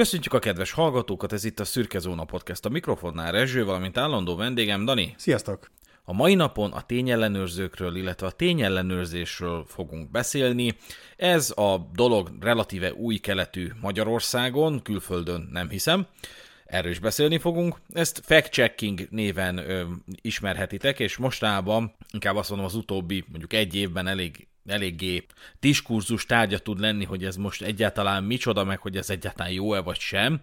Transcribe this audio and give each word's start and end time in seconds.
Köszöntjük 0.00 0.34
a 0.34 0.38
kedves 0.38 0.72
hallgatókat, 0.72 1.32
ez 1.32 1.44
itt 1.44 1.60
a 1.60 1.64
Szürke 1.64 1.98
Zóna 1.98 2.24
Podcast. 2.24 2.64
A 2.64 2.68
mikrofonnál 2.68 3.32
Rezső, 3.32 3.64
valamint 3.64 3.98
állandó 3.98 4.36
vendégem 4.36 4.84
Dani. 4.84 5.14
Sziasztok! 5.16 5.70
A 6.04 6.12
mai 6.12 6.34
napon 6.34 6.72
a 6.72 6.82
tényellenőrzőkről, 6.82 7.96
illetve 7.96 8.26
a 8.26 8.30
tényellenőrzésről 8.30 9.64
fogunk 9.68 10.10
beszélni. 10.10 10.76
Ez 11.16 11.52
a 11.56 11.90
dolog 11.94 12.30
relatíve 12.40 12.92
új 12.92 13.16
keletű 13.16 13.68
Magyarországon, 13.80 14.82
külföldön 14.82 15.48
nem 15.52 15.68
hiszem. 15.68 16.06
Erről 16.64 16.90
is 16.90 16.98
beszélni 16.98 17.38
fogunk. 17.38 17.76
Ezt 17.92 18.20
fact-checking 18.24 19.06
néven 19.10 19.58
ö, 19.58 19.82
ismerhetitek, 20.20 21.00
és 21.00 21.16
mostában, 21.16 21.94
inkább 22.12 22.36
azt 22.36 22.48
mondom 22.48 22.66
az 22.66 22.74
utóbbi, 22.74 23.24
mondjuk 23.28 23.52
egy 23.52 23.74
évben 23.74 24.06
elég 24.06 24.48
eléggé 24.66 25.26
diskurzus 25.60 26.26
tárgya 26.26 26.58
tud 26.58 26.80
lenni, 26.80 27.04
hogy 27.04 27.24
ez 27.24 27.36
most 27.36 27.62
egyáltalán 27.62 28.24
micsoda, 28.24 28.64
meg 28.64 28.78
hogy 28.78 28.96
ez 28.96 29.10
egyáltalán 29.10 29.52
jó-e 29.52 29.80
vagy 29.80 29.98
sem. 29.98 30.40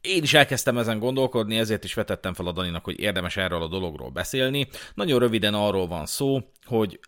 Én 0.00 0.22
is 0.22 0.34
elkezdtem 0.34 0.78
ezen 0.78 0.98
gondolkodni, 0.98 1.58
ezért 1.58 1.84
is 1.84 1.94
vetettem 1.94 2.34
fel 2.34 2.46
a 2.46 2.52
Daninak, 2.52 2.84
hogy 2.84 3.00
érdemes 3.00 3.36
erről 3.36 3.62
a 3.62 3.68
dologról 3.68 4.10
beszélni. 4.10 4.68
Nagyon 4.94 5.18
röviden 5.18 5.54
arról 5.54 5.86
van 5.86 6.06
szó, 6.06 6.40
hogy 6.64 7.00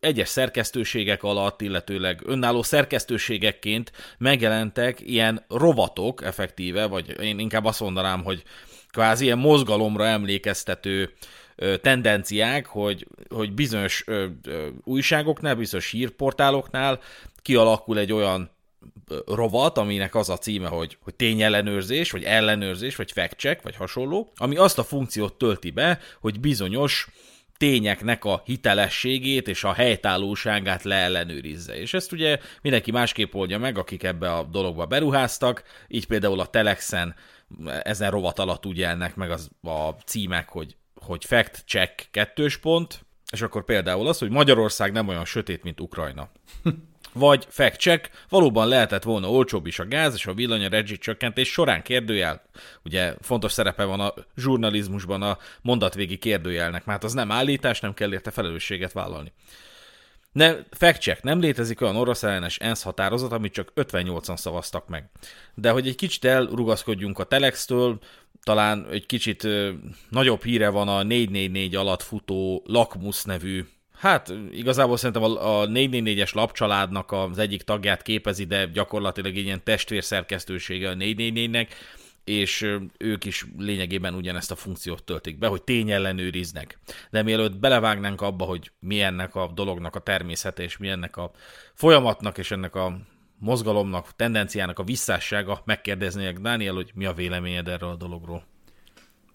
egyes 0.00 0.28
szerkesztőségek 0.28 1.22
alatt, 1.22 1.60
illetőleg 1.60 2.20
önálló 2.24 2.62
szerkesztőségekként 2.62 3.92
megjelentek 4.18 5.00
ilyen 5.00 5.44
rovatok 5.48 6.24
effektíve, 6.24 6.86
vagy 6.86 7.20
én 7.20 7.38
inkább 7.38 7.64
azt 7.64 7.80
mondanám, 7.80 8.24
hogy 8.24 8.42
kvázi 8.90 9.24
ilyen 9.24 9.38
mozgalomra 9.38 10.06
emlékeztető 10.06 11.12
tendenciák, 11.80 12.66
hogy, 12.66 13.06
hogy 13.28 13.52
bizonyos 13.52 14.02
ö, 14.06 14.26
ö, 14.42 14.68
újságoknál, 14.84 15.54
bizonyos 15.54 15.90
hírportáloknál 15.90 17.00
kialakul 17.42 17.98
egy 17.98 18.12
olyan 18.12 18.50
rovat, 19.26 19.78
aminek 19.78 20.14
az 20.14 20.28
a 20.28 20.38
címe, 20.38 20.68
hogy, 20.68 20.98
hogy 21.02 21.14
tényellenőrzés, 21.14 22.10
vagy 22.10 22.24
ellenőrzés, 22.24 22.96
vagy 22.96 23.12
fact-check, 23.12 23.62
vagy 23.62 23.76
hasonló, 23.76 24.32
ami 24.36 24.56
azt 24.56 24.78
a 24.78 24.84
funkciót 24.84 25.34
tölti 25.34 25.70
be, 25.70 25.98
hogy 26.20 26.40
bizonyos 26.40 27.08
tényeknek 27.56 28.24
a 28.24 28.42
hitelességét 28.44 29.48
és 29.48 29.64
a 29.64 29.72
helytállóságát 29.72 30.82
leellenőrizze. 30.82 31.76
És 31.76 31.94
ezt 31.94 32.12
ugye 32.12 32.38
mindenki 32.62 32.90
másképp 32.90 33.34
oldja 33.34 33.58
meg, 33.58 33.78
akik 33.78 34.02
ebbe 34.02 34.32
a 34.32 34.42
dologba 34.42 34.86
beruháztak, 34.86 35.62
így 35.88 36.06
például 36.06 36.40
a 36.40 36.46
Telexen 36.46 37.14
ezen 37.82 38.10
rovat 38.10 38.38
alatt 38.38 38.66
úgy 38.66 38.78
jelnek 38.78 39.14
meg 39.14 39.30
az, 39.30 39.50
a 39.62 39.88
címek, 39.88 40.48
hogy 40.48 40.76
hogy 41.02 41.24
fact 41.24 41.64
check 41.66 42.08
kettős 42.10 42.56
pont, 42.56 43.04
és 43.32 43.42
akkor 43.42 43.64
például 43.64 44.08
az, 44.08 44.18
hogy 44.18 44.30
Magyarország 44.30 44.92
nem 44.92 45.08
olyan 45.08 45.24
sötét, 45.24 45.62
mint 45.62 45.80
Ukrajna. 45.80 46.30
Vagy 47.12 47.46
fact 47.48 47.80
check, 47.80 48.10
valóban 48.28 48.68
lehetett 48.68 49.02
volna 49.02 49.30
olcsóbb 49.30 49.66
is 49.66 49.78
a 49.78 49.86
gáz 49.86 50.14
és 50.14 50.26
a 50.26 50.34
villany 50.34 50.64
a 50.64 50.68
rezsi 50.68 50.98
csökkentés 50.98 51.52
során 51.52 51.82
kérdőjel. 51.82 52.42
Ugye 52.84 53.14
fontos 53.20 53.52
szerepe 53.52 53.84
van 53.84 54.00
a 54.00 54.14
zsurnalizmusban 54.36 55.22
a 55.22 55.38
mondatvégi 55.62 56.18
kérdőjelnek, 56.18 56.84
mert 56.84 57.04
az 57.04 57.12
nem 57.12 57.30
állítás, 57.30 57.80
nem 57.80 57.94
kell 57.94 58.12
érte 58.12 58.30
felelősséget 58.30 58.92
vállalni. 58.92 59.32
Ne, 60.32 60.54
fact 60.70 61.00
check, 61.00 61.22
nem 61.22 61.40
létezik 61.40 61.80
olyan 61.80 61.96
orosz 61.96 62.22
ellenes 62.22 62.58
ENSZ 62.58 62.82
határozat, 62.82 63.32
amit 63.32 63.52
csak 63.52 63.72
58-an 63.76 64.36
szavaztak 64.36 64.88
meg. 64.88 65.10
De 65.54 65.70
hogy 65.70 65.88
egy 65.88 65.94
kicsit 65.94 66.24
elrugaszkodjunk 66.24 67.18
a 67.18 67.24
Telextől, 67.24 67.98
talán 68.42 68.86
egy 68.90 69.06
kicsit 69.06 69.48
nagyobb 70.08 70.42
híre 70.44 70.68
van 70.68 70.88
a 70.88 71.02
444 71.02 71.74
alatt 71.74 72.02
futó 72.02 72.62
Lakmus 72.66 73.24
nevű 73.24 73.64
Hát 74.02 74.32
igazából 74.52 74.96
szerintem 74.96 75.22
a 75.22 75.66
444-es 75.66 76.34
lapcsaládnak 76.34 77.12
az 77.12 77.38
egyik 77.38 77.62
tagját 77.62 78.02
képezi, 78.02 78.44
de 78.44 78.66
gyakorlatilag 78.66 79.36
egy 79.36 79.44
ilyen 79.44 79.64
testvérszerkesztősége 79.64 80.90
a 80.90 80.94
444-nek, 80.94 81.68
és 82.24 82.76
ők 82.98 83.24
is 83.24 83.46
lényegében 83.58 84.14
ugyanezt 84.14 84.50
a 84.50 84.56
funkciót 84.56 85.04
töltik 85.04 85.38
be, 85.38 85.46
hogy 85.46 85.62
tényellenőriznek. 85.62 86.78
De 87.10 87.22
mielőtt 87.22 87.58
belevágnánk 87.58 88.20
abba, 88.20 88.44
hogy 88.44 88.70
mi 88.80 89.00
ennek 89.00 89.34
a 89.34 89.50
dolognak 89.54 89.96
a 89.96 90.00
természete, 90.00 90.62
és 90.62 90.76
mi 90.76 90.88
ennek 90.88 91.16
a 91.16 91.30
folyamatnak, 91.74 92.38
és 92.38 92.50
ennek 92.50 92.74
a 92.74 92.98
mozgalomnak, 93.42 94.16
tendenciának 94.16 94.78
a 94.78 94.84
visszássága, 94.84 95.62
megkérdeznék 95.64 96.38
Dániel, 96.38 96.74
hogy 96.74 96.92
mi 96.94 97.04
a 97.04 97.12
véleményed 97.12 97.68
erről 97.68 97.88
a 97.88 97.96
dologról. 97.96 98.44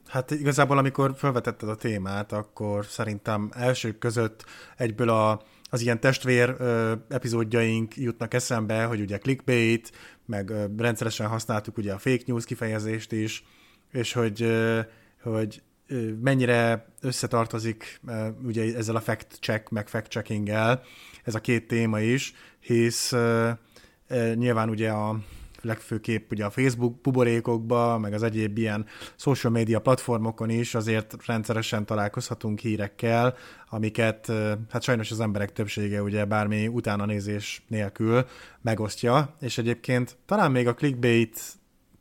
Hát 0.08 0.32
igazából, 0.32 0.78
amikor 0.78 1.14
felvetetted 1.18 1.70
a 1.70 1.76
témát, 1.76 2.32
akkor 2.32 2.86
szerintem 2.86 3.50
elsők 3.54 3.98
között 3.98 4.46
egyből 4.78 5.10
a, 5.10 5.42
az 5.70 5.82
ilyen 5.82 6.00
testvér 6.00 6.56
ö, 6.58 6.94
epizódjaink 7.10 7.96
jutnak 7.96 8.34
eszembe, 8.34 8.84
hogy 8.84 9.02
ugye 9.02 9.18
clickbait, 9.18 9.92
meg 10.26 10.50
ö, 10.50 10.66
rendszeresen 10.78 11.28
használtuk 11.28 11.78
ugye 11.78 11.94
a 11.94 11.98
fake 11.98 12.24
news 12.26 12.46
kifejezést 12.46 13.12
is, 13.12 13.44
és 13.92 14.14
hogy, 14.14 14.42
ö, 14.42 14.80
hogy 15.22 15.62
ö, 15.88 16.12
mennyire 16.22 16.88
összetartozik 17.02 18.00
ö, 18.08 18.28
ugye 18.44 18.76
ezzel 18.76 18.96
a 18.96 19.02
fact 19.02 19.38
check, 19.40 19.70
meg 19.70 19.88
fact 19.88 20.12
checkinggel 20.12 20.84
ez 21.24 21.36
a 21.36 21.40
két 21.40 21.68
téma 21.68 22.00
is, 22.00 22.34
hisz 22.60 23.12
ö, 23.12 23.50
nyilván 24.36 24.70
ugye 24.70 24.90
a 24.90 25.20
legfőképp 25.62 26.32
ugye 26.32 26.46
a 26.46 26.50
Facebook 26.50 27.02
buborékokba, 27.02 27.98
meg 27.98 28.14
az 28.14 28.24
egyéb 28.24 28.58
ilyen 28.58 28.86
social 29.16 29.54
media 29.54 29.80
platformokon 29.80 30.50
is 30.50 30.76
azért 30.76 31.16
rendszeresen 31.26 31.86
találkozhatunk 31.86 32.60
hírekkel, 32.60 33.36
amiket 33.70 34.32
hát 34.70 34.82
sajnos 34.82 35.12
az 35.12 35.20
emberek 35.20 35.52
többsége 35.52 36.02
ugye 36.02 36.26
bármi 36.26 36.68
utána 36.68 37.06
nézés 37.06 37.64
nélkül 37.68 38.26
megosztja, 38.62 39.36
és 39.40 39.58
egyébként 39.58 40.18
talán 40.26 40.52
még 40.52 40.68
a 40.68 40.74
clickbait 40.74 41.40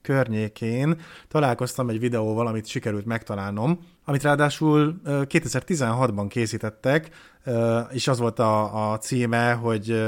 környékén 0.03 1.01
találkoztam 1.29 1.89
egy 1.89 1.99
videóval, 1.99 2.47
amit 2.47 2.67
sikerült 2.67 3.05
megtalálnom, 3.05 3.79
amit 4.05 4.23
ráadásul 4.23 5.01
2016-ban 5.05 6.27
készítettek, 6.29 7.11
és 7.91 8.09
az 8.09 8.19
volt 8.19 8.39
a, 8.39 8.91
a 8.93 8.99
címe, 8.99 9.53
hogy 9.53 10.03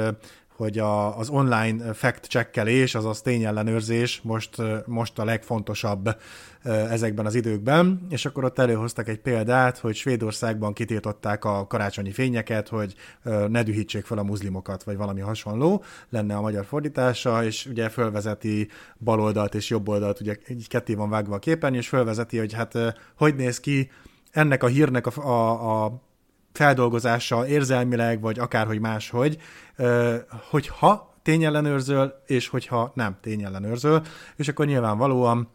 hogy 0.58 0.78
a, 0.78 1.18
az 1.18 1.28
online 1.28 1.92
fact-checkelés, 1.92 2.94
azaz 2.94 3.20
tényellenőrzés 3.20 4.20
most, 4.22 4.62
most 4.86 5.18
a 5.18 5.24
legfontosabb 5.24 6.16
ezekben 6.64 7.26
az 7.26 7.34
időkben, 7.34 8.06
és 8.10 8.26
akkor 8.26 8.44
ott 8.44 8.58
előhoztak 8.58 9.08
egy 9.08 9.18
példát, 9.18 9.78
hogy 9.78 9.94
Svédországban 9.94 10.72
kitiltották 10.72 11.44
a 11.44 11.66
karácsonyi 11.66 12.12
fényeket, 12.12 12.68
hogy 12.68 12.94
ne 13.48 13.62
dühítsék 13.62 14.04
fel 14.04 14.18
a 14.18 14.22
muzlimokat, 14.22 14.82
vagy 14.82 14.96
valami 14.96 15.20
hasonló 15.20 15.82
lenne 16.08 16.36
a 16.36 16.40
magyar 16.40 16.64
fordítása, 16.64 17.44
és 17.44 17.66
ugye 17.66 17.88
fölvezeti 17.88 18.68
baloldalt 18.98 19.54
és 19.54 19.70
jobboldalt, 19.70 20.20
ugye 20.20 20.36
így 20.48 20.68
ketté 20.68 20.94
van 20.94 21.10
vágva 21.10 21.34
a 21.34 21.38
képen, 21.38 21.74
és 21.74 21.88
fölvezeti, 21.88 22.38
hogy 22.38 22.52
hát 22.52 22.78
hogy 23.16 23.34
néz 23.34 23.60
ki 23.60 23.90
ennek 24.30 24.62
a 24.62 24.66
hírnek 24.66 25.06
a, 25.06 25.20
a, 25.22 25.84
a 25.84 26.06
feldolgozása 26.58 27.46
érzelmileg, 27.46 28.20
vagy 28.20 28.38
akárhogy 28.38 28.80
máshogy, 28.80 29.38
hogyha 30.50 31.14
tényellenőrzöl, 31.22 32.22
és 32.26 32.48
hogyha 32.48 32.92
nem 32.94 33.16
tényellenőrzöl, 33.20 34.02
és 34.36 34.48
akkor 34.48 34.66
nyilvánvalóan 34.66 35.48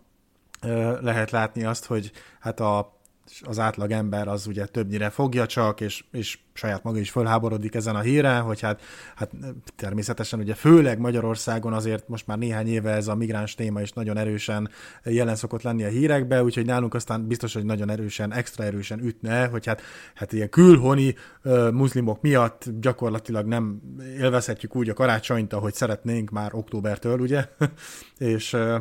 lehet 1.02 1.32
látni 1.32 1.64
azt, 1.64 1.86
hogy 1.86 2.12
hát 2.40 2.60
a 2.60 2.93
az 3.42 3.60
átlag 3.60 3.92
ember 3.92 4.28
az 4.28 4.48
ugye 4.48 4.66
többnyire 4.66 5.10
fogja 5.10 5.46
csak, 5.46 5.82
és, 5.82 6.04
és 6.12 6.40
saját 6.54 6.84
maga 6.84 7.00
is 7.00 7.12
fölháborodik 7.12 7.76
ezen 7.76 7.96
a 7.96 8.00
híren, 8.00 8.42
hogy 8.42 8.62
hát, 8.62 8.82
hát 9.16 9.32
természetesen 9.76 10.40
ugye 10.40 10.54
főleg 10.54 11.00
Magyarországon 11.00 11.74
azért 11.74 12.08
most 12.08 12.28
már 12.28 12.38
néhány 12.38 12.68
éve 12.68 12.92
ez 12.92 13.08
a 13.08 13.16
migráns 13.16 13.56
téma 13.56 13.82
is 13.82 13.92
nagyon 13.92 14.18
erősen 14.18 14.70
jelen 15.04 15.36
szokott 15.36 15.62
lenni 15.62 15.84
a 15.84 15.88
hírekbe, 15.88 16.44
úgyhogy 16.44 16.66
nálunk 16.66 16.94
aztán 16.94 17.28
biztos, 17.28 17.54
hogy 17.54 17.66
nagyon 17.66 17.90
erősen, 17.90 18.34
extra 18.34 18.64
erősen 18.64 19.00
ütne, 19.00 19.48
hogy 19.48 19.66
hát, 19.66 19.82
hát 20.14 20.34
ilyen 20.34 20.50
külhoni 20.50 21.16
uh, 21.44 21.72
muszlimok 21.72 22.22
miatt 22.22 22.66
gyakorlatilag 22.80 23.46
nem 23.46 23.82
élvezhetjük 24.18 24.76
úgy 24.76 24.90
a 24.90 24.94
karácsonyt, 24.94 25.54
ahogy 25.54 25.74
szeretnénk 25.74 26.30
már 26.30 26.54
októbertől, 26.54 27.20
ugye? 27.20 27.48
és, 28.18 28.54
uh, 28.54 28.76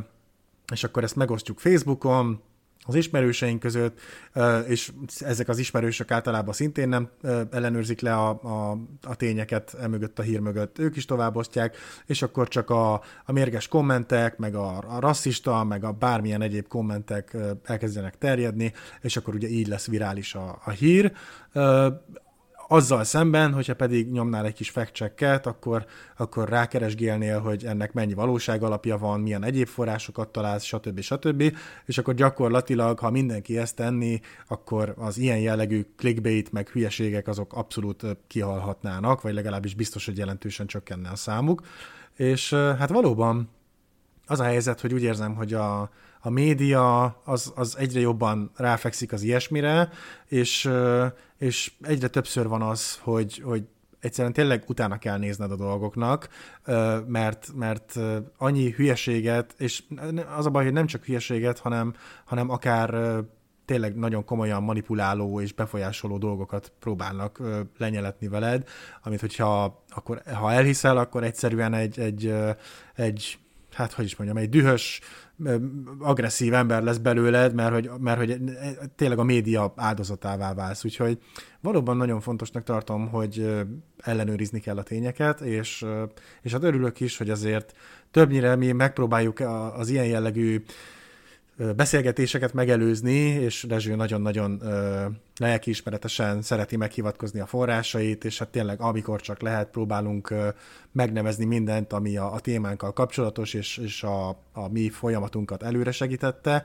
és 0.73 0.85
akkor 0.85 1.03
ezt 1.03 1.17
megosztjuk 1.17 1.59
Facebookon, 1.59 2.41
az 2.85 2.95
ismerőseink 2.95 3.61
között, 3.61 4.01
és 4.67 4.93
ezek 5.21 5.49
az 5.49 5.59
ismerősök 5.59 6.11
általában 6.11 6.55
szintén 6.55 6.89
nem 6.89 7.11
ellenőrzik 7.51 8.01
le 8.01 8.15
a, 8.15 8.29
a, 8.29 8.79
a 9.03 9.15
tényeket 9.15 9.75
emögött 9.81 10.19
a 10.19 10.23
hír 10.23 10.41
mögött, 10.41 10.79
ők 10.79 10.97
is 10.97 11.05
továbbosztják, 11.05 11.77
és 12.07 12.23
akkor 12.23 12.49
csak 12.49 12.71
a, 12.71 12.93
a 13.25 13.33
mérges 13.33 13.69
kommentek, 13.69 14.37
meg 14.37 14.55
a, 14.55 14.77
a 14.77 15.01
rasszista, 15.01 15.65
meg 15.65 15.85
a 15.85 15.93
bármilyen 15.93 16.43
egyéb 16.43 16.69
kommentek 16.69 17.37
elkezdenek 17.65 18.19
terjedni, 18.19 18.73
és 19.01 19.17
akkor 19.17 19.35
ugye 19.35 19.49
így 19.49 19.67
lesz 19.67 19.87
virális 19.87 20.35
a, 20.35 20.61
a 20.65 20.71
hír. 20.71 21.13
Azzal 22.73 23.05
szemben, 23.05 23.53
hogyha 23.53 23.75
pedig 23.75 24.11
nyomnál 24.11 24.45
egy 24.45 24.55
kis 24.55 24.71
fact 24.71 25.47
akkor, 25.47 25.87
akkor 26.17 26.49
rákeresgélnél, 26.49 27.41
hogy 27.41 27.65
ennek 27.65 27.93
mennyi 27.93 28.15
valóság 28.15 28.63
alapja 28.63 28.99
van, 28.99 29.21
milyen 29.21 29.45
egyéb 29.45 29.67
forrásokat 29.67 30.29
találsz, 30.29 30.65
stb. 30.65 31.01
stb. 31.01 31.57
És 31.85 31.99
akkor 31.99 32.15
gyakorlatilag, 32.15 32.99
ha 32.99 33.11
mindenki 33.11 33.59
ezt 33.59 33.77
tenni, 33.77 34.21
akkor 34.49 34.95
az 34.99 35.19
ilyen 35.19 35.39
jellegű 35.39 35.87
clickbait 35.97 36.53
meg 36.53 36.69
hülyeségek 36.69 37.29
azok 37.29 37.53
abszolút 37.53 38.05
kihalhatnának, 38.27 39.23
vagy 39.23 39.35
legalábbis 39.35 39.75
biztos, 39.75 40.05
hogy 40.05 40.19
jelentősen 40.19 40.67
csökkenne 40.67 41.09
a 41.09 41.17
számuk. 41.17 41.63
És 42.17 42.53
hát 42.55 42.91
valóban 42.91 43.49
az 44.27 44.41
a 44.41 44.45
helyzet, 44.45 44.81
hogy 44.81 44.95
úgy 44.95 45.03
érzem, 45.03 45.35
hogy 45.35 45.55
a, 45.55 45.91
a 46.25 46.31
média 46.31 47.05
az, 47.25 47.53
az 47.55 47.77
egyre 47.79 48.01
jobban 48.01 48.51
ráfekszik 48.57 49.13
az 49.13 49.23
ilyesmire, 49.23 49.91
és, 50.27 50.71
és 51.39 51.73
egyre 51.81 52.09
többször 52.09 52.49
van 52.49 52.63
az, 52.63 52.99
hogy, 53.03 53.39
hogy 53.45 53.65
egyszerűen 54.01 54.33
tényleg 54.33 54.65
utána 54.67 54.99
kell 54.99 55.19
nézned 55.19 55.51
a 55.51 55.57
dolgoknak, 55.57 56.29
mert, 57.07 57.51
mert 57.55 57.99
annyi 58.39 58.71
hülyeséget, 58.71 59.55
és 59.59 59.83
az 60.37 60.47
a 60.47 60.51
baj, 60.51 60.65
hogy 60.65 60.73
nem 60.73 60.87
csak 60.87 61.05
hülyeséget, 61.05 61.59
hanem, 61.59 61.95
hanem 62.25 62.51
akár 62.51 63.21
tényleg 63.65 63.97
nagyon 63.97 64.25
komolyan 64.25 64.63
manipuláló 64.63 65.41
és 65.41 65.53
befolyásoló 65.53 66.19
dolgokat 66.19 66.73
próbálnak 66.79 67.41
lenyeletni 67.79 68.29
veled, 68.29 68.69
amit 69.03 69.21
hogyha 69.21 69.83
akkor, 69.89 70.23
ha 70.35 70.53
elhiszel, 70.53 70.97
akkor 70.97 71.25
egyszerűen 71.25 71.75
egy, 71.75 71.99
egy, 71.99 72.35
egy 72.95 73.39
hát 73.73 73.93
hogy 73.93 74.05
is 74.05 74.17
mondjam, 74.17 74.39
egy 74.39 74.49
dühös, 74.49 75.01
agresszív 75.99 76.55
ember 76.55 76.83
lesz 76.83 76.97
belőled, 76.97 77.55
mert 77.55 77.73
hogy, 77.73 77.91
mert 78.01 78.19
hogy 78.19 78.41
tényleg 78.97 79.19
a 79.19 79.25
média 79.25 79.73
áldozatává 79.77 80.55
válsz. 80.55 80.85
Úgyhogy 80.85 81.19
valóban 81.61 81.97
nagyon 81.97 82.21
fontosnak 82.21 82.63
tartom, 82.63 83.09
hogy 83.09 83.65
ellenőrizni 83.99 84.61
kell 84.61 84.77
a 84.77 84.83
tényeket, 84.83 85.41
és, 85.41 85.85
és 86.43 86.53
hát 86.53 86.63
örülök 86.63 87.01
is, 87.01 87.17
hogy 87.17 87.31
azért 87.31 87.75
többnyire 88.11 88.57
mi 88.57 88.73
megpróbáljuk 88.73 89.41
az 89.77 89.89
ilyen 89.89 90.07
jellegű 90.07 90.63
beszélgetéseket 91.77 92.53
megelőzni, 92.53 93.19
és 93.21 93.67
Rezső 93.69 93.95
nagyon-nagyon 93.95 94.63
lelkiismeretesen 95.39 96.43
szereti 96.43 96.77
meghivatkozni 96.77 97.41
a 97.41 97.47
forrásait, 97.47 98.25
és 98.25 98.39
hát 98.39 98.49
tényleg 98.49 98.81
amikor 98.81 99.21
csak 99.21 99.41
lehet, 99.41 99.71
próbálunk 99.71 100.35
megnevezni 100.93 101.45
mindent, 101.45 101.93
ami 101.93 102.17
a, 102.17 102.33
a 102.33 102.41
témánkkal 102.41 102.93
kapcsolatos, 102.93 103.55
és, 103.55 103.77
és 103.77 104.03
a, 104.03 104.29
a 104.53 104.69
mi 104.71 104.89
folyamatunkat 104.89 105.63
előre 105.63 105.91
segítette. 105.91 106.65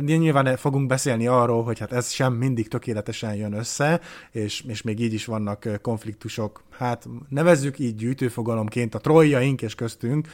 Nyilván 0.00 0.56
fogunk 0.56 0.86
beszélni 0.86 1.26
arról, 1.26 1.62
hogy 1.62 1.78
hát 1.78 1.92
ez 1.92 2.10
sem 2.10 2.32
mindig 2.32 2.68
tökéletesen 2.68 3.34
jön 3.34 3.52
össze, 3.52 4.00
és, 4.30 4.60
és 4.60 4.82
még 4.82 5.00
így 5.00 5.12
is 5.12 5.24
vannak 5.24 5.78
konfliktusok, 5.82 6.62
hát 6.70 7.08
nevezzük 7.28 7.78
így 7.78 7.94
gyűjtőfogalomként 7.96 8.94
a 8.94 8.98
troljaink 8.98 9.62
és 9.62 9.74
köztünk, 9.74 10.28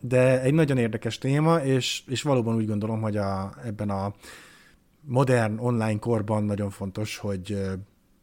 de 0.00 0.40
egy 0.40 0.54
nagyon 0.54 0.78
érdekes 0.78 1.18
téma, 1.18 1.58
és, 1.58 2.02
és 2.06 2.22
valóban 2.22 2.54
úgy 2.54 2.66
gondolom, 2.66 3.00
hogy 3.00 3.16
a, 3.16 3.54
ebben 3.64 3.90
a 3.90 4.14
modern 5.00 5.58
online 5.58 5.98
korban 5.98 6.44
nagyon 6.44 6.70
fontos, 6.70 7.16
hogy 7.16 7.58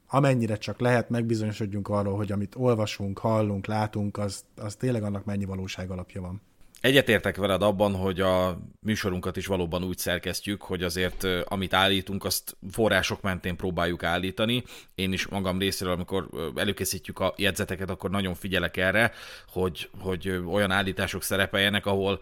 amennyire 0.08 0.58
csak 0.58 0.80
lehet, 0.80 1.10
megbizonyosodjunk 1.10 1.88
arról, 1.88 2.16
hogy 2.16 2.32
amit 2.32 2.56
olvasunk, 2.56 3.20
hallunk, 3.20 3.66
látunk, 3.66 4.18
az, 4.18 4.46
az 4.56 4.76
tényleg 4.76 5.04
annak 5.04 5.26
mennyi 5.26 5.46
valóság 5.46 5.92
alapja 5.92 6.22
van. 6.22 6.42
Egyetértek 6.82 7.36
veled 7.36 7.62
abban, 7.62 7.96
hogy 7.96 8.20
a 8.20 8.60
műsorunkat 8.80 9.38
is 9.38 9.46
valóban 9.46 9.84
úgy 9.84 9.98
szerkesztjük, 9.98 10.62
hogy 10.62 10.84
azért 10.84 11.28
amit 11.44 11.74
állítunk, 11.74 12.26
azt 12.26 12.58
források 12.72 13.22
mentén 13.22 13.56
próbáljuk 13.56 14.04
állítani. 14.04 14.64
Én 14.96 15.14
is 15.14 15.28
magam 15.28 15.60
részéről, 15.60 15.94
amikor 15.94 16.30
előkészítjük 16.56 17.20
a 17.20 17.34
jegyzeteket, 17.38 17.90
akkor 17.90 18.10
nagyon 18.10 18.36
figyelek 18.36 18.78
erre, 18.78 19.12
hogy, 19.48 19.90
hogy 20.00 20.42
olyan 20.52 20.72
állítások 20.72 21.24
szerepeljenek, 21.24 21.86
ahol 21.86 22.20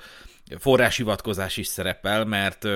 forráshivatkozás 0.60 1.58
is 1.58 1.68
szerepel, 1.68 2.26
mert 2.26 2.68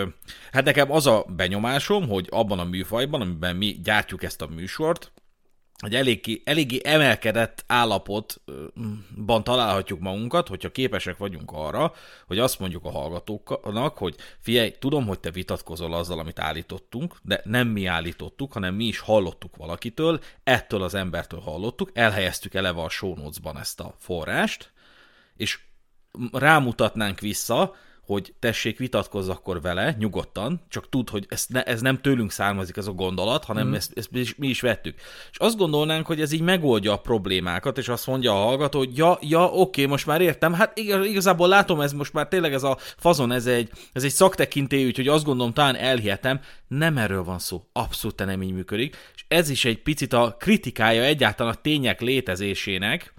hát 0.52 0.64
nekem 0.66 0.92
az 0.92 1.08
a 1.08 1.26
benyomásom, 1.36 2.08
hogy 2.08 2.28
abban 2.30 2.60
a 2.60 2.64
műfajban, 2.64 3.22
amiben 3.22 3.56
mi 3.56 3.80
gyártjuk 3.84 4.24
ezt 4.24 4.42
a 4.42 4.48
műsort, 4.48 5.12
egy 5.80 5.96
eléggé, 5.96 6.42
eléggé 6.46 6.80
emelkedett 6.84 7.64
állapotban 7.68 9.44
találhatjuk 9.44 10.00
magunkat, 10.00 10.48
hogyha 10.48 10.72
képesek 10.72 11.18
vagyunk 11.18 11.52
arra, 11.52 11.94
hogy 12.28 12.40
azt 12.40 12.60
mondjuk 12.60 12.86
a 12.86 12.92
hallgatóknak, 12.92 13.98
hogy 13.98 14.16
figyelj, 14.40 14.72
tudom, 14.80 15.08
hogy 15.08 15.20
te 15.20 15.32
vitatkozol 15.32 15.94
azzal, 15.94 16.20
amit 16.20 16.40
állítottunk, 16.40 17.16
de 17.22 17.42
nem 17.44 17.68
mi 17.68 17.86
állítottuk, 17.86 18.54
hanem 18.54 18.76
mi 18.76 18.86
is 18.86 19.00
hallottuk 19.00 19.56
valakitől, 19.56 20.20
ettől 20.44 20.84
az 20.84 20.94
embertől 20.94 21.40
hallottuk, 21.40 21.92
elhelyeztük 21.94 22.54
eleve 22.54 22.82
a 22.82 22.90
show 22.90 23.16
ezt 23.60 23.80
a 23.80 23.96
forrást, 23.98 24.72
és 25.36 25.60
rámutatnánk 26.32 27.20
vissza, 27.20 27.76
hogy 28.10 28.34
tessék, 28.40 28.78
vitatkozz 28.78 29.30
akkor 29.30 29.62
vele, 29.62 29.96
nyugodtan, 30.00 30.62
csak 30.70 30.90
tud, 30.90 31.10
hogy 31.10 31.26
ez, 31.30 31.46
ne, 31.48 31.64
ez 31.64 31.82
nem 31.82 32.02
tőlünk 32.02 32.32
származik 32.32 32.78
ez 32.78 32.88
a 32.88 32.92
gondolat, 32.92 33.46
hanem 33.46 33.68
mm. 33.68 33.74
ezt, 33.74 33.92
ezt 33.96 34.12
mi, 34.12 34.20
is, 34.20 34.36
mi 34.36 34.48
is 34.48 34.62
vettük. 34.62 34.96
És 35.32 35.38
azt 35.38 35.58
gondolnánk, 35.58 36.06
hogy 36.06 36.22
ez 36.22 36.32
így 36.32 36.42
megoldja 36.42 36.92
a 36.92 36.98
problémákat, 36.98 37.78
és 37.78 37.88
azt 37.88 38.08
mondja 38.08 38.32
a 38.32 38.46
hallgató, 38.46 38.78
hogy 38.78 38.98
ja, 38.98 39.18
ja, 39.22 39.52
oké, 39.52 39.86
most 39.86 40.06
már 40.06 40.22
értem, 40.22 40.54
hát 40.54 40.78
igaz, 40.78 41.06
igazából 41.06 41.48
látom, 41.48 41.82
ez 41.82 41.94
most 41.94 42.14
már 42.14 42.28
tényleg 42.28 42.54
ez 42.54 42.64
a 42.64 42.78
fazon, 42.98 43.32
ez 43.32 43.46
egy, 43.46 43.70
ez 43.94 44.04
egy 44.04 44.12
szaktekintély, 44.12 44.86
úgyhogy 44.86 45.08
azt 45.08 45.26
gondolom, 45.26 45.54
talán 45.54 45.76
elhihetem, 45.76 46.40
nem 46.68 46.98
erről 46.98 47.24
van 47.24 47.40
szó, 47.40 47.66
abszolút 47.74 48.26
nem 48.26 48.42
így 48.42 48.54
működik, 48.54 48.98
és 49.16 49.26
ez 49.28 49.50
is 49.50 49.66
egy 49.66 49.82
picit 49.82 50.14
a 50.14 50.36
kritikája 50.40 51.04
egyáltalán 51.04 51.54
a 51.54 51.62
tények 51.62 52.02
létezésének, 52.02 53.14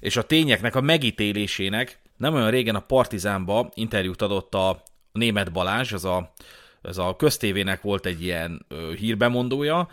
és 0.00 0.16
a 0.16 0.22
tényeknek 0.22 0.74
a 0.74 0.80
megítélésének, 0.80 2.01
nem 2.22 2.34
olyan 2.34 2.50
régen 2.50 2.74
a 2.74 2.80
Partizánba 2.80 3.70
interjút 3.74 4.22
adott 4.22 4.54
a 4.54 4.82
német 5.12 5.52
Balázs, 5.52 5.92
ez 5.92 6.04
a, 6.04 6.32
ez 6.82 6.98
a 6.98 7.16
köztévének 7.16 7.82
volt 7.82 8.06
egy 8.06 8.22
ilyen 8.22 8.64
ö, 8.68 8.92
hírbemondója, 8.96 9.88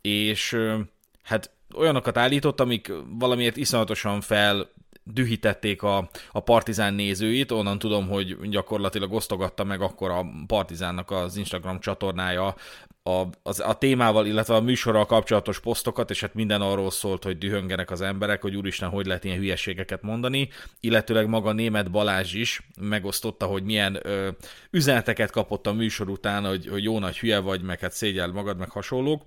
és 0.00 0.52
ö, 0.52 0.78
hát 1.22 1.50
olyanokat 1.74 2.16
állított, 2.16 2.60
amik 2.60 2.92
valamiért 3.18 3.56
iszonyatosan 3.56 4.20
fel 4.20 4.68
dühítették 5.04 5.82
a, 5.82 6.08
a 6.32 6.40
Partizán 6.40 6.94
nézőit, 6.94 7.50
onnan 7.50 7.78
tudom, 7.78 8.08
hogy 8.08 8.48
gyakorlatilag 8.48 9.12
osztogatta 9.12 9.64
meg 9.64 9.80
akkor 9.80 10.10
a 10.10 10.26
Partizánnak 10.46 11.10
az 11.10 11.36
Instagram 11.36 11.80
csatornája 11.80 12.54
a, 13.02 13.24
az, 13.42 13.60
a 13.60 13.74
témával, 13.74 14.26
illetve 14.26 14.54
a 14.54 14.60
műsorral 14.60 15.06
kapcsolatos 15.06 15.60
posztokat, 15.60 16.10
és 16.10 16.20
hát 16.20 16.34
minden 16.34 16.60
arról 16.60 16.90
szólt, 16.90 17.24
hogy 17.24 17.38
dühöngenek 17.38 17.90
az 17.90 18.00
emberek, 18.00 18.42
hogy 18.42 18.56
úristen, 18.56 18.88
hogy 18.88 19.06
lehet 19.06 19.24
ilyen 19.24 19.38
hülyeségeket 19.38 20.02
mondani, 20.02 20.48
illetőleg 20.80 21.28
maga 21.28 21.52
német 21.52 21.90
Balázs 21.90 22.34
is 22.34 22.60
megosztotta, 22.80 23.46
hogy 23.46 23.62
milyen 23.62 23.98
ö, 24.02 24.28
üzeneteket 24.70 25.30
kapott 25.30 25.66
a 25.66 25.72
műsor 25.72 26.08
után, 26.08 26.44
hogy, 26.44 26.66
hogy 26.68 26.82
jó 26.82 26.98
nagy 26.98 27.18
hülye 27.18 27.38
vagy, 27.38 27.62
meg 27.62 27.80
hát 27.80 27.92
szégyeld 27.92 28.32
magad, 28.32 28.56
meg 28.58 28.70
hasonlók, 28.70 29.24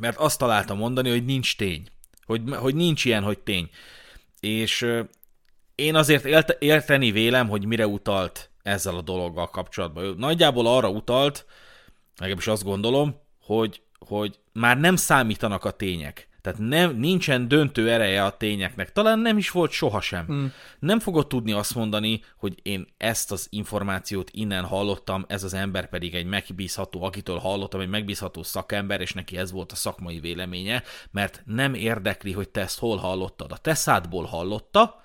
mert 0.00 0.16
azt 0.16 0.38
találta 0.38 0.74
mondani, 0.74 1.10
hogy 1.10 1.24
nincs 1.24 1.56
tény, 1.56 1.86
hogy, 2.24 2.42
hogy 2.54 2.74
nincs 2.74 3.04
ilyen, 3.04 3.22
hogy 3.22 3.38
tény. 3.38 3.70
És 4.40 4.82
ö, 4.82 5.00
én 5.74 5.94
azért 5.94 6.46
érteni 6.58 7.10
vélem, 7.10 7.48
hogy 7.48 7.66
mire 7.66 7.86
utalt 7.86 8.50
ezzel 8.62 8.96
a 8.96 9.02
dologgal 9.02 9.50
kapcsolatban. 9.50 10.14
Nagyjából 10.18 10.66
arra 10.66 10.88
utalt, 10.88 11.46
legalábbis 12.22 12.46
azt 12.46 12.64
gondolom, 12.64 13.20
hogy, 13.40 13.82
hogy 13.98 14.38
már 14.52 14.78
nem 14.78 14.96
számítanak 14.96 15.64
a 15.64 15.70
tények. 15.70 16.28
Tehát 16.40 16.58
nem, 16.58 16.96
nincsen 16.96 17.48
döntő 17.48 17.90
ereje 17.90 18.24
a 18.24 18.36
tényeknek. 18.36 18.92
Talán 18.92 19.18
nem 19.18 19.38
is 19.38 19.50
volt 19.50 19.70
sohasem. 19.70 20.26
Mm. 20.32 20.46
Nem 20.78 21.00
fogod 21.00 21.26
tudni 21.26 21.52
azt 21.52 21.74
mondani, 21.74 22.20
hogy 22.36 22.58
én 22.62 22.86
ezt 22.96 23.32
az 23.32 23.46
információt 23.50 24.30
innen 24.30 24.64
hallottam, 24.64 25.24
ez 25.28 25.44
az 25.44 25.54
ember 25.54 25.88
pedig 25.88 26.14
egy 26.14 26.26
megbízható, 26.26 27.02
akitől 27.02 27.38
hallottam, 27.38 27.80
egy 27.80 27.88
megbízható 27.88 28.42
szakember, 28.42 29.00
és 29.00 29.12
neki 29.12 29.36
ez 29.36 29.52
volt 29.52 29.72
a 29.72 29.76
szakmai 29.76 30.20
véleménye, 30.20 30.82
mert 31.10 31.42
nem 31.46 31.74
érdekli, 31.74 32.32
hogy 32.32 32.48
te 32.48 32.60
ezt 32.60 32.78
hol 32.78 32.96
hallottad. 32.96 33.52
A 33.52 33.56
te 33.56 33.74
szádból 33.74 34.24
hallotta, 34.24 35.02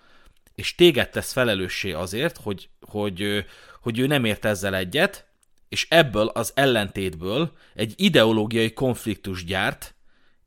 és 0.56 0.76
téged 0.76 1.10
tesz 1.10 1.32
felelőssé 1.32 1.92
azért, 1.92 2.38
hogy, 2.38 2.70
hogy, 2.82 3.46
hogy 3.82 4.00
ő 4.00 4.08
nem 4.08 4.26
ért 4.26 4.46
ezzel 4.46 4.76
egyet, 4.76 5.27
és 5.70 5.88
ebből 5.90 6.28
az 6.28 6.52
ellentétből 6.56 7.52
egy 7.74 7.94
ideológiai 7.96 8.74
konfliktus 8.74 9.46
gyárt, 9.46 9.96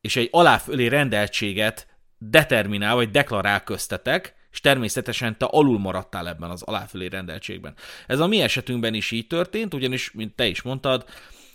és 0.01 0.17
egy 0.17 0.29
aláfölé 0.31 0.87
rendeltséget 0.87 1.87
determinál, 2.19 2.95
vagy 2.95 3.11
deklarál 3.11 3.65
köztetek, 3.65 4.35
és 4.51 4.61
természetesen 4.61 5.39
te 5.39 5.45
alul 5.45 5.79
maradtál 5.79 6.29
ebben 6.29 6.51
az 6.51 6.63
aláfölé 6.63 7.07
rendeltségben. 7.07 7.75
Ez 8.07 8.19
a 8.19 8.27
mi 8.27 8.41
esetünkben 8.41 8.95
is 8.95 9.11
így 9.11 9.27
történt, 9.27 9.75
ugyanis, 9.75 10.11
mint 10.11 10.37
te 10.37 10.47
is 10.47 10.63
mondtad, 10.63 11.05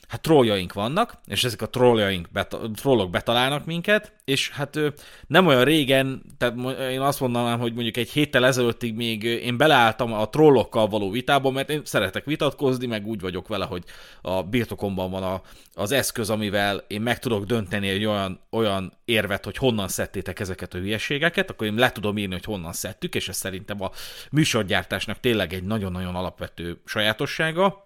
hát 0.07 0.21
trolljaink 0.21 0.73
vannak, 0.73 1.17
és 1.25 1.43
ezek 1.43 1.61
a 1.61 1.69
trolljaink, 1.69 2.27
beta, 2.31 2.71
trollok 2.71 3.09
betalálnak 3.09 3.65
minket, 3.65 4.13
és 4.25 4.49
hát 4.49 4.79
nem 5.27 5.47
olyan 5.47 5.63
régen, 5.63 6.21
tehát 6.37 6.55
én 6.91 7.01
azt 7.01 7.19
mondanám, 7.19 7.59
hogy 7.59 7.73
mondjuk 7.73 7.97
egy 7.97 8.09
héttel 8.09 8.45
ezelőttig 8.45 8.95
még 8.95 9.23
én 9.23 9.57
beleálltam 9.57 10.13
a 10.13 10.29
trollokkal 10.29 10.87
való 10.87 11.09
vitába, 11.09 11.51
mert 11.51 11.69
én 11.69 11.81
szeretek 11.83 12.25
vitatkozni, 12.25 12.85
meg 12.85 13.07
úgy 13.07 13.19
vagyok 13.19 13.47
vele, 13.47 13.65
hogy 13.65 13.83
a 14.21 14.43
birtokomban 14.43 15.11
van 15.11 15.23
a, 15.23 15.41
az 15.73 15.91
eszköz, 15.91 16.29
amivel 16.29 16.83
én 16.87 17.01
meg 17.01 17.19
tudok 17.19 17.45
dönteni 17.45 17.87
egy 17.87 18.05
olyan, 18.05 18.39
olyan 18.49 18.93
érvet, 19.05 19.45
hogy 19.45 19.57
honnan 19.57 19.87
szedtétek 19.87 20.39
ezeket 20.39 20.73
a 20.73 20.77
hülyeségeket, 20.77 21.49
akkor 21.49 21.67
én 21.67 21.75
le 21.75 21.91
tudom 21.91 22.17
írni, 22.17 22.33
hogy 22.33 22.43
honnan 22.43 22.73
szedtük, 22.73 23.15
és 23.15 23.29
ez 23.29 23.37
szerintem 23.37 23.81
a 23.81 23.91
műsorgyártásnak 24.31 25.19
tényleg 25.19 25.53
egy 25.53 25.63
nagyon-nagyon 25.63 26.15
alapvető 26.15 26.81
sajátossága. 26.85 27.83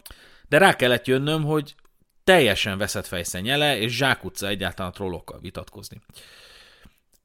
De 0.50 0.58
rá 0.58 0.76
kellett 0.76 1.08
jönnöm, 1.08 1.44
hogy 1.44 1.76
teljesen 2.30 2.78
veszett 2.78 3.08
fejszennyele, 3.08 3.78
és 3.78 3.96
zsákutca 3.96 4.48
egyáltalán 4.48 4.92
a 4.92 4.94
trollokkal 4.94 5.40
vitatkozni. 5.40 6.02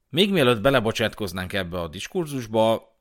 Még 0.08 0.30
mielőtt 0.30 0.61
belebocsátkoznánk 0.61 1.52
ebbe 1.52 1.80
a 1.80 1.88
diskurzusba, 1.88 2.96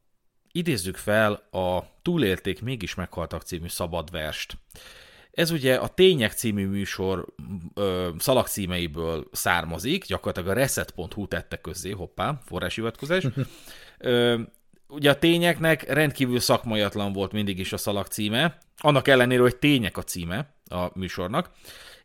idézzük 0.52 0.98
fel 0.98 1.34
a 1.52 1.84
Túlélték, 2.02 2.62
mégis 2.62 2.96
meghaltak 2.96 3.42
című 3.42 3.68
szabad 3.68 4.12
verst. 4.12 4.58
Ez 5.32 5.52
ugye 5.52 5.76
a 5.76 5.88
Tények 5.88 6.32
című 6.32 6.68
műsor 6.68 7.26
ö, 7.74 8.10
szalagcímeiből 8.18 9.28
származik, 9.32 10.06
gyakorlatilag 10.06 10.58
a 10.58 10.60
reset.hu 10.60 11.28
tette 11.28 11.58
közzé, 11.62 11.92
hoppá, 11.92 12.40
forráshivatkozás. 12.46 13.26
ö, 13.98 14.40
ugye 14.88 15.10
a 15.10 15.20
tényeknek 15.20 15.94
rendkívül 15.94 16.40
szakmaiatlan 16.40 17.14
volt 17.14 17.32
mindig 17.32 17.60
is 17.60 17.74
a 17.74 17.78
szalagcíme, 17.78 18.58
annak 18.78 19.08
ellenére, 19.08 19.42
hogy 19.42 19.56
tények 19.56 19.98
a 19.98 20.04
címe 20.04 20.54
a 20.70 20.90
műsornak, 20.94 21.52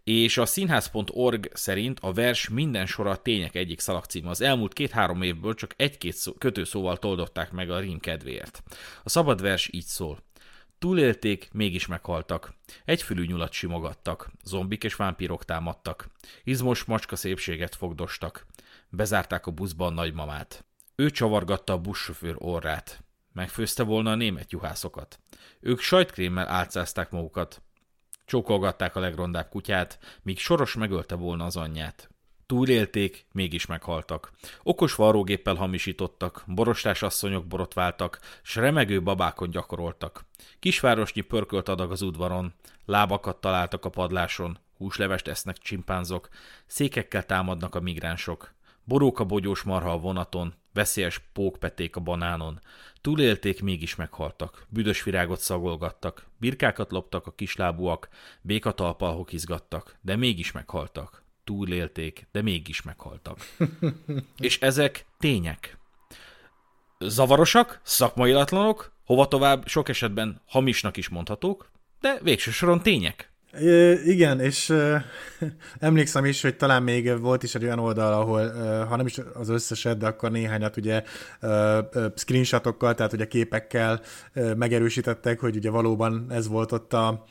és 0.09 0.39
a 0.39 0.47
színház.org 0.47 1.51
szerint 1.53 1.99
a 2.01 2.13
vers 2.13 2.49
minden 2.49 2.87
sora 2.87 3.11
a 3.11 3.17
tények 3.17 3.55
egyik 3.55 3.81
szalagcíme. 3.81 4.31
Az 4.31 4.41
elmúlt 4.41 4.73
két-három 4.73 5.23
évből 5.23 5.55
csak 5.55 5.75
egy-két 5.77 6.15
szó, 6.15 6.33
kötőszóval 6.33 6.97
toldották 6.97 7.53
meg 7.53 7.71
a 7.71 7.79
rím 7.79 8.01
kedvéért. 8.01 8.63
A 9.03 9.09
szabad 9.09 9.41
vers 9.41 9.69
így 9.73 9.85
szól. 9.85 10.19
Túlélték, 10.79 11.49
mégis 11.53 11.87
meghaltak. 11.87 12.55
Egyfülű 12.85 13.25
nyulat 13.25 13.53
simogattak. 13.53 14.31
Zombik 14.45 14.85
és 14.85 14.95
vámpírok 14.95 15.45
támadtak. 15.45 16.11
Izmos 16.45 16.85
macska 16.85 17.17
szépséget 17.17 17.75
fogdostak. 17.75 18.47
Bezárták 18.89 19.47
a 19.47 19.51
buszban 19.51 19.93
a 19.93 19.95
nagymamát. 19.95 20.65
Ő 20.95 21.11
csavargatta 21.11 21.73
a 21.73 21.79
buszsofőr 21.79 22.35
orrát. 22.39 23.05
Megfőzte 23.33 23.83
volna 23.83 24.11
a 24.11 24.15
német 24.15 24.53
juhászokat. 24.53 25.21
Ők 25.61 25.81
sajtkrémmel 25.81 26.49
álcázták 26.49 27.11
magukat. 27.11 27.63
Csókolgatták 28.29 28.97
a 28.97 29.01
legrondább 29.01 29.49
kutyát, 29.49 29.99
míg 30.23 30.39
Soros 30.39 30.75
megölte 30.75 31.15
volna 31.15 31.45
az 31.45 31.57
anyját. 31.57 32.11
Túlélték, 32.47 33.27
mégis 33.33 33.67
meghaltak. 33.67 34.33
Okos 34.63 34.95
varrógéppel 34.95 35.55
hamisítottak, 35.55 36.45
borostás 36.47 37.03
asszonyok 37.03 37.47
borotváltak, 37.47 38.19
s 38.43 38.57
remegő 38.57 39.03
babákon 39.03 39.51
gyakoroltak. 39.51 40.25
Kisvárosnyi 40.59 41.21
pörkölt 41.21 41.69
adag 41.69 41.91
az 41.91 42.03
udvaron, 42.03 42.55
lábakat 42.85 43.41
találtak 43.41 43.85
a 43.85 43.89
padláson, 43.89 44.59
húslevest 44.77 45.29
esznek 45.29 45.59
csimpánzok, 45.59 46.29
székekkel 46.67 47.27
támadnak 47.27 47.75
a 47.75 47.81
migránsok. 47.81 48.55
Boróka 48.85 49.25
bogyós 49.25 49.63
marha 49.63 49.91
a 49.91 49.99
vonaton, 49.99 50.55
veszélyes 50.79 51.21
pókpeték 51.33 51.97
a 51.97 52.01
banánon. 52.01 52.61
Túlélték, 53.01 53.63
mégis 53.63 53.97
meghaltak. 53.97 54.67
Büdös 54.69 55.03
virágot 55.03 55.41
szagolgattak, 55.41 56.27
birkákat 56.37 56.91
loptak 56.91 57.27
a 57.27 57.35
kislábúak, 57.35 58.09
békatalpal 58.41 59.15
hokizgattak, 59.15 59.97
de 60.01 60.17
mégis 60.17 60.53
meghaltak. 60.53 61.23
Túlélték, 61.45 62.27
de 62.33 62.43
mégis 62.43 62.83
meghaltak. 62.83 63.39
És 64.49 64.61
ezek 64.61 65.07
tények. 65.19 65.79
Zavarosak, 66.99 67.81
szakmailatlanok, 67.83 68.93
hova 69.05 69.29
tovább 69.29 69.67
sok 69.67 69.89
esetben 69.89 70.41
hamisnak 70.47 70.97
is 70.97 71.09
mondhatók, 71.09 71.71
de 72.01 72.19
végső 72.23 72.51
soron 72.51 72.83
tények. 72.83 73.28
Igen, 74.05 74.41
és 74.41 74.75
emlékszem 75.79 76.25
is, 76.25 76.43
hogy 76.43 76.57
talán 76.57 76.83
még 76.83 77.21
volt 77.21 77.43
is 77.43 77.55
egy 77.55 77.65
olyan 77.65 77.79
oldal, 77.79 78.13
ahol, 78.13 78.53
ha 78.85 78.97
nem 78.97 79.07
is 79.07 79.21
az 79.35 79.49
összeset, 79.49 79.99
de 79.99 80.07
akkor 80.07 80.31
néhányat 80.31 80.77
ugye 80.77 81.03
screenshotokkal, 82.15 82.95
tehát 82.95 83.13
ugye 83.13 83.27
képekkel 83.27 84.01
megerősítettek, 84.57 85.41
hogy 85.41 85.57
ugye 85.57 85.71
valóban 85.71 86.27
ez 86.31 86.49
volt 86.49 86.73
ott 86.73 86.93
a, 86.93 87.25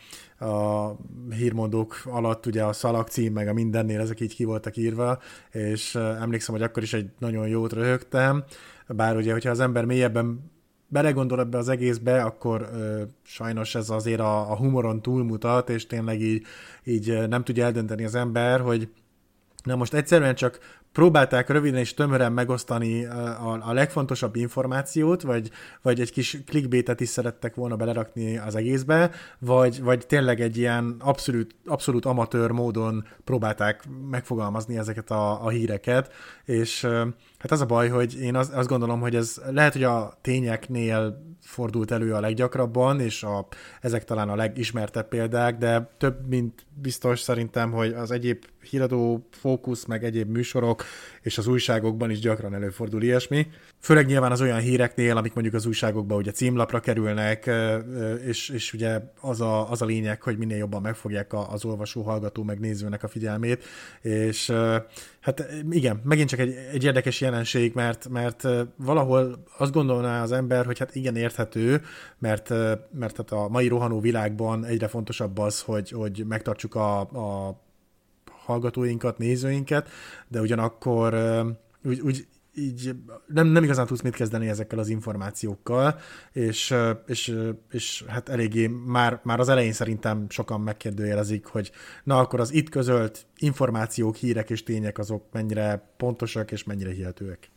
a 0.46 0.96
hírmondók 1.30 2.02
alatt 2.06 2.46
ugye 2.46 2.64
a 2.64 2.74
szalag 2.74 3.08
cím, 3.08 3.34
meg 3.34 3.48
a 3.48 3.54
mindennél 3.54 4.00
ezek 4.00 4.20
így 4.20 4.36
ki 4.36 4.44
voltak 4.44 4.78
írva, 4.78 5.20
és 5.52 5.96
emlékszem, 5.96 6.56
hogy 6.56 6.64
akkor 6.64 6.84
is 6.84 6.94
egy 6.94 7.10
nagyon 7.20 7.48
jót 7.48 7.74
röhögtem, 7.74 8.44
bár 8.88 9.16
ugye, 9.16 9.32
hogyha 9.32 9.50
az 9.50 9.60
ember 9.60 9.86
mélyebben 9.86 10.52
belegondol 10.88 11.40
ebbe 11.40 11.58
az 11.58 11.70
egészbe, 11.70 12.24
akkor 12.24 12.70
ö, 12.74 13.02
sajnos 13.24 13.76
ez 13.76 13.90
azért 13.90 14.20
a, 14.20 14.52
a 14.52 14.56
humoron 14.56 15.02
túlmutat, 15.02 15.70
és 15.70 15.88
tényleg 15.88 16.22
így, 16.22 16.46
így 16.84 17.28
nem 17.28 17.44
tudja 17.44 17.66
eldönteni 17.66 18.04
az 18.04 18.16
ember, 18.16 18.60
hogy 18.60 18.90
na 19.64 19.76
most 19.76 19.94
egyszerűen 19.94 20.36
csak 20.36 20.60
próbálták 20.98 21.50
röviden 21.50 21.80
és 21.80 21.94
tömören 21.94 22.32
megosztani 22.32 23.06
a, 23.06 23.60
a 23.62 23.74
legfontosabb 23.74 24.36
információt, 24.36 25.22
vagy, 25.22 25.52
vagy 25.82 26.00
egy 26.00 26.12
kis 26.12 26.38
clickbaitet 26.46 27.00
is 27.00 27.10
szerettek 27.10 27.56
volna 27.56 27.76
belerakni 27.76 28.38
az 28.38 28.56
egészbe, 28.56 29.12
vagy, 29.40 29.82
vagy 29.82 30.06
tényleg 30.08 30.42
egy 30.42 30.58
ilyen 30.58 30.96
abszolút, 31.00 31.56
abszolút 31.66 32.06
amatőr 32.06 32.52
módon 32.52 33.06
próbálták 33.24 33.84
megfogalmazni 34.10 34.78
ezeket 34.78 35.12
a, 35.12 35.46
a 35.46 35.50
híreket, 35.50 36.14
és 36.46 36.88
hát 37.38 37.52
az 37.52 37.62
a 37.62 37.66
baj, 37.66 37.90
hogy 37.90 38.22
én 38.22 38.36
az, 38.36 38.52
azt 38.54 38.68
gondolom, 38.68 39.00
hogy 39.00 39.16
ez 39.16 39.42
lehet, 39.50 39.74
hogy 39.74 39.84
a 39.84 40.18
tényeknél 40.22 41.26
fordult 41.42 41.92
elő 41.92 42.14
a 42.14 42.20
leggyakrabban, 42.20 43.00
és 43.00 43.24
a, 43.24 43.48
ezek 43.82 44.04
talán 44.04 44.30
a 44.30 44.36
legismertebb 44.36 45.08
példák, 45.08 45.58
de 45.58 45.92
több, 45.98 46.28
mint 46.28 46.66
biztos 46.74 47.20
szerintem, 47.20 47.72
hogy 47.72 47.94
az 47.94 48.12
egyéb 48.12 48.46
híradó 48.70 49.28
fókusz, 49.32 49.86
meg 49.86 50.04
egyéb 50.04 50.30
műsorok, 50.30 50.84
és 51.28 51.38
az 51.38 51.48
újságokban 51.48 52.10
is 52.10 52.20
gyakran 52.20 52.54
előfordul 52.54 53.04
ilyesmi. 53.04 53.48
Főleg 53.80 54.06
nyilván 54.06 54.32
az 54.32 54.42
olyan 54.42 54.60
híreknél, 54.60 55.18
amik 55.18 55.34
mondjuk 55.34 55.56
az 55.56 55.66
újságokban 55.66 56.18
ugye 56.18 56.32
címlapra 56.32 56.80
kerülnek, 56.80 57.50
és, 58.26 58.50
és 58.50 58.74
ugye 58.74 59.00
az 59.22 59.42
a, 59.42 59.72
az 59.72 59.82
a 59.82 59.86
lényeg, 59.86 60.22
hogy 60.22 60.38
minél 60.38 60.58
jobban 60.58 60.82
megfogják 60.82 61.34
az 61.34 61.66
olvasó, 61.66 62.02
hallgató, 62.02 62.44
meg 62.44 62.60
nézőnek 62.60 63.04
a 63.04 63.08
figyelmét, 63.08 63.64
és 64.02 64.54
hát 65.20 65.54
igen, 65.70 66.02
megint 66.04 66.30
csak 66.30 66.40
egy, 66.40 66.56
egy 66.72 66.84
érdekes 66.84 67.22
jelenség, 67.22 67.72
mert, 67.74 68.10
mert 68.10 68.48
valahol 68.76 69.44
azt 69.58 69.72
gondolná 69.72 70.22
az 70.22 70.32
ember, 70.32 70.66
hogy 70.66 70.80
hát 70.80 70.96
igen 70.96 71.16
érthető, 71.16 71.82
mert, 72.20 72.50
mert 72.92 73.18
hát 73.18 73.32
a 73.32 73.48
mai 73.48 73.68
rohanó 73.68 74.00
világban 74.00 74.66
egyre 74.66 74.88
fontosabb 74.88 75.38
az, 75.38 75.62
hogy, 75.62 75.90
hogy 75.92 76.24
megtartsuk 76.28 76.76
a, 76.76 77.00
a 77.00 77.58
hallgatóinkat, 78.48 79.18
nézőinket, 79.18 79.90
de 80.28 80.42
ugyanakkor 80.42 81.16
úgy, 81.84 82.00
úgy 82.00 82.28
így 82.58 82.96
nem, 83.28 83.48
nem 83.48 83.64
igazán 83.64 83.86
tudsz 83.86 84.02
mit 84.02 84.16
kezdeni 84.16 84.48
ezekkel 84.48 84.80
az 84.80 84.90
információkkal, 84.90 86.00
és, 86.32 86.76
és, 87.08 87.36
és 87.72 88.04
hát 88.08 88.30
eléggé 88.30 88.68
már, 88.68 89.20
már 89.24 89.40
az 89.40 89.50
elején 89.50 89.74
szerintem 89.74 90.26
sokan 90.30 90.62
megkérdőjelezik, 90.62 91.46
hogy 91.46 91.72
na 92.04 92.20
akkor 92.20 92.40
az 92.40 92.54
itt 92.54 92.70
közölt 92.70 93.26
információk, 93.38 94.16
hírek 94.16 94.50
és 94.50 94.64
tények 94.64 94.98
azok 94.98 95.24
mennyire 95.32 95.94
pontosak 95.98 96.52
és 96.52 96.64
mennyire 96.64 96.92
hihetőek. 96.92 97.50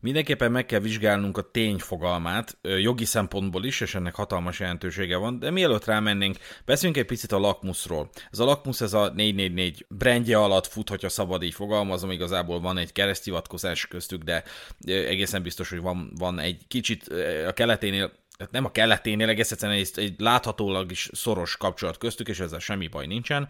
Mindenképpen 0.00 0.52
meg 0.52 0.66
kell 0.66 0.80
vizsgálnunk 0.80 1.38
a 1.38 1.50
tény 1.50 1.78
fogalmát, 1.78 2.58
jogi 2.62 3.04
szempontból 3.04 3.64
is, 3.64 3.80
és 3.80 3.94
ennek 3.94 4.14
hatalmas 4.14 4.60
jelentősége 4.60 5.16
van, 5.16 5.38
de 5.38 5.50
mielőtt 5.50 5.84
rámennénk, 5.84 6.36
beszéljünk 6.64 7.00
egy 7.00 7.06
picit 7.06 7.32
a 7.32 7.38
lakmuszról. 7.38 8.10
Ez 8.30 8.38
a 8.38 8.44
lakmusz, 8.44 8.80
ez 8.80 8.92
a 8.92 9.12
444 9.14 9.86
brandje 9.88 10.38
alatt 10.38 10.66
fut, 10.66 10.88
hogyha 10.88 11.08
szabad 11.08 11.42
így 11.42 11.54
fogalmazom, 11.54 12.10
igazából 12.10 12.60
van 12.60 12.78
egy 12.78 12.92
kereszthivatkozás 12.92 13.86
köztük, 13.86 14.22
de 14.22 14.44
egészen 14.84 15.42
biztos, 15.42 15.70
hogy 15.70 15.80
van, 15.80 16.12
van 16.18 16.38
egy 16.38 16.66
kicsit 16.68 17.08
a 17.46 17.52
keleténél 17.52 18.18
nem 18.50 18.64
a 18.64 18.72
keleténél, 18.72 19.28
egész 19.28 19.50
egyszerűen 19.50 19.78
egy, 19.78 19.90
egy 19.94 20.20
láthatólag 20.20 20.90
is 20.90 21.10
szoros 21.12 21.56
kapcsolat 21.56 21.98
köztük, 21.98 22.28
és 22.28 22.40
ezzel 22.40 22.58
semmi 22.58 22.88
baj 22.88 23.06
nincsen, 23.06 23.48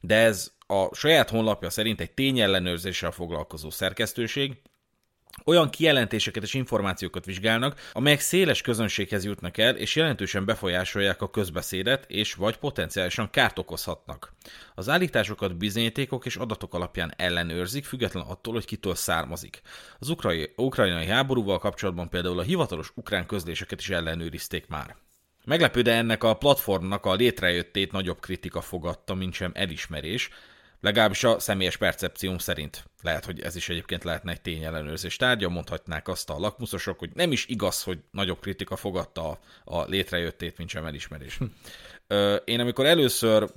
de 0.00 0.16
ez 0.16 0.52
a 0.66 0.94
saját 0.94 1.30
honlapja 1.30 1.70
szerint 1.70 2.00
egy 2.00 2.10
tényellenőrzéssel 2.10 3.10
foglalkozó 3.10 3.70
szerkesztőség, 3.70 4.60
olyan 5.44 5.70
kijelentéseket 5.70 6.42
és 6.42 6.54
információkat 6.54 7.24
vizsgálnak, 7.24 7.90
amelyek 7.92 8.20
széles 8.20 8.60
közönséghez 8.60 9.24
jutnak 9.24 9.58
el, 9.58 9.76
és 9.76 9.96
jelentősen 9.96 10.44
befolyásolják 10.44 11.22
a 11.22 11.30
közbeszédet, 11.30 12.04
és 12.08 12.34
vagy 12.34 12.56
potenciálisan 12.56 13.30
kárt 13.30 13.58
okozhatnak. 13.58 14.32
Az 14.74 14.88
állításokat 14.88 15.56
bizonyítékok 15.56 16.26
és 16.26 16.36
adatok 16.36 16.74
alapján 16.74 17.14
ellenőrzik, 17.16 17.84
független 17.84 18.24
attól, 18.24 18.54
hogy 18.54 18.64
kitől 18.64 18.94
származik. 18.94 19.62
Az 19.98 20.08
ukrai, 20.08 20.52
ukrajnai 20.56 21.06
háborúval 21.06 21.58
kapcsolatban 21.58 22.08
például 22.08 22.38
a 22.38 22.42
hivatalos 22.42 22.92
ukrán 22.94 23.26
közléseket 23.26 23.80
is 23.80 23.90
ellenőrizték 23.90 24.66
már. 24.66 24.96
Meglepő, 25.44 25.82
de 25.82 25.92
ennek 25.92 26.24
a 26.24 26.34
platformnak 26.34 27.06
a 27.06 27.14
létrejöttét 27.14 27.92
nagyobb 27.92 28.20
kritika 28.20 28.60
fogadta, 28.60 29.14
mint 29.14 29.34
sem 29.34 29.50
elismerés, 29.54 30.30
Legalábbis 30.80 31.24
a 31.24 31.38
személyes 31.38 31.76
percepcióm 31.76 32.38
szerint. 32.38 32.84
Lehet, 33.02 33.24
hogy 33.24 33.40
ez 33.40 33.56
is 33.56 33.68
egyébként 33.68 34.04
lehetne 34.04 34.32
egy 34.32 34.40
tényellenőrzés 34.40 35.16
tárgya, 35.16 35.48
mondhatnák 35.48 36.08
azt 36.08 36.30
a 36.30 36.38
lakmuszosok, 36.38 36.98
hogy 36.98 37.10
nem 37.14 37.32
is 37.32 37.46
igaz, 37.46 37.82
hogy 37.82 37.98
nagyobb 38.10 38.40
kritika 38.40 38.76
fogadta 38.76 39.30
a, 39.30 39.38
a 39.64 39.84
létrejöttét, 39.84 40.58
mint 40.58 40.70
sem 40.70 40.84
elismerés. 40.84 41.38
Hm. 41.38 41.44
Én 42.44 42.60
amikor 42.60 42.86
először 42.86 43.48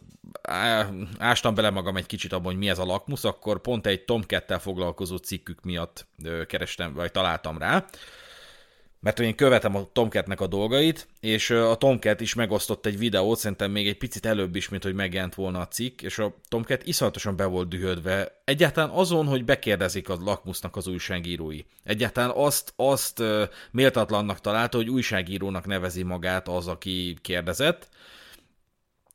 ástam 1.18 1.56
bele 1.56 1.70
magam 1.70 1.98
egy 1.98 2.06
kicsit 2.06 2.34
abban, 2.34 2.46
hogy 2.46 2.58
mi 2.58 2.70
ez 2.70 2.80
a 2.80 2.86
lakmusz, 2.86 3.24
akkor 3.24 3.62
pont 3.62 3.88
egy 3.88 4.06
Tomcat-tel 4.06 4.60
foglalkozó 4.60 5.18
cikkük 5.18 5.63
miatt 5.63 6.08
kerestem, 6.48 6.94
vagy 6.94 7.12
találtam 7.12 7.58
rá, 7.58 7.86
mert 9.01 9.20
én 9.20 9.36
követem 9.36 9.75
a 9.75 9.89
Tomcatnek 9.93 10.41
a 10.41 10.48
dolgait, 10.48 11.08
és 11.20 11.50
a 11.50 11.75
Tomcat 11.75 12.22
is 12.22 12.34
megosztott 12.34 12.86
egy 12.86 12.98
videót, 12.98 13.38
szerintem 13.38 13.72
még 13.72 13.88
egy 13.88 13.98
picit 13.98 14.25
előbb 14.25 14.55
is, 14.55 14.70
mint 14.70 14.84
hogy 14.84 14.93
megjelent 14.93 15.36
volna 15.36 15.60
a 15.60 15.67
cikk, 15.67 16.01
és 16.01 16.20
a 16.20 16.36
Tomcat 16.48 16.86
iszonyatosan 16.86 17.36
be 17.36 17.46
volt 17.46 17.67
dühödve. 17.67 18.41
Egyáltalán 18.46 18.89
azon, 18.89 19.27
hogy 19.27 19.46
bekérdezik 19.46 20.10
a 20.10 20.17
lakmusznak 20.24 20.75
az 20.75 20.88
újságírói. 20.88 21.60
Egyáltalán 21.84 22.31
azt, 22.36 22.74
azt 22.75 23.24
méltatlannak 23.72 24.41
találta, 24.41 24.77
hogy 24.77 24.89
újságírónak 24.89 25.65
nevezi 25.65 26.03
magát 26.03 26.48
az, 26.48 26.67
aki 26.67 27.17
kérdezett, 27.22 27.89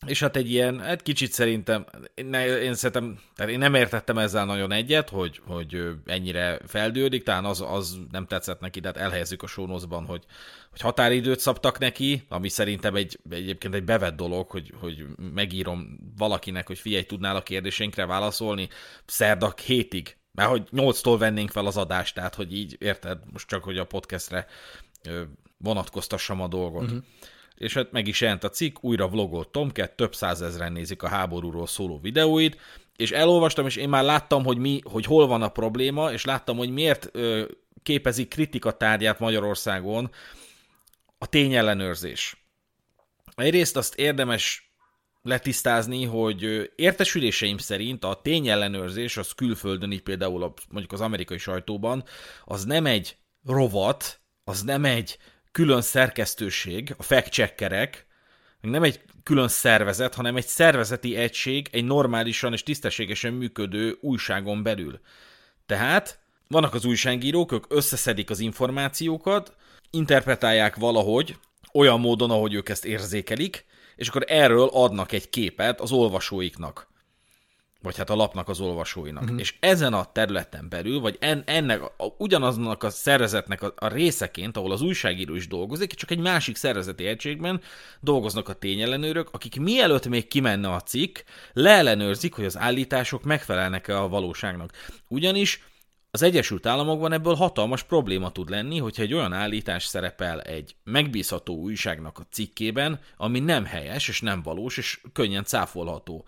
és 0.07 0.21
hát 0.21 0.37
egy 0.37 0.51
ilyen, 0.51 0.83
egy 0.83 1.03
kicsit 1.03 1.33
szerintem, 1.33 1.87
én, 2.15 2.75
szerintem, 2.75 3.21
tehát 3.35 3.53
én 3.53 3.59
nem 3.59 3.75
értettem 3.75 4.19
ezzel 4.19 4.45
nagyon 4.45 4.73
egyet, 4.73 5.09
hogy, 5.09 5.41
hogy 5.47 5.89
ennyire 6.05 6.61
feldődik, 6.67 7.23
talán 7.23 7.45
az, 7.45 7.61
az 7.61 7.99
nem 8.11 8.27
tetszett 8.27 8.61
neki, 8.61 8.81
tehát 8.81 8.97
elhelyezzük 8.97 9.43
a 9.43 9.47
sónoszban, 9.47 10.05
hogy, 10.05 10.25
hogy 10.71 10.81
határidőt 10.81 11.41
szabtak 11.41 11.79
neki, 11.79 12.25
ami 12.29 12.49
szerintem 12.49 12.95
egy, 12.95 13.19
egyébként 13.31 13.75
egy 13.75 13.85
bevett 13.85 14.17
dolog, 14.17 14.51
hogy, 14.51 14.73
hogy 14.81 15.05
megírom 15.35 15.99
valakinek, 16.17 16.67
hogy 16.67 16.79
figyelj, 16.79 17.05
tudnál 17.05 17.37
a 17.37 17.43
kérdéseinkre 17.43 18.07
válaszolni 18.07 18.69
szerda 19.07 19.55
hétig, 19.65 20.17
mert 20.33 20.51
hogy 20.51 20.69
nyolctól 20.71 21.19
vennénk 21.19 21.51
fel 21.51 21.67
az 21.67 21.77
adást, 21.77 22.15
tehát 22.15 22.35
hogy 22.35 22.57
így, 22.57 22.77
érted, 22.81 23.19
most 23.33 23.49
csak, 23.49 23.65
hogy 23.65 23.79
a 23.79 23.85
podcastre 23.85 24.47
vonatkoztassam 25.59 26.41
a 26.41 26.49
dolgot. 26.49 26.83
Uh-huh 26.83 27.05
és 27.57 27.75
hát 27.75 27.93
meg 27.93 28.07
is 28.07 28.21
jelent 28.21 28.45
a 28.45 28.49
cikk, 28.49 28.77
újra 28.81 29.09
vlogolt 29.09 29.49
Tomcat, 29.49 29.91
több 29.91 30.15
százezren 30.15 30.73
nézik 30.73 31.03
a 31.03 31.09
háborúról 31.09 31.67
szóló 31.67 31.99
videóid, 31.99 32.59
és 32.97 33.11
elolvastam, 33.11 33.67
és 33.67 33.77
én 33.77 33.89
már 33.89 34.05
láttam, 34.05 34.45
hogy, 34.45 34.59
mi, 34.59 34.81
hogy 34.85 35.05
hol 35.05 35.27
van 35.27 35.43
a 35.43 35.49
probléma, 35.49 36.13
és 36.13 36.25
láttam, 36.25 36.57
hogy 36.57 36.71
miért 36.71 37.09
ö, 37.13 37.45
képezik 37.83 38.29
kritika 38.29 38.77
tárgyát 38.77 39.19
Magyarországon 39.19 40.11
a 41.19 41.27
tényellenőrzés. 41.27 42.37
Egyrészt 43.35 43.77
azt 43.77 43.95
érdemes 43.95 44.71
letisztázni, 45.23 46.05
hogy 46.05 46.71
értesüléseim 46.77 47.59
szerint 47.59 48.05
a 48.05 48.21
tényellenőrzés 48.23 49.17
az 49.17 49.33
külföldön, 49.33 49.93
így 49.93 50.03
például 50.03 50.43
a, 50.43 50.53
mondjuk 50.71 50.93
az 50.93 51.01
amerikai 51.01 51.39
sajtóban, 51.39 52.05
az 52.45 52.65
nem 52.65 52.87
egy 52.87 53.17
rovat, 53.45 54.21
az 54.45 54.63
nem 54.63 54.85
egy 54.85 55.19
külön 55.57 55.83
szerkesztőség, 55.83 56.95
a 56.99 57.03
fact-checkerek, 57.03 58.07
nem 58.61 58.83
egy 58.83 59.01
külön 59.23 59.49
szervezet, 59.49 60.15
hanem 60.15 60.37
egy 60.37 60.47
szervezeti 60.47 61.17
egység 61.17 61.69
egy 61.73 61.85
normálisan 61.85 62.53
és 62.53 62.63
tisztességesen 62.63 63.33
működő 63.33 63.99
újságon 64.01 64.63
belül. 64.63 65.01
Tehát 65.67 66.19
vannak 66.49 66.75
az 66.75 66.85
újságírók, 66.85 67.53
ők 67.53 67.65
összeszedik 67.69 68.31
az 68.31 68.39
információkat, 68.39 69.55
interpretálják 69.91 70.77
valahogy, 70.77 71.37
olyan 71.73 72.01
módon, 72.01 72.31
ahogy 72.31 72.55
ők 72.55 72.69
ezt 72.69 72.85
érzékelik, 72.85 73.65
és 73.97 74.09
akkor 74.09 74.25
erről 74.27 74.69
adnak 74.73 75.13
egy 75.13 75.31
képet 75.31 75.81
az 75.81 75.93
olvasóiknak 75.93 76.89
vagy 77.87 77.97
hát 77.97 78.11
a 78.11 78.15
lapnak 78.15 78.49
az 78.49 78.61
olvasóinak. 78.61 79.23
Uh-huh. 79.23 79.41
És 79.41 79.55
ezen 79.61 79.93
a 79.93 80.13
területen 80.13 80.69
belül, 80.69 81.01
vagy 81.01 81.17
en, 81.21 81.43
ennek, 81.47 81.83
a, 81.83 82.15
ugyanaznak 82.19 82.83
a 82.83 82.91
szervezetnek 82.91 83.63
a, 83.63 83.75
a 83.77 83.89
részeként, 83.89 84.57
ahol 84.57 84.73
az 84.73 84.83
újságíró 84.83 85.35
is 85.35 85.49
dolgozik, 85.49 85.95
csak 85.95 86.11
egy 86.11 86.19
másik 86.19 86.57
szervezeti 86.57 87.07
egységben 87.07 87.61
dolgoznak 88.01 88.49
a 88.49 88.53
tényellenőrök, 88.53 89.29
akik 89.33 89.61
mielőtt 89.61 90.09
még 90.09 90.29
kimenne 90.29 90.69
a 90.69 90.81
cikk, 90.81 91.19
leellenőrzik, 91.53 92.35
hogy 92.35 92.45
az 92.45 92.59
állítások 92.59 93.23
megfelelnek-e 93.23 94.01
a 94.01 94.09
valóságnak. 94.09 94.73
Ugyanis 95.09 95.63
az 96.17 96.23
Egyesült 96.23 96.67
Államokban 96.67 97.13
ebből 97.13 97.35
hatalmas 97.35 97.83
probléma 97.83 98.33
tud 98.33 98.51
lenni, 98.51 98.79
hogyha 98.79 99.03
egy 99.03 99.15
olyan 99.15 99.33
állítás 99.33 99.85
szerepel 99.85 100.41
egy 100.41 100.77
megbízható 100.85 101.55
újságnak 101.55 102.19
a 102.19 102.27
cikkében, 102.31 103.01
ami 103.17 103.41
nem 103.41 103.65
helyes 103.65 104.09
és 104.09 104.21
nem 104.21 104.43
valós, 104.43 104.77
és 104.77 105.01
könnyen 105.13 105.45
cáfolható. 105.45 106.25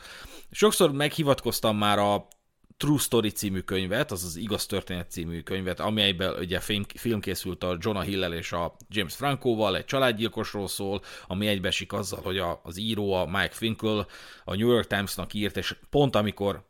Sokszor 0.51 0.92
meghivatkoztam 0.92 1.77
már 1.77 1.98
a 1.98 2.29
True 2.77 2.98
Story 2.98 3.31
című 3.31 3.61
könyvet, 3.61 4.11
az 4.11 4.24
az 4.24 4.37
Igaz 4.37 4.66
Történet 4.66 5.11
című 5.11 5.40
könyvet, 5.40 5.81
amelyben 5.81 6.35
ugye 6.38 6.61
film, 6.61 6.85
film 6.94 7.20
készült 7.20 7.64
a 7.64 7.77
Jonah 7.81 8.05
Hill 8.05 8.33
és 8.33 8.53
a 8.53 8.77
James 8.88 9.14
Francoval, 9.14 9.77
egy 9.77 9.85
családgyilkosról 9.85 10.68
szól, 10.68 11.01
ami 11.27 11.46
egybeesik 11.46 11.92
azzal, 11.92 12.20
hogy 12.22 12.38
a, 12.38 12.61
az 12.62 12.79
író, 12.79 13.12
a 13.12 13.27
Mike 13.27 13.55
Finkel 13.55 14.07
a 14.44 14.55
New 14.55 14.70
York 14.70 14.87
Times-nak 14.87 15.35
írt, 15.35 15.57
és 15.57 15.77
pont 15.90 16.16
amikor 16.16 16.66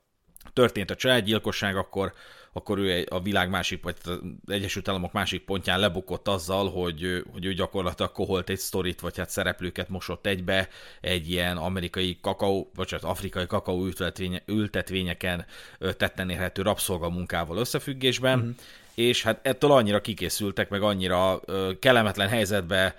történt 0.53 0.91
a 0.91 0.95
családgyilkosság, 0.95 1.77
akkor 1.77 2.13
akkor 2.59 2.79
ő 2.79 3.07
a 3.11 3.21
világ 3.21 3.51
másik, 3.51 3.83
vagy 3.83 3.97
az 4.05 4.19
Egyesült 4.47 4.89
Államok 4.89 5.13
másik 5.13 5.45
pontján 5.45 5.81
lebukott 5.81 6.29
azzal, 6.29 6.71
hogy, 6.71 7.23
hogy 7.33 7.45
ő 7.45 7.53
gyakorlatilag 7.53 8.13
koholt 8.13 8.51
egy 8.51 8.59
sztorit, 8.59 9.01
vagy 9.01 9.17
hát 9.17 9.31
szereplőket 9.31 9.89
mosott 9.89 10.27
egybe 10.27 10.69
egy 11.01 11.31
ilyen 11.31 11.57
amerikai 11.57 12.19
kakaó, 12.21 12.71
vagy 12.75 12.91
hát 12.91 13.05
afrikai 13.05 13.47
kakaó 13.47 13.85
ültetvénye, 13.85 14.43
ültetvényeken 14.47 15.47
tetten 15.97 16.31
érhető 16.31 16.63
rabszolgamunkával 16.63 17.57
összefüggésben, 17.57 18.39
mm-hmm. 18.39 18.51
és 18.95 19.23
hát 19.23 19.47
ettől 19.47 19.73
annyira 19.73 20.01
kikészültek, 20.01 20.69
meg 20.69 20.83
annyira 20.83 21.41
kellemetlen 21.81 22.29
helyzetbe 22.29 22.97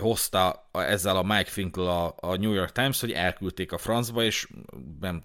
hozta 0.00 0.68
ezzel 0.72 1.16
a 1.16 1.22
Mike 1.22 1.50
Finkel 1.50 1.86
a, 1.86 2.14
a 2.20 2.36
New 2.36 2.52
York 2.52 2.72
Times, 2.72 3.00
hogy 3.00 3.12
elküldték 3.12 3.72
a 3.72 3.78
francba, 3.78 4.22
és 4.22 4.48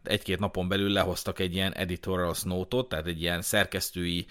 egy-két 0.04 0.40
napon 0.40 0.68
belül 0.68 0.90
lehoztak 0.90 1.40
egy 1.40 1.54
ilyen 1.54 1.74
editorial 1.74 2.36
note 2.44 2.84
tehát 2.88 3.08
egy 3.08 3.22
ilyen 3.22 3.42
szerkesztői 3.42 4.26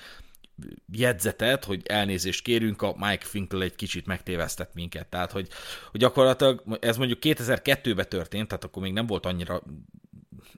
jegyzetet, 0.92 1.64
hogy 1.64 1.82
elnézést 1.86 2.42
kérünk, 2.42 2.82
a 2.82 2.94
Mike 2.96 3.24
Finkel 3.24 3.62
egy 3.62 3.74
kicsit 3.74 4.06
megtévesztett 4.06 4.74
minket. 4.74 5.06
Tehát, 5.06 5.32
hogy, 5.32 5.48
hogy 5.90 6.00
gyakorlatilag 6.00 6.62
ez 6.80 6.96
mondjuk 6.96 7.18
2002-ben 7.22 8.08
történt, 8.08 8.48
tehát 8.48 8.64
akkor 8.64 8.82
még 8.82 8.92
nem 8.92 9.06
volt 9.06 9.26
annyira 9.26 9.62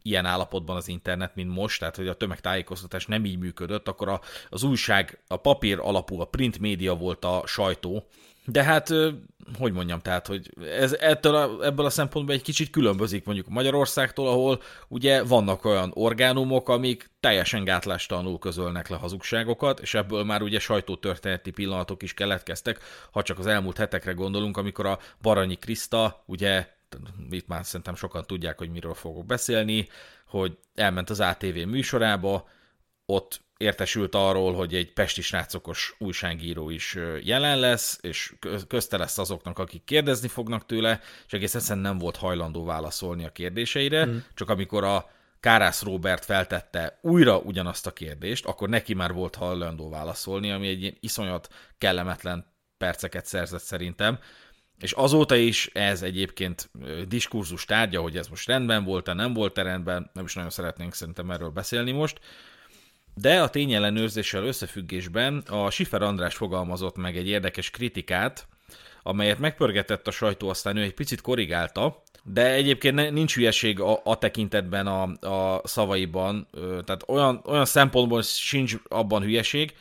ilyen 0.02 0.26
állapotban 0.26 0.76
az 0.76 0.88
internet, 0.88 1.34
mint 1.34 1.54
most, 1.54 1.78
tehát 1.78 1.96
hogy 1.96 2.08
a 2.08 2.14
tömegtájékoztatás 2.14 3.06
nem 3.06 3.24
így 3.24 3.38
működött, 3.38 3.88
akkor 3.88 4.08
a, 4.08 4.20
az 4.50 4.62
újság, 4.62 5.18
a 5.26 5.37
papír 5.37 5.78
alapú, 5.78 6.20
a 6.20 6.24
print 6.24 6.58
média 6.58 6.94
volt 6.94 7.24
a 7.24 7.42
sajtó, 7.46 8.06
de 8.46 8.62
hát, 8.62 8.90
hogy 9.59 9.72
mondjam, 9.72 10.00
tehát, 10.00 10.26
hogy 10.26 10.50
ez 10.78 10.92
ettől 10.92 11.35
a, 11.35 11.64
ebből 11.64 11.87
a 11.87 11.90
szempontból 11.90 12.35
egy 12.35 12.42
kicsit 12.42 12.70
különbözik 12.70 13.24
mondjuk 13.24 13.48
Magyarországtól, 13.48 14.28
ahol 14.28 14.62
ugye 14.88 15.22
vannak 15.22 15.64
olyan 15.64 15.90
orgánumok, 15.94 16.68
amik 16.68 17.11
teljesen 17.20 17.64
gátlástalanul 17.64 18.38
közölnek 18.38 18.88
le 18.88 18.96
hazugságokat, 18.96 19.80
és 19.80 19.94
ebből 19.94 20.24
már 20.24 20.42
ugye 20.42 20.59
sajtótörténeti 20.59 21.50
pillanatok 21.50 22.02
is 22.02 22.14
keletkeztek, 22.14 22.78
ha 23.11 23.22
csak 23.22 23.38
az 23.38 23.46
elmúlt 23.46 23.76
hetekre 23.76 24.12
gondolunk, 24.12 24.57
amikor 24.57 24.87
a 24.87 24.98
Baranyi 25.22 25.57
Kriszta, 25.57 26.22
ugye 26.26 26.68
itt 27.30 27.46
már 27.46 27.64
szerintem 27.64 27.94
sokan 27.94 28.24
tudják, 28.26 28.59
hogy 28.59 28.70
miről 28.70 28.94
fogok 28.94 29.26
beszélni, 29.26 29.88
hogy 30.26 30.59
elment 30.74 31.11
az 31.11 31.20
ATV 31.20 31.57
műsorába, 31.66 32.48
ott 33.07 33.43
értesült 33.64 34.14
arról, 34.14 34.55
hogy 34.55 34.74
egy 34.74 34.92
pesti 34.92 35.22
srácokos 35.22 35.94
újságíró 35.98 36.70
is 36.70 36.96
jelen 37.22 37.59
lesz, 37.59 37.98
és 38.00 38.35
közte 38.68 38.96
lesz 38.96 39.18
azoknak, 39.18 39.59
akik 39.59 39.85
kérdezni 39.85 40.29
fognak 40.29 40.66
tőle, 40.66 41.00
és 41.27 41.33
egész 41.33 41.55
egyszerűen 41.55 41.85
nem 41.85 41.98
volt 41.98 42.16
hajlandó 42.16 42.64
válaszolni 42.64 43.24
a 43.24 43.33
kérdéseire, 43.33 44.07
mm. 44.07 44.16
csak 44.35 44.50
amikor 44.50 44.85
a 44.85 45.11
Kárász 45.40 45.83
Robert 45.83 46.24
feltette 46.24 46.98
újra 47.03 47.38
ugyanazt 47.38 47.87
a 47.87 47.92
kérdést, 47.92 48.46
akkor 48.46 48.68
neki 48.68 48.94
már 48.94 49.12
volt 49.12 49.35
hajlandó 49.35 49.88
válaszolni, 49.90 50.50
ami 50.50 50.68
egy 50.68 50.81
ilyen 50.81 50.96
iszonyat 51.00 51.48
kellemetlen 51.79 52.46
perceket 52.79 53.27
szerzett 53.27 53.62
szerintem, 53.62 54.18
és 54.81 54.92
azóta 54.92 55.35
is 55.35 55.70
ez 55.72 56.03
egyébként 56.03 56.70
diskurzus 57.09 57.64
tárgya, 57.64 58.00
hogy 58.00 58.16
ez 58.16 58.29
most 58.29 58.46
rendben 58.46 58.85
volt-e, 58.85 59.12
nem 59.12 59.33
volt-e 59.33 59.62
rendben, 59.62 60.11
nem 60.12 60.24
is 60.24 60.35
nagyon 60.35 60.50
szeretnénk 60.50 60.94
szerintem 60.94 61.31
erről 61.31 61.50
beszélni 61.50 61.92
most, 61.92 62.20
de 63.14 63.42
a 63.42 63.50
tényellenőrzéssel 63.50 64.44
összefüggésben 64.44 65.38
a 65.48 65.70
Sifer 65.70 66.03
András 66.03 66.35
fogalmazott 66.35 66.96
meg 66.96 67.16
egy 67.16 67.29
érdekes 67.29 67.70
kritikát, 67.70 68.48
amelyet 69.03 69.38
megpörgetett 69.38 70.07
a 70.07 70.11
sajtó, 70.11 70.48
aztán 70.48 70.77
ő 70.77 70.83
egy 70.83 70.94
picit 70.94 71.20
korrigálta, 71.20 72.03
de 72.24 72.53
egyébként 72.53 73.11
nincs 73.11 73.35
hülyeség 73.35 73.81
a, 73.81 74.00
a 74.05 74.18
tekintetben 74.18 74.87
a, 74.87 75.03
a 75.29 75.61
szavaiban, 75.64 76.48
tehát 76.85 77.05
olyan, 77.07 77.40
olyan 77.44 77.64
szempontból 77.64 78.22
sincs 78.22 78.77
abban 78.88 79.22
hülyeség, 79.22 79.74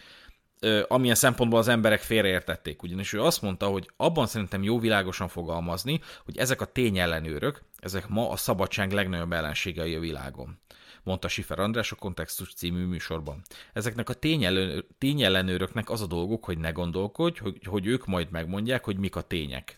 amilyen 0.88 1.16
szempontból 1.16 1.60
az 1.60 1.68
emberek 1.68 2.02
félreértették. 2.02 2.84
Ugyanis 2.84 3.14
ő 3.14 3.22
azt 3.22 3.42
mondta, 3.42 3.68
hogy 3.68 3.90
abban 3.98 4.28
szerintem 4.28 4.64
jó 4.64 4.80
világosan 4.80 5.28
fogalmazni, 5.28 6.02
hogy 6.26 6.38
ezek 6.38 6.62
a 6.62 6.66
tényellenőrök, 6.66 7.62
ezek 7.80 8.08
ma 8.08 8.30
a 8.30 8.36
szabadság 8.36 8.92
legnagyobb 8.92 9.34
ellenségei 9.34 9.96
a 9.96 10.00
világon 10.00 10.60
mondta 11.04 11.28
Sifer 11.28 11.60
András 11.60 11.92
a 11.92 11.96
Kontextus 11.96 12.54
című 12.54 12.86
műsorban. 12.86 13.42
Ezeknek 13.74 14.10
a 14.10 14.14
tényellenőr, 14.14 14.86
tényellenőröknek 14.98 15.90
az 15.90 16.02
a 16.02 16.08
dolguk, 16.08 16.46
hogy 16.46 16.58
ne 16.58 16.72
gondolkodj, 16.72 17.40
hogy, 17.40 17.58
hogy 17.66 17.86
ők 17.86 18.06
majd 18.06 18.32
megmondják, 18.32 18.84
hogy 18.84 18.98
mik 18.98 19.16
a 19.16 19.22
tények. 19.22 19.78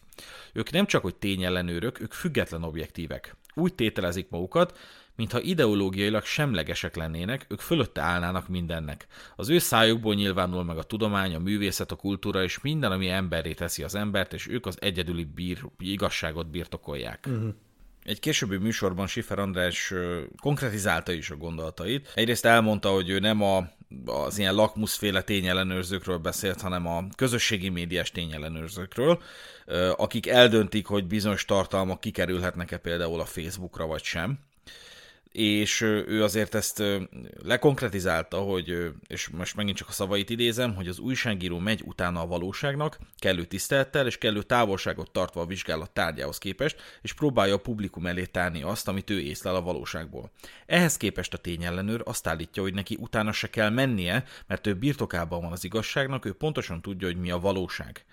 Ők 0.54 0.72
nem 0.72 0.86
csak, 0.86 1.02
hogy 1.02 1.16
tényellenőrök, 1.16 2.00
ők 2.02 2.14
független 2.14 2.64
objektívek. 2.64 3.36
Úgy 3.54 3.74
tételezik 3.74 4.30
magukat, 4.30 4.78
mintha 5.16 5.42
ideológiailag 5.42 6.24
semlegesek 6.24 6.96
lennének, 6.96 7.46
ők 7.50 7.60
fölötte 7.60 8.02
állnának 8.02 8.48
mindennek. 8.48 9.08
Az 9.36 9.50
ő 9.50 9.58
szájukból 9.58 10.14
nyilvánul 10.14 10.64
meg 10.64 10.78
a 10.78 10.84
tudomány, 10.84 11.36
a 11.36 11.40
művészet, 11.40 11.92
a 11.92 11.96
kultúra 11.96 12.44
és 12.44 12.62
minden, 12.62 12.92
ami 12.92 13.10
emberré 13.10 13.54
teszi 13.54 13.84
az 13.84 13.96
embert, 13.96 14.34
és 14.34 14.48
ők 14.48 14.66
az 14.66 14.78
egyedüli 14.82 15.24
bír, 15.24 15.66
igazságot 15.80 16.50
birtokolják. 16.50 17.26
Uh-huh. 17.28 17.54
Egy 18.06 18.20
későbbi 18.20 18.58
műsorban 18.58 19.08
Sifer 19.08 19.40
András 19.40 19.94
konkretizálta 20.42 21.12
is 21.12 21.30
a 21.30 21.36
gondolatait. 21.36 22.12
Egyrészt 22.16 22.46
elmondta, 22.46 22.90
hogy 22.90 23.10
ő 23.10 23.20
nem 23.20 23.42
a, 23.42 23.70
az 24.06 24.38
ilyen 24.38 24.56
lakmuszféle 24.56 25.22
tényellenőrzőkről 25.22 26.18
beszélt, 26.18 26.62
hanem 26.62 26.88
a 26.88 27.04
közösségi 27.16 27.70
médiás 27.70 28.12
tényellenőrzőkről, 28.12 29.22
akik 29.96 30.28
eldöntik, 30.28 30.86
hogy 30.86 31.08
bizonyos 31.08 31.46
tartalmak 31.46 32.00
kikerülhetnek-e 32.00 32.78
például 32.78 33.20
a 33.20 33.26
Facebookra 33.26 33.86
vagy 33.86 34.04
sem 34.04 34.40
és 35.36 35.82
ő 35.82 36.24
azért 36.24 36.56
ezt 36.56 36.84
lekonkretizálta, 37.44 38.38
hogy, 38.38 38.92
és 39.08 39.28
most 39.28 39.56
megint 39.56 39.78
csak 39.78 39.88
a 39.88 39.92
szavait 39.92 40.30
idézem, 40.30 40.76
hogy 40.76 40.88
az 40.88 41.00
újságíró 41.00 41.60
megy 41.60 41.82
utána 41.86 42.22
a 42.22 42.28
valóságnak, 42.28 43.00
kellő 43.18 43.46
tisztelettel 43.46 44.06
és 44.06 44.18
kellő 44.18 44.42
távolságot 44.42 45.12
tartva 45.12 45.42
a 45.42 45.46
vizsgálat 45.46 45.92
tárgyához 45.92 46.38
képest, 46.38 46.82
és 47.02 47.14
próbálja 47.14 47.54
a 47.54 47.60
publikum 47.60 48.06
elé 48.06 48.26
tárni 48.26 48.62
azt, 48.62 48.88
amit 48.88 49.10
ő 49.10 49.20
észlel 49.20 49.56
a 49.56 49.62
valóságból. 49.62 50.32
Ehhez 50.66 50.98
képest 50.98 51.34
a 51.34 51.38
tényellenőr 51.38 52.02
azt 52.06 52.28
állítja, 52.28 52.62
hogy 52.62 52.74
neki 52.74 52.98
utána 53.00 53.32
se 53.32 53.50
kell 53.50 53.70
mennie, 53.70 54.24
mert 54.48 54.68
ő 54.68 54.74
birtokában 54.74 55.42
van 55.42 55.52
az 55.52 55.64
igazságnak, 55.64 56.26
ő 56.26 56.34
pontosan 56.34 56.82
tudja, 56.82 57.08
hogy 57.08 57.20
mi 57.20 57.32
a 57.32 57.40
valóság 57.40 58.06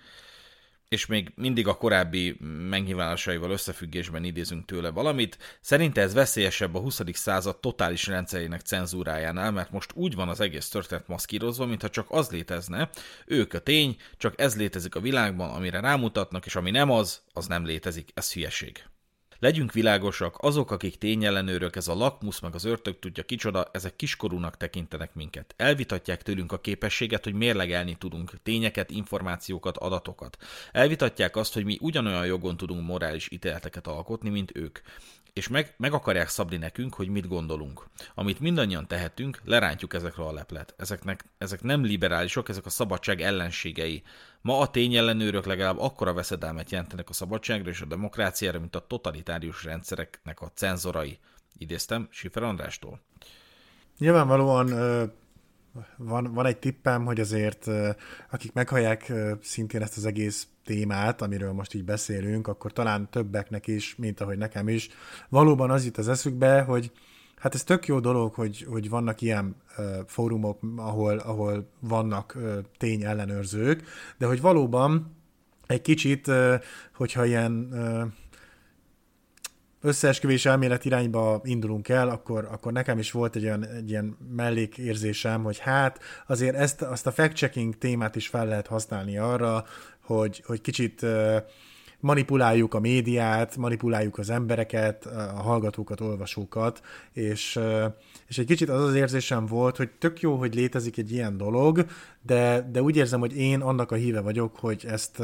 és 0.93 1.05
még 1.05 1.31
mindig 1.35 1.67
a 1.67 1.77
korábbi 1.77 2.37
megnyilvánulásaival 2.69 3.51
összefüggésben 3.51 4.23
idézünk 4.23 4.65
tőle 4.65 4.89
valamit. 4.89 5.37
Szerinte 5.61 6.01
ez 6.01 6.13
veszélyesebb 6.13 6.75
a 6.75 6.79
20. 6.79 7.01
század 7.13 7.59
totális 7.59 8.07
rendszerének 8.07 8.61
cenzúrájánál, 8.61 9.51
mert 9.51 9.71
most 9.71 9.91
úgy 9.93 10.15
van 10.15 10.29
az 10.29 10.39
egész 10.39 10.69
történet 10.69 11.07
maszkírozva, 11.07 11.65
mintha 11.65 11.89
csak 11.89 12.05
az 12.09 12.29
létezne, 12.29 12.89
ők 13.25 13.53
a 13.53 13.59
tény, 13.59 13.95
csak 14.17 14.33
ez 14.41 14.57
létezik 14.57 14.95
a 14.95 14.99
világban, 14.99 15.49
amire 15.49 15.79
rámutatnak, 15.79 16.45
és 16.45 16.55
ami 16.55 16.71
nem 16.71 16.91
az, 16.91 17.21
az 17.33 17.47
nem 17.47 17.65
létezik, 17.65 18.09
ez 18.13 18.33
hülyeség. 18.33 18.83
Legyünk 19.43 19.71
világosak, 19.71 20.35
azok, 20.39 20.71
akik 20.71 20.97
tényellenőrök, 20.97 21.75
ez 21.75 21.87
a 21.87 21.95
lakmusz 21.95 22.39
meg 22.39 22.55
az 22.55 22.63
örtök 22.63 22.99
tudja 22.99 23.23
kicsoda, 23.23 23.69
ezek 23.71 23.95
kiskorúnak 23.95 24.57
tekintenek 24.57 25.13
minket. 25.13 25.53
Elvitatják 25.57 26.21
tőlünk 26.21 26.51
a 26.51 26.59
képességet, 26.59 27.23
hogy 27.23 27.33
mérlegelni 27.33 27.95
tudunk 27.95 28.31
tényeket, 28.43 28.91
információkat, 28.91 29.77
adatokat. 29.77 30.37
Elvitatják 30.71 31.35
azt, 31.35 31.53
hogy 31.53 31.65
mi 31.65 31.77
ugyanolyan 31.81 32.25
jogon 32.25 32.57
tudunk 32.57 32.87
morális 32.87 33.31
ítéleteket 33.31 33.87
alkotni, 33.87 34.29
mint 34.29 34.55
ők 34.55 34.79
és 35.33 35.47
meg, 35.47 35.73
meg 35.77 35.93
akarják 35.93 36.27
szabni 36.27 36.57
nekünk, 36.57 36.93
hogy 36.93 37.07
mit 37.07 37.27
gondolunk. 37.27 37.87
Amit 38.15 38.39
mindannyian 38.39 38.87
tehetünk, 38.87 39.41
lerántjuk 39.45 39.93
ezekről 39.93 40.25
a 40.25 40.33
leplet. 40.33 40.73
Ezeknek, 40.77 41.25
ezek 41.37 41.61
nem 41.61 41.83
liberálisok, 41.83 42.49
ezek 42.49 42.65
a 42.65 42.69
szabadság 42.69 43.21
ellenségei. 43.21 44.03
Ma 44.45 44.59
a 44.59 44.71
tényellenőrök 44.71 45.45
legalább 45.45 45.79
akkora 45.79 46.13
veszedelmet 46.13 46.71
jelentenek 46.71 47.09
a 47.09 47.13
szabadságra 47.13 47.69
és 47.69 47.81
a 47.81 47.85
demokráciára, 47.85 48.59
mint 48.59 48.75
a 48.75 48.87
totalitárius 48.87 49.63
rendszereknek 49.63 50.41
a 50.41 50.51
cenzorai. 50.53 51.17
Idéztem 51.57 52.07
Sifer 52.11 52.43
Andrástól. 52.43 53.01
Nyilvánvalóan 53.97 54.67
van, 55.97 56.33
van 56.33 56.45
egy 56.45 56.57
tippem, 56.57 57.05
hogy 57.05 57.19
azért 57.19 57.67
akik 58.31 58.53
meghallják 58.53 59.11
szintén 59.41 59.81
ezt 59.81 59.97
az 59.97 60.05
egész 60.05 60.47
témát, 60.65 61.21
amiről 61.21 61.51
most 61.51 61.73
így 61.73 61.83
beszélünk, 61.83 62.47
akkor 62.47 62.73
talán 62.73 63.09
többeknek 63.09 63.67
is, 63.67 63.95
mint 63.95 64.21
ahogy 64.21 64.37
nekem 64.37 64.67
is, 64.67 64.89
valóban 65.29 65.71
az 65.71 65.85
itt 65.85 65.97
az 65.97 66.07
eszükbe, 66.07 66.61
hogy 66.61 66.91
hát 67.43 67.53
ez 67.53 67.63
tök 67.63 67.87
jó 67.87 67.99
dolog, 67.99 68.33
hogy, 68.33 68.65
hogy 68.69 68.89
vannak 68.89 69.21
ilyen 69.21 69.55
uh, 69.77 69.85
fórumok, 70.07 70.59
ahol, 70.75 71.17
ahol 71.17 71.69
vannak 71.79 72.33
uh, 72.35 72.57
tény 72.77 73.03
ellenőrzők, 73.03 73.83
de 74.17 74.25
hogy 74.25 74.41
valóban 74.41 75.15
egy 75.67 75.81
kicsit, 75.81 76.27
uh, 76.27 76.53
hogyha 76.95 77.25
ilyen 77.25 77.69
uh, 77.71 78.03
összeesküvés 79.81 80.45
elmélet 80.45 80.85
irányba 80.85 81.41
indulunk 81.43 81.89
el, 81.89 82.09
akkor, 82.09 82.47
akkor 82.51 82.71
nekem 82.71 82.97
is 82.97 83.11
volt 83.11 83.35
egy 83.35 83.43
olyan 83.43 83.67
egy 83.67 83.89
ilyen 83.89 84.17
mellékérzésem, 84.35 85.43
hogy 85.43 85.59
hát 85.59 85.99
azért 86.27 86.55
ezt, 86.55 86.81
azt 86.81 87.07
a 87.07 87.11
fact-checking 87.11 87.77
témát 87.77 88.15
is 88.15 88.27
fel 88.27 88.45
lehet 88.45 88.67
használni 88.67 89.17
arra, 89.17 89.65
hogy, 89.99 90.43
hogy 90.45 90.61
kicsit 90.61 91.05
manipuláljuk 92.03 92.73
a 92.73 92.79
médiát, 92.79 93.57
manipuláljuk 93.57 94.17
az 94.17 94.29
embereket, 94.29 95.05
a 95.05 95.41
hallgatókat, 95.41 96.01
olvasókat, 96.01 96.81
és, 97.11 97.59
és 98.27 98.37
egy 98.37 98.45
kicsit 98.45 98.69
az 98.69 98.81
az 98.81 98.93
érzésem 98.95 99.45
volt, 99.45 99.77
hogy 99.77 99.89
tök 99.89 100.19
jó, 100.19 100.35
hogy 100.35 100.55
létezik 100.55 100.97
egy 100.97 101.11
ilyen 101.11 101.37
dolog, 101.37 101.85
de, 102.21 102.69
de 102.71 102.81
úgy 102.81 102.95
érzem, 102.95 103.19
hogy 103.19 103.37
én 103.37 103.61
annak 103.61 103.91
a 103.91 103.95
híve 103.95 104.19
vagyok, 104.19 104.55
hogy 104.55 104.85
ezt 104.87 105.21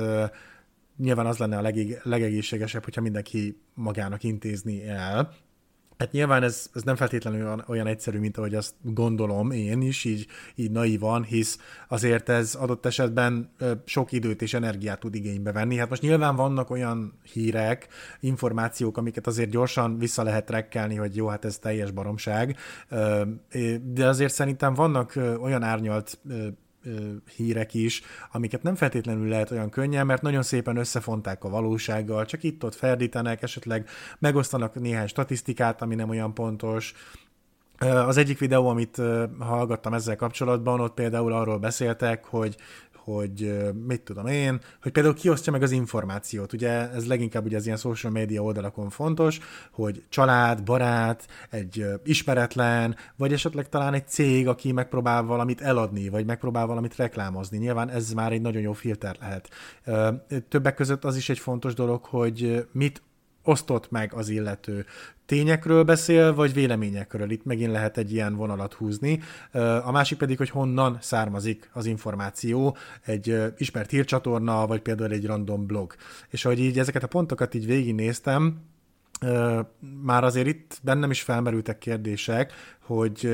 nyilván 0.97 1.25
az 1.25 1.37
lenne 1.37 1.57
a 1.57 1.61
legeg- 1.61 1.99
legegészségesebb, 2.03 2.83
hogyha 2.83 3.01
mindenki 3.01 3.61
magának 3.73 4.23
intézni 4.23 4.87
el, 4.87 5.33
Hát 5.99 6.11
nyilván 6.11 6.43
ez, 6.43 6.69
ez 6.73 6.83
nem 6.83 6.95
feltétlenül 6.95 7.45
olyan, 7.45 7.63
olyan 7.67 7.87
egyszerű, 7.87 8.19
mint 8.19 8.37
ahogy 8.37 8.55
azt 8.55 8.73
gondolom 8.81 9.51
én 9.51 9.81
is, 9.81 10.05
így, 10.05 10.27
így 10.55 10.71
naívan, 10.71 11.23
hisz 11.23 11.57
azért 11.87 12.29
ez 12.29 12.55
adott 12.55 12.85
esetben 12.85 13.49
sok 13.85 14.11
időt 14.11 14.41
és 14.41 14.53
energiát 14.53 14.99
tud 14.99 15.15
igénybe 15.15 15.51
venni. 15.51 15.77
Hát 15.77 15.89
most 15.89 16.01
nyilván 16.01 16.35
vannak 16.35 16.69
olyan 16.69 17.19
hírek, 17.33 17.87
információk, 18.19 18.97
amiket 18.97 19.27
azért 19.27 19.49
gyorsan 19.49 19.97
vissza 19.97 20.23
lehet 20.23 20.49
rekkelni, 20.49 20.95
hogy 20.95 21.15
jó, 21.15 21.27
hát 21.27 21.45
ez 21.45 21.57
teljes 21.57 21.91
baromság, 21.91 22.57
de 23.83 24.07
azért 24.07 24.33
szerintem 24.33 24.73
vannak 24.73 25.13
olyan 25.41 25.63
árnyalt 25.63 26.19
hírek 27.35 27.73
is, 27.73 28.01
amiket 28.31 28.63
nem 28.63 28.75
feltétlenül 28.75 29.27
lehet 29.27 29.51
olyan 29.51 29.69
könnyen, 29.69 30.05
mert 30.05 30.21
nagyon 30.21 30.43
szépen 30.43 30.77
összefonták 30.77 31.43
a 31.43 31.49
valósággal, 31.49 32.25
csak 32.25 32.43
itt-ott 32.43 32.75
ferdítenek, 32.75 33.41
esetleg 33.41 33.89
megosztanak 34.19 34.73
néhány 34.73 35.07
statisztikát, 35.07 35.81
ami 35.81 35.95
nem 35.95 36.09
olyan 36.09 36.33
pontos, 36.33 36.93
az 37.79 38.17
egyik 38.17 38.39
videó, 38.39 38.67
amit 38.67 39.01
hallgattam 39.39 39.93
ezzel 39.93 40.15
kapcsolatban, 40.15 40.79
ott 40.79 40.93
például 40.93 41.33
arról 41.33 41.57
beszéltek, 41.57 42.25
hogy 42.25 42.55
hogy 43.13 43.59
mit 43.87 44.01
tudom 44.01 44.27
én, 44.27 44.59
hogy 44.81 44.91
például 44.91 45.15
kiosztja 45.15 45.51
meg 45.51 45.61
az 45.61 45.71
információt. 45.71 46.53
Ugye 46.53 46.91
ez 46.91 47.07
leginkább 47.07 47.45
ugye 47.45 47.57
az 47.57 47.65
ilyen 47.65 47.77
social 47.77 48.11
media 48.11 48.43
oldalakon 48.43 48.89
fontos, 48.89 49.39
hogy 49.71 50.03
család, 50.09 50.63
barát, 50.63 51.27
egy 51.49 51.85
ismeretlen, 52.03 52.95
vagy 53.15 53.33
esetleg 53.33 53.69
talán 53.69 53.93
egy 53.93 54.07
cég, 54.07 54.47
aki 54.47 54.71
megpróbál 54.71 55.23
valamit 55.23 55.61
eladni, 55.61 56.09
vagy 56.09 56.25
megpróbál 56.25 56.65
valamit 56.65 56.95
reklámozni. 56.95 57.57
Nyilván 57.57 57.89
ez 57.89 58.11
már 58.11 58.31
egy 58.31 58.41
nagyon 58.41 58.61
jó 58.61 58.73
filter 58.73 59.15
lehet. 59.19 59.49
Többek 60.49 60.75
között 60.75 61.03
az 61.03 61.15
is 61.15 61.29
egy 61.29 61.39
fontos 61.39 61.73
dolog, 61.73 62.05
hogy 62.05 62.67
mit 62.71 63.01
osztott 63.43 63.91
meg 63.91 64.13
az 64.13 64.29
illető. 64.29 64.85
Tényekről 65.25 65.83
beszél, 65.83 66.33
vagy 66.33 66.53
véleményekről? 66.53 67.31
Itt 67.31 67.45
megint 67.45 67.71
lehet 67.71 67.97
egy 67.97 68.11
ilyen 68.11 68.35
vonalat 68.35 68.73
húzni. 68.73 69.19
A 69.83 69.91
másik 69.91 70.17
pedig, 70.17 70.37
hogy 70.37 70.49
honnan 70.49 70.97
származik 71.01 71.69
az 71.73 71.85
információ, 71.85 72.77
egy 73.01 73.41
ismert 73.57 73.89
hírcsatorna, 73.89 74.67
vagy 74.67 74.81
például 74.81 75.11
egy 75.11 75.25
random 75.25 75.65
blog. 75.65 75.95
És 76.29 76.45
ahogy 76.45 76.59
így 76.59 76.79
ezeket 76.79 77.03
a 77.03 77.07
pontokat 77.07 77.53
így 77.53 77.65
végignéztem, 77.65 78.61
már 80.01 80.23
azért 80.23 80.47
itt 80.47 80.79
bennem 80.83 81.11
is 81.11 81.21
felmerültek 81.21 81.77
kérdések, 81.77 82.53
hogy 82.79 83.29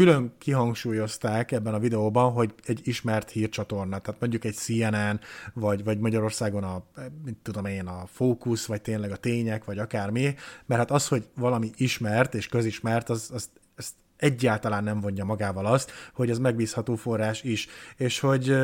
külön 0.00 0.32
kihangsúlyozták 0.38 1.52
ebben 1.52 1.74
a 1.74 1.78
videóban, 1.78 2.32
hogy 2.32 2.54
egy 2.64 2.80
ismert 2.82 3.30
hírcsatorna, 3.30 3.98
tehát 3.98 4.20
mondjuk 4.20 4.44
egy 4.44 4.54
CNN, 4.54 5.20
vagy, 5.54 5.84
vagy 5.84 5.98
Magyarországon 5.98 6.64
a, 6.64 6.82
mint 7.24 7.36
tudom 7.42 7.64
én, 7.64 7.86
a 7.86 8.06
Fókusz, 8.06 8.66
vagy 8.66 8.82
tényleg 8.82 9.10
a 9.10 9.16
tények, 9.16 9.64
vagy 9.64 9.78
akármi, 9.78 10.34
mert 10.66 10.80
hát 10.80 10.90
az, 10.90 11.08
hogy 11.08 11.28
valami 11.34 11.70
ismert 11.76 12.34
és 12.34 12.46
közismert, 12.46 13.08
az, 13.08 13.30
az, 13.34 13.50
az 13.76 13.94
egyáltalán 14.20 14.84
nem 14.84 15.00
vonja 15.00 15.24
magával 15.24 15.66
azt, 15.66 15.92
hogy 16.14 16.30
ez 16.30 16.38
megbízható 16.38 16.94
forrás 16.94 17.42
is. 17.42 17.68
És 17.96 18.20
hogy 18.20 18.56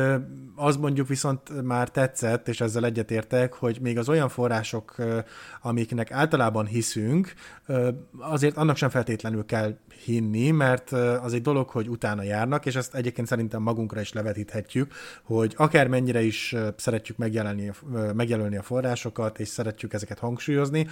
az 0.55 0.77
mondjuk 0.77 1.07
viszont 1.07 1.63
már 1.63 1.89
tetszett, 1.89 2.47
és 2.47 2.61
ezzel 2.61 2.85
egyetértek, 2.85 3.53
hogy 3.53 3.77
még 3.81 3.97
az 3.97 4.09
olyan 4.09 4.29
források, 4.29 4.95
amiknek 5.61 6.11
általában 6.11 6.65
hiszünk, 6.65 7.33
azért 8.19 8.57
annak 8.57 8.77
sem 8.77 8.89
feltétlenül 8.89 9.45
kell 9.45 9.77
hinni, 10.03 10.51
mert 10.51 10.91
az 10.91 11.33
egy 11.33 11.41
dolog, 11.41 11.69
hogy 11.69 11.89
utána 11.89 12.23
járnak, 12.23 12.65
és 12.65 12.75
ezt 12.75 12.95
egyébként 12.95 13.27
szerintem 13.27 13.61
magunkra 13.61 14.01
is 14.01 14.13
levetíthetjük, 14.13 14.93
hogy 15.23 15.53
akármennyire 15.57 16.21
is 16.21 16.55
szeretjük 16.75 17.17
megjelölni, 17.17 17.71
megjelölni 18.13 18.57
a 18.57 18.61
forrásokat, 18.61 19.39
és 19.39 19.47
szeretjük 19.47 19.93
ezeket 19.93 20.19
hangsúlyozni, 20.19 20.87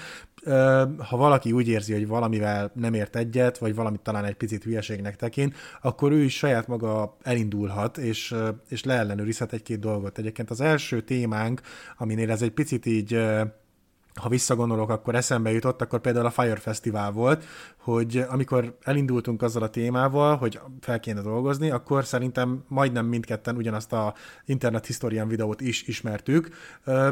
ha 0.97 1.17
valaki 1.17 1.51
úgy 1.51 1.67
érzi, 1.67 1.93
hogy 1.93 2.07
valamivel 2.07 2.71
nem 2.73 2.93
ért 2.93 3.15
egyet, 3.15 3.57
vagy 3.57 3.75
valamit 3.75 4.01
talán 4.01 4.25
egy 4.25 4.35
picit 4.35 4.54
hülyeségnek 4.63 5.15
tekint, 5.15 5.55
akkor 5.81 6.11
ő 6.11 6.23
is 6.23 6.37
saját 6.37 6.67
maga 6.67 7.17
elindulhat, 7.23 7.97
és, 7.97 8.35
és 8.69 8.83
leellenőrizhet 8.83 9.53
egy-két 9.53 9.79
dolgot. 9.79 10.17
Egyébként 10.17 10.49
az 10.49 10.61
első 10.61 11.01
témánk, 11.01 11.61
aminél 11.97 12.31
ez 12.31 12.41
egy 12.41 12.51
picit 12.51 12.85
így 12.85 13.19
ha 14.21 14.29
visszagondolok, 14.29 14.89
akkor 14.89 15.15
eszembe 15.15 15.51
jutott, 15.51 15.81
akkor 15.81 15.99
például 15.99 16.25
a 16.25 16.29
Fire 16.29 16.55
Festival 16.55 17.11
volt, 17.11 17.45
hogy 17.85 18.25
amikor 18.29 18.77
elindultunk 18.81 19.41
azzal 19.41 19.63
a 19.63 19.69
témával, 19.69 20.35
hogy 20.35 20.59
fel 20.79 20.99
kéne 20.99 21.21
dolgozni, 21.21 21.69
akkor 21.69 22.05
szerintem 22.05 22.63
majdnem 22.67 23.05
mindketten 23.05 23.55
ugyanazt 23.55 23.93
a 23.93 24.13
Internet 24.45 24.85
Historian 24.85 25.27
videót 25.27 25.61
is 25.61 25.87
ismertük, 25.87 26.49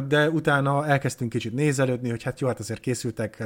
de 0.08 0.30
utána 0.30 0.86
elkezdtünk 0.86 1.32
kicsit 1.32 1.54
nézelődni, 1.54 2.10
hogy 2.10 2.24
hát 2.24 2.40
jó, 2.40 2.48
hát 2.48 2.60
azért 2.60 2.80
készültek 2.80 3.44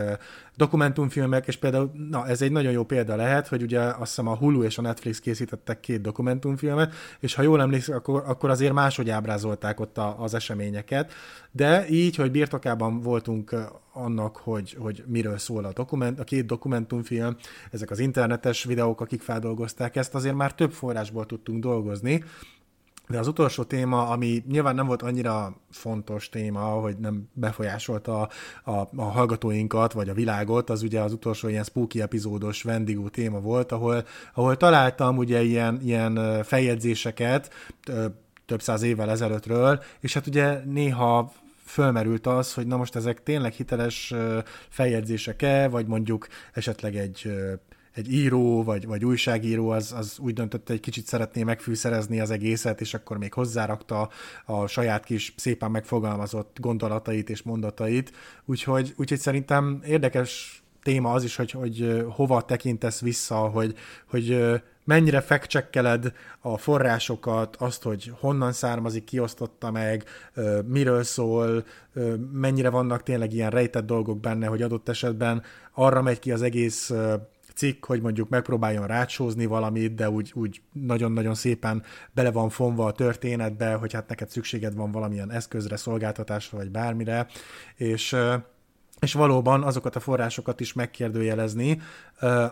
dokumentumfilmek, 0.56 1.48
és 1.48 1.58
például, 1.58 1.92
na 2.10 2.28
ez 2.28 2.42
egy 2.42 2.52
nagyon 2.52 2.72
jó 2.72 2.84
példa 2.84 3.16
lehet, 3.16 3.48
hogy 3.48 3.62
ugye 3.62 3.80
azt 3.80 3.98
hiszem 3.98 4.28
a 4.28 4.36
Hulu 4.36 4.63
és 4.63 4.78
a 4.78 4.82
Netflix 4.82 5.20
készítettek 5.20 5.80
két 5.80 6.02
dokumentumfilmet, 6.02 6.94
és 7.20 7.34
ha 7.34 7.42
jól 7.42 7.62
emlékszem, 7.62 7.96
akkor, 7.96 8.24
akkor 8.26 8.50
azért 8.50 8.74
máshogy 8.74 9.10
ábrázolták 9.10 9.80
ott 9.80 9.98
a, 9.98 10.16
az 10.20 10.34
eseményeket, 10.34 11.12
de 11.52 11.90
így, 11.90 12.16
hogy 12.16 12.32
birtokában 12.32 13.02
voltunk 13.02 13.56
annak, 13.98 14.38
hogy, 14.38 14.76
hogy 14.80 15.04
miről 15.08 15.38
szól 15.38 15.66
a, 15.66 15.74
dokument, 15.74 16.20
a 16.20 16.24
két 16.24 16.46
dokumentumfilm, 16.46 17.36
ezek 17.72 17.92
az 17.92 18.00
internetes 18.00 18.64
videók, 18.64 19.02
akik 19.02 19.22
feldolgozták 19.22 19.96
ezt, 19.96 20.16
azért 20.16 20.36
már 20.36 20.54
több 20.54 20.72
forrásból 20.72 21.26
tudtunk 21.26 21.64
dolgozni, 21.64 22.24
de 23.08 23.20
az 23.20 23.28
utolsó 23.28 23.64
téma, 23.64 24.08
ami 24.08 24.44
nyilván 24.48 24.76
nem 24.76 24.86
volt 24.86 25.02
annyira 25.02 25.56
fontos 25.72 26.30
téma, 26.30 26.60
hogy 26.60 26.98
nem 26.98 27.30
befolyásolta 27.34 28.22
a, 28.22 28.30
a, 28.72 28.90
a 28.96 29.04
hallgatóinkat, 29.04 29.94
vagy 29.94 30.10
a 30.10 30.14
világot, 30.14 30.70
az 30.70 30.84
ugye 30.84 31.02
az 31.02 31.14
utolsó 31.14 31.48
ilyen 31.48 31.64
spooky 31.64 32.02
epizódos 32.02 32.66
Wendigo 32.66 33.10
téma 33.10 33.40
volt, 33.40 33.72
ahol, 33.72 34.06
ahol 34.34 34.58
találtam 34.58 35.18
ugye 35.18 35.42
ilyen, 35.42 35.80
ilyen 35.82 36.44
feljegyzéseket 36.44 37.54
több 38.46 38.62
száz 38.62 38.82
évvel 38.82 39.10
ezelőttről, 39.10 39.84
és 40.00 40.14
hát 40.14 40.28
ugye 40.28 40.60
néha 40.66 41.32
fölmerült 41.67 42.27
az, 42.27 42.53
hogy 42.53 42.67
na 42.67 42.77
most 42.77 42.95
ezek 42.95 43.23
tényleg 43.23 43.53
hiteles 43.53 44.13
feljegyzések-e, 44.69 45.67
vagy 45.67 45.88
mondjuk 45.88 46.27
esetleg 46.53 46.95
egy 46.95 47.32
egy 47.97 48.13
író, 48.13 48.63
vagy, 48.63 48.86
vagy 48.86 49.06
újságíró 49.06 49.69
az, 49.69 49.93
az 49.93 50.17
úgy 50.19 50.34
döntött, 50.34 50.69
egy 50.69 50.80
kicsit 50.80 51.06
szeretné 51.06 51.43
megfűszerezni 51.43 52.19
az 52.19 52.32
egészet, 52.32 52.82
és 52.82 52.93
akkor 52.93 53.17
még 53.17 53.34
hozzárakta 53.34 54.10
a 54.45 54.67
saját 54.67 55.03
kis 55.03 55.34
szépen 55.38 55.71
megfogalmazott 55.71 56.58
gondolatait 56.60 57.30
és 57.30 57.41
mondatait. 57.41 58.12
Úgyhogy, 58.45 58.93
úgyhogy 58.97 59.19
szerintem 59.19 59.82
érdekes 59.86 60.62
téma 60.88 61.12
az 61.12 61.23
is, 61.23 61.36
hogy, 61.36 61.52
hogy 61.52 62.06
hova 62.10 62.41
tekintesz 62.41 63.02
vissza, 63.02 63.36
hogy, 63.36 63.76
hogy 64.10 64.39
mennyire 64.84 65.21
fekcsekkeled 65.21 66.12
a 66.39 66.58
forrásokat, 66.58 67.56
azt, 67.56 67.84
hogy 67.84 68.12
honnan 68.19 68.52
származik, 68.52 69.04
kiosztotta 69.04 69.71
meg, 69.71 70.04
miről 70.65 71.04
szól, 71.04 71.65
mennyire 72.32 72.69
vannak 72.69 73.04
tényleg 73.04 73.34
ilyen 73.34 73.50
rejtett 73.50 73.86
dolgok 73.86 74.19
benne, 74.19 74.47
hogy 74.47 74.62
adott 74.62 74.89
esetben 74.89 75.43
arra 75.73 76.02
megy 76.02 76.19
ki 76.19 76.32
az 76.32 76.41
egész 76.41 76.93
cikk, 77.56 77.86
hogy 77.86 78.02
mondjuk 78.02 78.30
megpróbáljon 78.30 78.88
rácsózni 78.88 79.45
valamit, 79.45 79.95
de 79.95 80.10
úgy, 80.10 80.32
úgy 80.36 80.62
nagyon-nagyon 80.71 81.36
szépen 81.36 81.84
bele 82.13 82.32
van 82.32 82.50
fonva 82.50 82.86
a 82.86 82.91
történetbe, 82.91 83.73
hogy 83.73 83.93
hát 83.93 84.10
neked 84.10 84.30
szükséged 84.30 84.76
van 84.76 84.91
valamilyen 84.91 85.32
eszközre, 85.32 85.76
szolgáltatásra, 85.76 86.58
vagy 86.58 86.69
bármire, 86.71 87.28
és 87.76 88.15
és 89.00 89.14
valóban 89.14 89.64
azokat 89.64 89.96
a 89.96 90.00
forrásokat 90.00 90.60
is 90.60 90.74
megkérdőjelezni, 90.74 91.82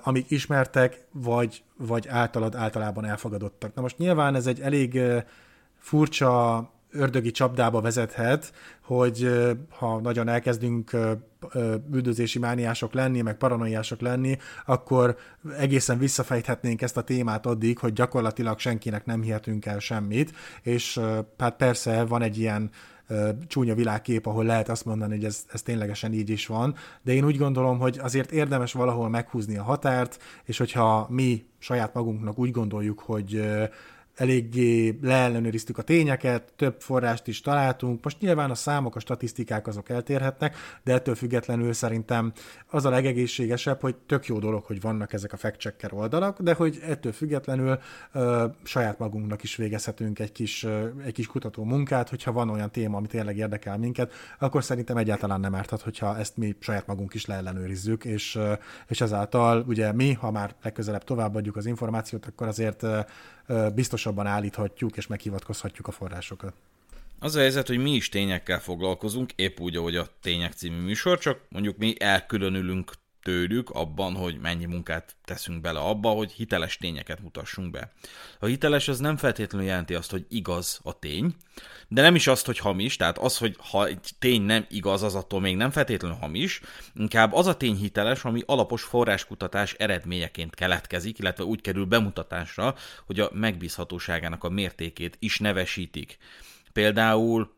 amik 0.04 0.32
ismertek, 0.32 1.06
vagy, 1.12 1.64
vagy 1.78 2.08
általad 2.08 2.56
általában 2.56 3.06
elfogadottak. 3.06 3.74
Na 3.74 3.82
most 3.82 3.98
nyilván 3.98 4.36
ez 4.36 4.48
egy 4.48 4.60
elég 4.60 5.00
furcsa 5.78 6.70
ördögi 6.92 7.32
csapdába 7.32 7.82
vezethet, 7.82 8.54
hogy 8.82 9.30
ha 9.70 10.00
nagyon 10.00 10.28
elkezdünk 10.28 10.92
üldözési 11.92 12.40
mániások 12.40 12.94
lenni, 12.94 13.22
meg 13.22 13.38
paranoiások 13.38 14.02
lenni, 14.02 14.38
akkor 14.66 15.18
egészen 15.58 15.98
visszafejthetnénk 15.98 16.82
ezt 16.82 16.98
a 16.98 17.02
témát 17.02 17.46
addig, 17.46 17.78
hogy 17.78 17.94
gyakorlatilag 17.94 18.60
senkinek 18.60 19.06
nem 19.06 19.22
hihetünk 19.22 19.66
el 19.66 19.80
semmit, 19.80 20.32
és 20.62 21.00
hát 21.38 21.56
persze 21.56 22.04
van 22.04 22.22
egy 22.22 22.38
ilyen 22.38 22.70
csúnya 23.48 23.76
világkép, 23.76 24.26
ahol 24.26 24.44
lehet 24.44 24.70
azt 24.70 24.86
mondani, 24.86 25.16
hogy 25.16 25.26
ez, 25.26 25.46
ez 25.52 25.62
ténylegesen 25.62 26.14
így 26.14 26.30
is 26.30 26.48
van, 26.48 26.76
de 27.02 27.14
én 27.14 27.26
úgy 27.26 27.38
gondolom, 27.38 27.80
hogy 27.80 28.00
azért 28.02 28.32
érdemes 28.32 28.74
valahol 28.74 29.10
meghúzni 29.10 29.58
a 29.58 29.64
határt, 29.64 30.22
és 30.44 30.58
hogyha 30.58 31.08
mi 31.10 31.46
saját 31.60 31.94
magunknak 31.94 32.40
úgy 32.40 32.52
gondoljuk, 32.52 33.00
hogy 33.00 33.42
eléggé 34.16 35.00
leellenőriztük 35.02 35.78
a 35.78 35.82
tényeket, 35.82 36.54
több 36.56 36.76
forrást 36.82 37.28
is 37.28 37.42
találtunk. 37.42 38.04
Most 38.04 38.20
nyilván 38.20 38.52
a 38.52 38.56
számok, 38.56 38.96
a 38.96 39.00
statisztikák 39.00 39.68
azok 39.68 39.90
eltérhetnek, 39.90 40.56
de 40.84 40.94
ettől 40.94 41.16
függetlenül 41.16 41.74
szerintem 41.74 42.34
az 42.68 42.86
a 42.86 42.90
legegészségesebb, 42.90 43.82
hogy 43.82 43.96
tök 43.96 44.26
jó 44.26 44.40
dolog, 44.40 44.64
hogy 44.64 44.82
vannak 44.82 45.14
ezek 45.14 45.34
a 45.34 45.38
fact 45.38 45.92
oldalak, 45.92 46.42
de 46.42 46.54
hogy 46.54 46.80
ettől 46.88 47.12
függetlenül 47.12 47.80
ö, 48.12 48.46
saját 48.64 49.00
magunknak 49.00 49.44
is 49.44 49.56
végezhetünk 49.56 50.20
egy 50.20 50.32
kis, 50.32 50.64
ö, 50.64 50.88
egy 51.06 51.14
kis 51.14 51.28
kutató 51.28 51.64
munkát, 51.64 52.10
hogyha 52.10 52.32
van 52.32 52.50
olyan 52.50 52.72
téma, 52.72 52.98
ami 52.98 53.08
tényleg 53.08 53.38
érdekel 53.38 53.78
minket, 53.78 54.14
akkor 54.40 54.64
szerintem 54.64 54.98
egyáltalán 54.98 55.40
nem 55.40 55.56
árthat, 55.56 55.82
hogyha 55.82 56.18
ezt 56.18 56.38
mi 56.38 56.56
saját 56.60 56.88
magunk 56.88 57.14
is 57.14 57.26
leellenőrizzük, 57.26 58.06
és, 58.06 58.36
ö, 58.36 58.54
és 58.88 59.02
ezáltal 59.02 59.64
ugye 59.68 59.92
mi, 59.92 60.14
ha 60.14 60.32
már 60.32 60.56
legközelebb 60.64 61.04
továbbadjuk 61.04 61.56
az 61.56 61.66
információt, 61.66 62.26
akkor 62.26 62.48
azért 62.48 62.84
biztosabban 63.76 64.26
állíthatjuk 64.26 64.98
és 64.98 65.08
meghivatkozhatjuk 65.08 65.88
a 65.88 65.92
forrásokat. 65.92 66.54
Az 67.20 67.36
a 67.36 67.40
helyzet, 67.40 67.68
hogy 67.68 67.78
mi 67.78 67.92
is 67.92 68.10
tényekkel 68.10 68.60
foglalkozunk, 68.60 69.32
épp 69.36 69.60
úgy, 69.60 69.76
ahogy 69.76 69.96
a 69.96 70.08
Tények 70.22 70.54
című 70.54 70.82
műsor, 70.82 71.20
csak 71.20 71.40
mondjuk 71.50 71.78
mi 71.78 71.96
elkülönülünk 72.00 72.92
tőlük 73.26 73.70
abban, 73.70 74.16
hogy 74.16 74.40
mennyi 74.40 74.66
munkát 74.66 75.16
teszünk 75.24 75.62
bele 75.62 75.80
abba, 75.80 76.10
hogy 76.10 76.32
hiteles 76.32 76.78
tényeket 76.78 77.22
mutassunk 77.22 77.72
be. 77.72 77.92
A 78.40 78.46
hiteles 78.46 78.88
az 78.88 79.00
nem 79.00 79.18
feltétlenül 79.18 79.68
jelenti 79.68 79.94
azt, 79.94 80.12
hogy 80.12 80.26
igaz 80.30 80.80
a 80.84 81.00
tény, 81.00 81.36
de 81.88 82.02
nem 82.02 82.16
is 82.16 82.28
azt, 82.28 82.46
hogy 82.46 82.58
hamis, 82.58 82.96
tehát 82.96 83.18
az, 83.18 83.38
hogy 83.38 83.56
ha 83.70 83.86
egy 83.86 84.10
tény 84.20 84.42
nem 84.42 84.66
igaz, 84.70 85.04
az 85.04 85.16
attól 85.16 85.40
még 85.40 85.56
nem 85.56 85.72
feltétlenül 85.72 86.18
hamis, 86.18 86.62
inkább 86.94 87.34
az 87.34 87.48
a 87.48 87.58
tény 87.58 87.76
hiteles, 87.76 88.24
ami 88.24 88.42
alapos 88.46 88.84
forráskutatás 88.84 89.74
eredményeként 89.74 90.56
keletkezik, 90.56 91.20
illetve 91.20 91.44
úgy 91.44 91.62
kerül 91.62 91.86
bemutatásra, 91.86 92.76
hogy 93.06 93.20
a 93.20 93.30
megbízhatóságának 93.34 94.44
a 94.44 94.50
mértékét 94.50 95.16
is 95.20 95.40
nevesítik. 95.40 96.18
Például 96.74 97.55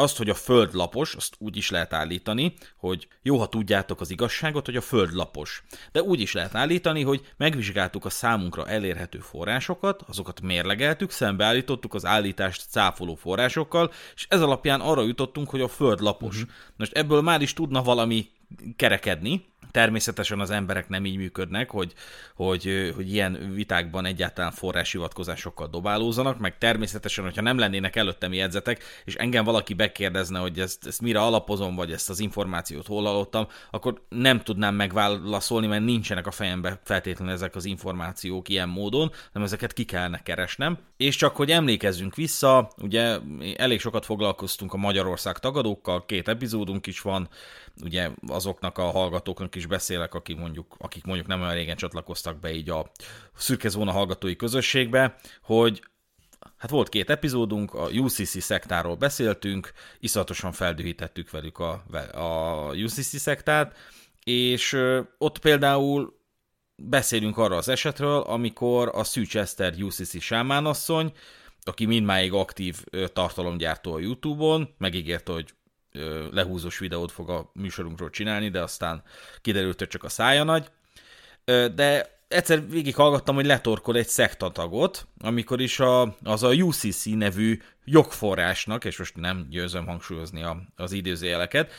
azt, 0.00 0.16
hogy 0.16 0.28
a 0.28 0.34
föld 0.34 0.74
lapos, 0.74 1.14
azt 1.14 1.34
úgy 1.38 1.56
is 1.56 1.70
lehet 1.70 1.92
állítani, 1.92 2.54
hogy 2.76 3.08
jó, 3.22 3.38
ha 3.38 3.48
tudjátok 3.48 4.00
az 4.00 4.10
igazságot, 4.10 4.66
hogy 4.66 4.76
a 4.76 4.80
föld 4.80 5.12
lapos. 5.12 5.62
De 5.92 6.02
úgy 6.02 6.20
is 6.20 6.32
lehet 6.32 6.54
állítani, 6.54 7.02
hogy 7.02 7.32
megvizsgáltuk 7.36 8.04
a 8.04 8.10
számunkra 8.10 8.68
elérhető 8.68 9.18
forrásokat, 9.18 10.02
azokat 10.08 10.40
mérlegeltük, 10.40 11.10
szembeállítottuk 11.10 11.94
az 11.94 12.04
állítást 12.04 12.70
cáfoló 12.70 13.14
forrásokkal, 13.14 13.92
és 14.14 14.26
ez 14.28 14.42
alapján 14.42 14.80
arra 14.80 15.02
jutottunk, 15.02 15.50
hogy 15.50 15.60
a 15.60 15.68
föld 15.68 16.00
lapos. 16.00 16.36
Uh-huh. 16.36 16.50
Most 16.76 16.92
ebből 16.92 17.20
már 17.20 17.40
is 17.40 17.52
tudna 17.52 17.82
valami 17.82 18.28
kerekedni, 18.76 19.44
Természetesen 19.70 20.40
az 20.40 20.50
emberek 20.50 20.88
nem 20.88 21.04
így 21.04 21.16
működnek, 21.16 21.70
hogy, 21.70 21.92
hogy, 22.34 22.92
hogy 22.94 23.12
ilyen 23.12 23.52
vitákban 23.54 24.04
egyáltalán 24.04 24.52
forráshivatkozásokkal 24.52 25.68
dobálózanak, 25.68 26.38
meg 26.38 26.58
természetesen, 26.58 27.24
hogyha 27.24 27.42
nem 27.42 27.58
lennének 27.58 27.96
előttem 27.96 28.32
jegyzetek, 28.32 28.84
és 29.04 29.14
engem 29.14 29.44
valaki 29.44 29.74
bekérdezne, 29.74 30.38
hogy 30.38 30.58
ezt, 30.60 30.86
ezt 30.86 31.00
mire 31.00 31.20
alapozom, 31.20 31.74
vagy 31.74 31.92
ezt 31.92 32.10
az 32.10 32.20
információt 32.20 32.86
hol 32.86 33.04
hallottam, 33.04 33.46
akkor 33.70 34.02
nem 34.08 34.42
tudnám 34.42 34.74
megválaszolni, 34.74 35.66
mert 35.66 35.84
nincsenek 35.84 36.26
a 36.26 36.30
fejemben 36.30 36.78
feltétlenül 36.84 37.34
ezek 37.34 37.54
az 37.56 37.64
információk 37.64 38.48
ilyen 38.48 38.68
módon, 38.68 39.12
nem 39.32 39.42
ezeket 39.42 39.72
ki 39.72 39.84
kellene 39.84 40.22
keresnem. 40.22 40.78
És 40.96 41.16
csak 41.16 41.36
hogy 41.36 41.50
emlékezzünk 41.50 42.14
vissza, 42.14 42.70
ugye 42.82 43.18
elég 43.56 43.80
sokat 43.80 44.04
foglalkoztunk 44.04 44.72
a 44.72 44.76
Magyarország 44.76 45.38
tagadókkal, 45.38 46.04
két 46.06 46.28
epizódunk 46.28 46.86
is 46.86 47.00
van, 47.00 47.28
ugye 47.84 48.10
azoknak 48.26 48.78
a 48.78 48.90
hallgatóknak 48.90 49.54
is 49.54 49.66
beszélek, 49.66 50.14
akik 50.14 50.36
mondjuk, 50.36 50.74
akik 50.78 51.04
mondjuk 51.04 51.26
nem 51.26 51.40
olyan 51.40 51.54
régen 51.54 51.76
csatlakoztak 51.76 52.40
be 52.40 52.52
így 52.52 52.70
a 52.70 52.90
szürke 53.34 53.68
zóna 53.68 53.92
hallgatói 53.92 54.36
közösségbe, 54.36 55.16
hogy 55.42 55.82
Hát 56.56 56.70
volt 56.70 56.88
két 56.88 57.10
epizódunk, 57.10 57.74
a 57.74 57.88
UCC 57.88 58.40
szektáról 58.42 58.94
beszéltünk, 58.94 59.72
iszatosan 59.98 60.52
feldühítettük 60.52 61.30
velük 61.30 61.58
a, 61.58 61.84
a 62.12 62.74
UCC 62.74 63.18
szektát, 63.18 63.76
és 64.24 64.76
ott 65.18 65.38
például 65.38 66.20
beszélünk 66.76 67.38
arra 67.38 67.56
az 67.56 67.68
esetről, 67.68 68.20
amikor 68.20 68.90
a 68.94 69.04
Szűcs 69.04 69.36
Eszter 69.36 69.74
UCC 69.82 70.20
sámánasszony, 70.20 71.12
aki 71.62 71.86
mindmáig 71.86 72.32
aktív 72.32 72.84
tartalomgyártó 73.12 73.92
a 73.92 73.98
YouTube-on, 73.98 74.74
megígérte, 74.78 75.32
hogy 75.32 75.54
lehúzós 76.30 76.78
videót 76.78 77.12
fog 77.12 77.30
a 77.30 77.50
műsorunkról 77.54 78.10
csinálni, 78.10 78.48
de 78.48 78.62
aztán 78.62 79.02
kiderült, 79.40 79.78
hogy 79.78 79.88
csak 79.88 80.04
a 80.04 80.08
szája 80.08 80.44
nagy. 80.44 80.70
De 81.74 82.18
egyszer 82.28 82.68
végighallgattam, 82.68 83.34
hogy 83.34 83.46
letorkol 83.46 83.96
egy 83.96 84.08
szektatagot, 84.08 85.06
amikor 85.18 85.60
is 85.60 85.80
a, 85.80 86.16
az 86.22 86.42
a 86.42 86.48
UCC 86.48 87.04
nevű 87.04 87.60
jogforrásnak, 87.84 88.84
és 88.84 88.98
most 88.98 89.16
nem 89.16 89.46
győzöm 89.50 89.86
hangsúlyozni 89.86 90.42
a, 90.42 90.62
az 90.76 90.92
idézőjeleket, 90.92 91.72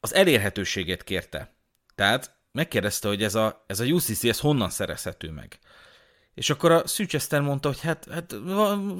az 0.00 0.14
elérhetőséget 0.14 1.04
kérte. 1.04 1.54
Tehát 1.94 2.38
megkérdezte, 2.52 3.08
hogy 3.08 3.22
ez 3.22 3.34
a, 3.34 3.64
ez 3.66 3.80
a 3.80 3.84
UCC, 3.84 4.24
ez 4.24 4.40
honnan 4.40 4.70
szerezhető 4.70 5.30
meg. 5.30 5.58
És 6.34 6.50
akkor 6.50 6.70
a 6.70 6.86
Szűcseszter 6.86 7.40
mondta, 7.40 7.68
hogy 7.68 7.80
hát, 7.80 8.06
hát 8.10 8.34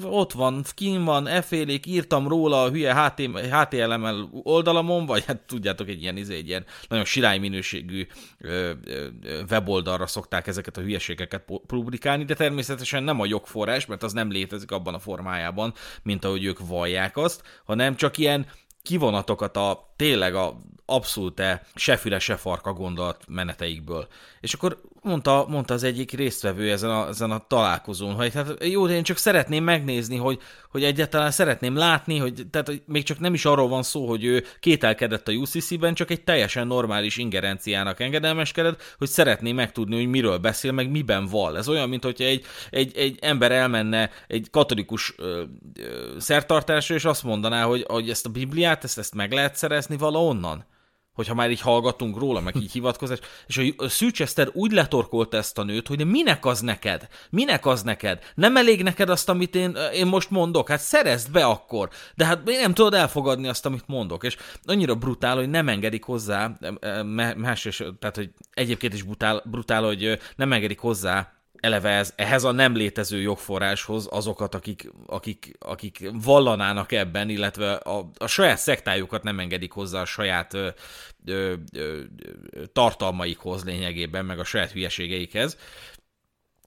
ott 0.03 0.31
van, 0.31 0.63
kín 0.73 1.03
van, 1.03 1.27
effélék, 1.27 1.85
írtam 1.85 2.27
róla 2.27 2.63
a 2.63 2.69
hülye 2.69 3.11
HTML 3.51 4.29
oldalamon, 4.43 5.05
vagy 5.05 5.25
hát 5.25 5.37
tudjátok, 5.37 5.87
egy 5.87 6.01
ilyen, 6.01 6.17
izé, 6.17 6.35
egy 6.35 6.47
ilyen 6.47 6.65
nagyon 6.87 7.05
sirály 7.05 7.37
minőségű 7.37 8.07
ö, 8.37 8.71
ö, 8.85 9.07
weboldalra 9.49 10.07
szokták 10.07 10.47
ezeket 10.47 10.77
a 10.77 10.81
hülyeségeket 10.81 11.43
publikálni, 11.67 12.25
de 12.25 12.33
természetesen 12.33 13.03
nem 13.03 13.19
a 13.19 13.25
jogforrás, 13.25 13.85
mert 13.85 14.03
az 14.03 14.13
nem 14.13 14.31
létezik 14.31 14.71
abban 14.71 14.93
a 14.93 14.99
formájában, 14.99 15.73
mint 16.03 16.25
ahogy 16.25 16.43
ők 16.43 16.67
vallják 16.67 17.17
azt, 17.17 17.43
hanem 17.65 17.95
csak 17.95 18.17
ilyen 18.17 18.45
kivonatokat 18.81 19.57
a 19.57 19.93
tényleg 19.95 20.35
a 20.35 20.57
abszolút 20.85 21.41
se 21.75 21.97
füle, 21.97 22.19
se 22.19 22.35
farka 22.35 22.73
gondolat 22.73 23.23
meneteikből. 23.27 24.07
És 24.39 24.53
akkor 24.53 24.81
mondta, 25.01 25.45
mondta 25.49 25.73
az 25.73 25.83
egyik 25.83 26.11
résztvevő 26.11 26.71
ezen 26.71 26.89
a, 26.89 27.07
ezen 27.07 27.31
a 27.31 27.45
találkozón, 27.47 28.13
hogy 28.13 28.33
hát 28.33 28.63
jó, 28.63 28.87
de 28.87 28.93
én 28.93 29.03
csak 29.03 29.17
szeretném 29.17 29.63
megnézni, 29.63 30.15
hogy, 30.15 30.39
hogy 30.69 30.83
egyáltalán 30.83 31.31
szeretném 31.31 31.75
látni, 31.75 32.17
hogy, 32.17 32.47
tehát, 32.51 32.67
hogy 32.67 32.81
még 32.85 33.03
csak 33.03 33.19
nem 33.19 33.33
is 33.33 33.45
arról 33.45 33.67
van 33.67 33.83
szó, 33.83 34.07
hogy 34.07 34.23
ő 34.23 34.43
kételkedett 34.59 35.27
a 35.27 35.31
UCC-ben, 35.31 35.93
csak 35.93 36.11
egy 36.11 36.23
teljesen 36.23 36.67
normális 36.67 37.17
ingerenciának 37.17 37.99
engedelmeskedett, 37.99 38.95
hogy 38.97 39.07
szeretné 39.07 39.51
megtudni, 39.51 39.95
hogy 39.95 40.07
miről 40.07 40.37
beszél, 40.37 40.71
meg 40.71 40.89
miben 40.89 41.25
val. 41.25 41.57
Ez 41.57 41.67
olyan, 41.67 41.89
mint 41.89 42.03
hogyha 42.03 42.25
egy, 42.25 42.45
egy, 42.69 42.97
egy 42.97 43.17
ember 43.21 43.51
elmenne 43.51 44.09
egy 44.27 44.47
katolikus 44.51 45.13
ö, 45.17 45.43
ö, 45.79 46.19
szertartásra, 46.19 46.95
és 46.95 47.05
azt 47.05 47.23
mondaná, 47.23 47.63
hogy, 47.63 47.85
hogy 47.87 48.09
ezt 48.09 48.25
a 48.25 48.29
Bibliát, 48.29 48.83
ezt, 48.83 48.97
ezt 48.97 49.15
meg 49.15 49.31
lehet 49.31 49.55
szerezni 49.55 49.97
valahonnan 49.97 50.65
hogyha 51.13 51.33
már 51.33 51.51
így 51.51 51.61
hallgatunk 51.61 52.17
róla, 52.17 52.39
meg 52.39 52.55
így 52.55 52.71
hivatkozás, 52.71 53.19
és 53.47 53.73
a 53.77 53.87
Szűcseszter 53.89 54.49
úgy 54.53 54.71
letorkolta 54.71 55.37
ezt 55.37 55.57
a 55.57 55.63
nőt, 55.63 55.87
hogy 55.87 55.97
de 55.97 56.03
minek 56.03 56.45
az 56.45 56.59
neked? 56.59 57.07
Minek 57.29 57.65
az 57.65 57.83
neked? 57.83 58.19
Nem 58.35 58.57
elég 58.57 58.83
neked 58.83 59.09
azt, 59.09 59.29
amit 59.29 59.55
én, 59.55 59.77
én 59.93 60.07
most 60.07 60.29
mondok? 60.29 60.69
Hát 60.69 60.79
szerezd 60.79 61.31
be 61.31 61.45
akkor. 61.45 61.89
De 62.15 62.25
hát 62.25 62.49
én 62.49 62.59
nem 62.59 62.73
tudod 62.73 62.93
elfogadni 62.93 63.47
azt, 63.47 63.65
amit 63.65 63.87
mondok. 63.87 64.23
És 64.23 64.37
annyira 64.65 64.95
brutál, 64.95 65.35
hogy 65.35 65.49
nem 65.49 65.69
engedik 65.69 66.03
hozzá, 66.03 66.57
más, 67.35 67.81
tehát 67.99 68.15
hogy 68.15 68.29
egyébként 68.53 68.93
is 68.93 69.03
brutál, 69.03 69.43
brutál 69.45 69.83
hogy 69.83 70.19
nem 70.35 70.53
engedik 70.53 70.79
hozzá 70.79 71.40
eleve 71.59 71.89
ez, 71.89 72.13
ehhez 72.15 72.43
a 72.43 72.51
nem 72.51 72.75
létező 72.75 73.21
jogforráshoz 73.21 74.07
azokat, 74.11 74.55
akik, 74.55 74.91
akik, 75.05 75.55
akik 75.59 76.09
vallanának 76.13 76.91
ebben, 76.91 77.29
illetve 77.29 77.73
a, 77.73 78.09
a 78.17 78.27
saját 78.27 78.57
szektájukat 78.57 79.23
nem 79.23 79.39
engedik 79.39 79.71
hozzá 79.71 80.01
a 80.01 80.05
saját 80.05 80.53
ö, 80.53 80.69
ö, 81.25 81.53
ö, 81.73 82.01
tartalmaikhoz 82.73 83.63
lényegében, 83.63 84.25
meg 84.25 84.39
a 84.39 84.43
saját 84.43 84.71
hülyeségeikhez. 84.71 85.57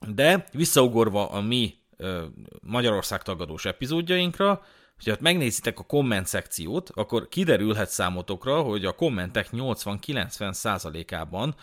De 0.09 0.47
visszaugorva 0.53 1.31
a 1.31 1.41
mi 1.41 1.75
ö, 1.97 2.25
Magyarország 2.61 3.23
tagadós 3.23 3.65
epizódjainkra, 3.65 4.65
hogyha 4.95 5.17
megnézitek 5.21 5.79
a 5.79 5.83
komment 5.85 6.27
szekciót, 6.27 6.91
akkor 6.95 7.29
kiderülhet 7.29 7.89
számotokra, 7.89 8.63
hogy 8.63 8.85
a 8.85 8.93
kommentek 8.93 9.49
80-90 9.53 10.53
százalékában 10.53 11.55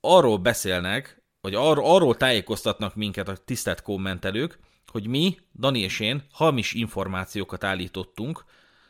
arról 0.00 0.38
beszélnek, 0.38 1.23
vagy 1.44 1.54
ar- 1.54 1.80
arról 1.82 2.16
tájékoztatnak 2.16 2.94
minket 2.94 3.28
a 3.28 3.36
tisztelt 3.36 3.82
kommentelők, 3.82 4.58
hogy 4.86 5.06
mi, 5.06 5.38
Dani 5.58 5.78
és 5.78 6.00
én, 6.00 6.22
hamis 6.32 6.72
információkat 6.72 7.64
állítottunk, 7.64 8.44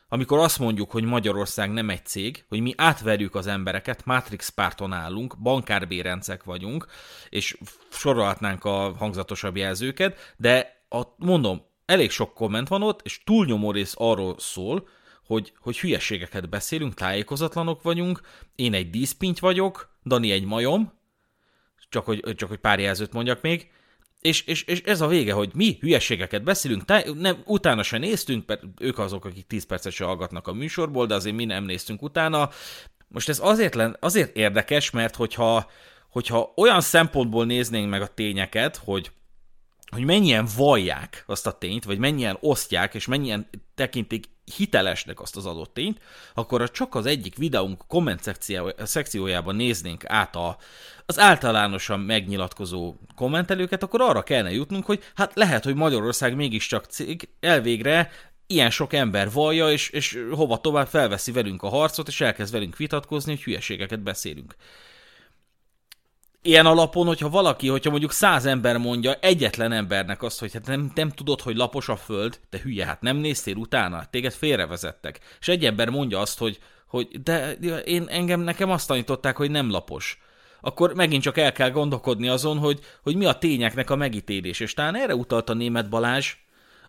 amikor 0.08 0.38
azt 0.38 0.58
mondjuk, 0.58 0.90
hogy 0.90 1.04
Magyarország 1.04 1.72
nem 1.72 1.90
egy 1.90 2.04
cég, 2.06 2.44
hogy 2.48 2.60
mi 2.60 2.74
átverjük 2.76 3.34
az 3.34 3.46
embereket, 3.46 4.04
Matrix 4.04 4.48
párton 4.48 4.92
állunk, 4.92 5.38
bankárbérencek 5.38 6.44
vagyunk, 6.44 6.86
és 7.28 7.58
sorolhatnánk 7.90 8.64
a 8.64 8.94
hangzatosabb 8.96 9.56
jelzőket, 9.56 10.34
de 10.36 10.84
a, 10.88 11.02
mondom, 11.16 11.62
elég 11.86 12.10
sok 12.10 12.34
komment 12.34 12.68
van 12.68 12.82
ott, 12.82 13.00
és 13.04 13.22
túlnyomó 13.24 13.70
rész 13.70 13.94
arról 13.96 14.34
szól, 14.38 14.88
hogy, 15.26 15.52
hogy 15.58 15.80
hülyeségeket 15.80 16.48
beszélünk, 16.48 16.94
tájékozatlanok 16.94 17.82
vagyunk, 17.82 18.20
én 18.54 18.74
egy 18.74 18.90
díszpinty 18.90 19.40
vagyok, 19.40 19.96
Dani 20.04 20.30
egy 20.30 20.44
majom, 20.44 21.02
csak 21.94 22.04
hogy, 22.04 22.34
csak 22.36 22.48
hogy 22.48 22.58
pár 22.58 22.78
jelzőt 22.78 23.12
mondjak 23.12 23.40
még, 23.40 23.70
és, 24.20 24.42
és, 24.42 24.62
és 24.62 24.80
ez 24.80 25.00
a 25.00 25.06
vége, 25.06 25.32
hogy 25.32 25.50
mi 25.54 25.76
hülyeségeket 25.80 26.42
beszélünk, 26.42 26.84
te, 26.84 27.04
nem, 27.14 27.42
utána 27.44 27.82
se 27.82 27.98
néztünk, 27.98 28.46
mert 28.46 28.62
ők 28.78 28.98
azok, 28.98 29.24
akik 29.24 29.46
10 29.46 29.66
percet 29.66 29.92
se 29.92 30.04
hallgatnak 30.04 30.48
a 30.48 30.52
műsorból, 30.52 31.06
de 31.06 31.14
azért 31.14 31.36
mi 31.36 31.44
nem 31.44 31.64
néztünk 31.64 32.02
utána. 32.02 32.50
Most 33.08 33.28
ez 33.28 33.38
azért, 33.42 33.74
len, 33.74 33.96
azért 34.00 34.36
érdekes, 34.36 34.90
mert 34.90 35.16
hogyha, 35.16 35.70
hogyha 36.10 36.52
olyan 36.56 36.80
szempontból 36.80 37.44
néznénk 37.44 37.90
meg 37.90 38.02
a 38.02 38.14
tényeket, 38.14 38.76
hogy 38.76 39.10
hogy 39.90 40.04
mennyien 40.04 40.48
vallják 40.56 41.24
azt 41.26 41.46
a 41.46 41.58
tényt, 41.58 41.84
vagy 41.84 41.98
mennyien 41.98 42.36
osztják, 42.40 42.94
és 42.94 43.06
mennyien 43.06 43.48
tekintik 43.74 44.24
hitelesnek 44.56 45.20
azt 45.20 45.36
az 45.36 45.46
adott 45.46 45.74
tényt, 45.74 46.00
akkor 46.34 46.70
csak 46.70 46.94
az 46.94 47.06
egyik 47.06 47.36
videónk 47.36 47.82
komment 47.86 48.36
szekciójában 48.78 49.56
néznénk 49.56 50.04
át 50.06 50.36
a, 50.36 50.56
az 51.06 51.18
általánosan 51.18 52.00
megnyilatkozó 52.00 52.94
kommentelőket, 53.14 53.82
akkor 53.82 54.00
arra 54.00 54.22
kellene 54.22 54.52
jutnunk, 54.52 54.84
hogy 54.84 55.02
hát 55.14 55.34
lehet, 55.34 55.64
hogy 55.64 55.74
Magyarország 55.74 56.34
mégiscsak 56.34 56.84
cég, 56.84 57.28
elvégre 57.40 58.10
ilyen 58.46 58.70
sok 58.70 58.92
ember 58.92 59.30
vallja, 59.32 59.70
és, 59.70 59.88
és 59.88 60.18
hova 60.30 60.60
tovább 60.60 60.86
felveszi 60.86 61.32
velünk 61.32 61.62
a 61.62 61.68
harcot, 61.68 62.08
és 62.08 62.20
elkezd 62.20 62.52
velünk 62.52 62.76
vitatkozni, 62.76 63.32
hogy 63.32 63.42
hülyeségeket 63.42 64.02
beszélünk 64.02 64.54
ilyen 66.46 66.66
alapon, 66.66 67.06
hogyha 67.06 67.28
valaki, 67.28 67.68
hogyha 67.68 67.90
mondjuk 67.90 68.12
száz 68.12 68.46
ember 68.46 68.76
mondja 68.76 69.14
egyetlen 69.14 69.72
embernek 69.72 70.22
azt, 70.22 70.40
hogy 70.40 70.52
hát 70.52 70.66
nem, 70.66 70.90
nem 70.94 71.10
tudod, 71.10 71.40
hogy 71.40 71.56
lapos 71.56 71.88
a 71.88 71.96
föld, 71.96 72.38
te 72.50 72.58
hülye, 72.62 72.86
hát 72.86 73.00
nem 73.00 73.16
néztél 73.16 73.56
utána, 73.56 74.04
téged 74.10 74.32
félrevezettek. 74.32 75.20
És 75.40 75.48
egy 75.48 75.64
ember 75.64 75.88
mondja 75.88 76.20
azt, 76.20 76.38
hogy, 76.38 76.58
hogy 76.86 77.22
de 77.22 77.52
én, 77.84 78.06
engem, 78.08 78.40
nekem 78.40 78.70
azt 78.70 78.88
tanították, 78.88 79.36
hogy 79.36 79.50
nem 79.50 79.70
lapos 79.70 80.18
akkor 80.66 80.94
megint 80.94 81.22
csak 81.22 81.38
el 81.38 81.52
kell 81.52 81.70
gondolkodni 81.70 82.28
azon, 82.28 82.58
hogy, 82.58 82.78
hogy 83.02 83.16
mi 83.16 83.24
a 83.24 83.32
tényeknek 83.32 83.90
a 83.90 83.96
megítélés. 83.96 84.60
És 84.60 84.74
talán 84.74 84.96
erre 84.96 85.14
utalta 85.14 85.54
német 85.54 85.88
Balázs 85.88 86.34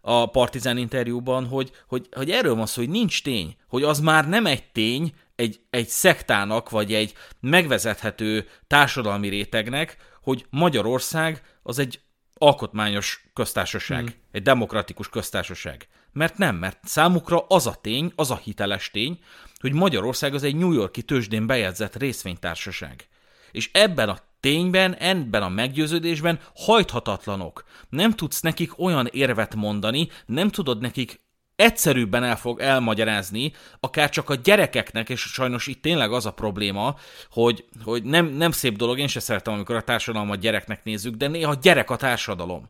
a 0.07 0.25
Partizán 0.25 0.77
interjúban, 0.77 1.45
hogy, 1.45 1.71
hogy, 1.87 2.07
hogy 2.11 2.31
erről 2.31 2.55
van 2.55 2.65
szó, 2.65 2.81
hogy 2.81 2.91
nincs 2.91 3.23
tény, 3.23 3.55
hogy 3.67 3.83
az 3.83 3.99
már 3.99 4.27
nem 4.27 4.45
egy 4.45 4.63
tény, 4.71 5.13
egy, 5.35 5.59
egy 5.69 5.87
szektának, 5.87 6.69
vagy 6.69 6.93
egy 6.93 7.13
megvezethető 7.39 8.47
társadalmi 8.67 9.27
rétegnek, 9.29 9.97
hogy 10.21 10.45
Magyarország 10.49 11.41
az 11.63 11.79
egy 11.79 11.99
alkotmányos 12.33 13.25
köztársaság, 13.33 14.03
mm. 14.03 14.07
egy 14.31 14.41
demokratikus 14.41 15.09
köztársaság. 15.09 15.87
Mert 16.11 16.37
nem, 16.37 16.55
mert 16.55 16.79
számukra 16.83 17.45
az 17.47 17.67
a 17.67 17.75
tény, 17.81 18.11
az 18.15 18.31
a 18.31 18.41
hiteles 18.43 18.91
tény, 18.91 19.19
hogy 19.59 19.73
Magyarország 19.73 20.33
az 20.33 20.43
egy 20.43 20.55
New 20.55 20.71
Yorki 20.71 21.01
tőzsdén 21.01 21.47
bejegyzett 21.47 21.95
részvénytársaság. 21.95 23.07
És 23.51 23.69
ebben 23.73 24.09
a 24.09 24.19
tényben, 24.45 24.95
ebben 24.95 25.43
a 25.43 25.49
meggyőződésben 25.49 26.39
hajthatatlanok. 26.55 27.63
Nem 27.89 28.11
tudsz 28.11 28.41
nekik 28.41 28.79
olyan 28.79 29.07
érvet 29.11 29.55
mondani, 29.55 30.07
nem 30.25 30.49
tudod 30.49 30.81
nekik 30.81 31.21
egyszerűbben 31.55 32.23
el 32.23 32.37
fog 32.37 32.59
elmagyarázni, 32.59 33.53
akár 33.79 34.09
csak 34.09 34.29
a 34.29 34.35
gyerekeknek, 34.35 35.09
és 35.09 35.21
sajnos 35.21 35.67
itt 35.67 35.81
tényleg 35.81 36.11
az 36.11 36.25
a 36.25 36.31
probléma, 36.31 36.95
hogy, 37.29 37.65
hogy 37.83 38.03
nem, 38.03 38.25
nem 38.25 38.51
szép 38.51 38.77
dolog, 38.77 38.99
én 38.99 39.07
se 39.07 39.19
szeretem, 39.19 39.53
amikor 39.53 39.75
a 39.75 39.81
társadalmat 39.81 40.39
gyereknek 40.39 40.83
nézzük, 40.83 41.15
de 41.15 41.27
néha 41.27 41.53
gyerek 41.53 41.89
a 41.89 41.95
társadalom 41.95 42.69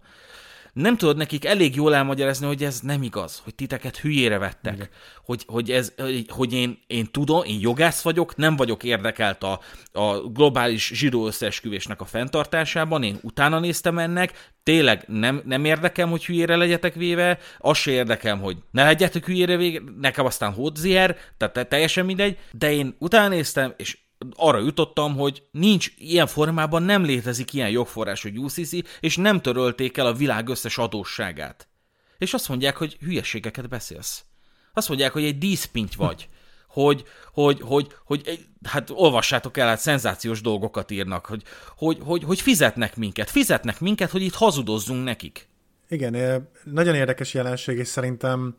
nem 0.75 0.97
tudod 0.97 1.17
nekik 1.17 1.45
elég 1.45 1.75
jól 1.75 1.95
elmagyarázni, 1.95 2.45
hogy 2.45 2.63
ez 2.63 2.79
nem 2.79 3.03
igaz, 3.03 3.41
hogy 3.43 3.55
titeket 3.55 3.97
hülyére 3.97 4.37
vettek, 4.37 4.89
hogy, 5.25 5.43
hogy, 5.47 5.71
ez, 5.71 5.93
hogy 6.27 6.53
én, 6.53 6.79
én 6.87 7.11
tudom, 7.11 7.43
én 7.43 7.59
jogász 7.59 8.01
vagyok, 8.01 8.35
nem 8.35 8.55
vagyok 8.55 8.83
érdekelt 8.83 9.43
a, 9.43 9.59
a 9.91 10.19
globális 10.19 10.91
zsidó 10.93 11.27
összeesküvésnek 11.27 12.01
a 12.01 12.05
fenntartásában, 12.05 13.03
én 13.03 13.17
utána 13.21 13.59
néztem 13.59 13.97
ennek, 13.97 14.51
tényleg 14.63 15.03
nem, 15.07 15.41
nem 15.45 15.65
érdekem, 15.65 16.09
hogy 16.09 16.25
hülyére 16.25 16.55
legyetek 16.55 16.93
véve, 16.93 17.39
az 17.57 17.77
se 17.77 17.91
érdekem, 17.91 18.39
hogy 18.39 18.57
ne 18.71 18.83
legyetek 18.83 19.25
hülyére 19.25 19.57
véve, 19.57 19.83
nekem 19.99 20.25
aztán 20.25 20.53
hódzier, 20.53 21.17
tehát 21.37 21.69
teljesen 21.69 22.05
mindegy, 22.05 22.37
de 22.51 22.71
én 22.71 22.95
utána 22.99 23.27
néztem, 23.27 23.73
és 23.77 23.97
arra 24.35 24.59
jutottam, 24.59 25.15
hogy 25.15 25.43
nincs 25.51 25.91
ilyen 25.97 26.27
formában, 26.27 26.83
nem 26.83 27.03
létezik 27.03 27.53
ilyen 27.53 27.69
jogforrás, 27.69 28.21
hogy 28.21 28.37
UCC, 28.37 28.71
és 28.99 29.17
nem 29.17 29.41
törölték 29.41 29.97
el 29.97 30.05
a 30.05 30.13
világ 30.13 30.49
összes 30.49 30.77
adósságát. 30.77 31.67
És 32.17 32.33
azt 32.33 32.49
mondják, 32.49 32.77
hogy 32.77 32.97
hülyeségeket 32.99 33.69
beszélsz. 33.69 34.23
Azt 34.73 34.87
mondják, 34.87 35.11
hogy 35.11 35.23
egy 35.23 35.37
díszpinty 35.37 35.95
vagy. 35.97 36.29
Hogy, 36.67 37.03
hogy, 37.33 37.61
hogy, 37.61 37.87
hogy, 38.05 38.47
hát 38.63 38.89
olvassátok 38.89 39.57
el, 39.57 39.67
hát 39.67 39.79
szenzációs 39.79 40.41
dolgokat 40.41 40.91
írnak, 40.91 41.25
hogy, 41.25 41.43
hogy, 41.77 41.97
hogy, 42.01 42.23
hogy 42.23 42.41
fizetnek 42.41 42.95
minket, 42.95 43.29
fizetnek 43.29 43.79
minket, 43.79 44.09
hogy 44.09 44.21
itt 44.21 44.33
hazudozzunk 44.33 45.03
nekik. 45.03 45.47
Igen, 45.89 46.47
nagyon 46.63 46.95
érdekes 46.95 47.33
jelenség, 47.33 47.77
és 47.77 47.87
szerintem 47.87 48.55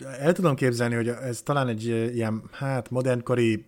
el 0.00 0.32
tudom 0.32 0.54
képzelni, 0.54 0.94
hogy 0.94 1.08
ez 1.08 1.42
talán 1.42 1.68
egy 1.68 1.84
ilyen, 2.14 2.42
hát 2.52 2.90
modernkori 2.90 3.64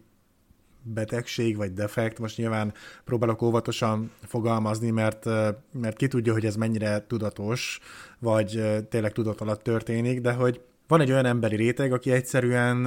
betegség 0.83 1.57
vagy 1.57 1.73
defekt. 1.73 2.19
Most 2.19 2.37
nyilván 2.37 2.73
próbálok 3.05 3.43
óvatosan 3.43 4.11
fogalmazni, 4.23 4.91
mert, 4.91 5.25
mert 5.73 5.97
ki 5.97 6.09
tudja, 6.09 6.33
hogy 6.33 6.47
ez 6.47 6.57
mennyire 6.57 7.05
tudatos, 7.07 7.81
vagy 8.19 8.63
tényleg 8.89 9.13
tudat 9.13 9.41
alatt 9.41 9.63
történik, 9.63 10.21
de 10.21 10.33
hogy 10.33 10.61
van 10.87 11.01
egy 11.01 11.11
olyan 11.11 11.27
emberi 11.27 11.57
réteg, 11.57 11.93
aki 11.93 12.11
egyszerűen 12.11 12.87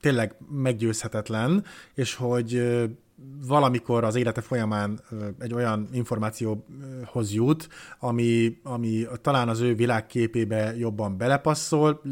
tényleg 0.00 0.34
meggyőzhetetlen, 0.50 1.64
és 1.94 2.14
hogy 2.14 2.62
valamikor 3.46 4.04
az 4.04 4.14
élete 4.14 4.40
folyamán 4.40 5.00
egy 5.38 5.54
olyan 5.54 5.88
információhoz 5.92 7.32
jut, 7.32 7.68
ami, 7.98 8.58
ami 8.62 9.06
talán 9.20 9.48
az 9.48 9.60
ő 9.60 9.74
világképébe 9.74 10.76
jobban 10.76 11.16
belepasszol, 11.16 12.02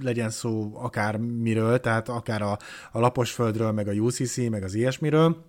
legyen 0.00 0.30
szó 0.30 0.70
akár 0.74 1.16
miről, 1.16 1.80
tehát 1.80 2.08
akár 2.08 2.42
a, 2.42 2.58
a 2.92 3.00
Laposföldről, 3.00 3.72
meg 3.72 3.88
a 3.88 3.92
UCC, 3.92 4.36
meg 4.36 4.62
az 4.62 4.74
ilyesmiről, 4.74 5.44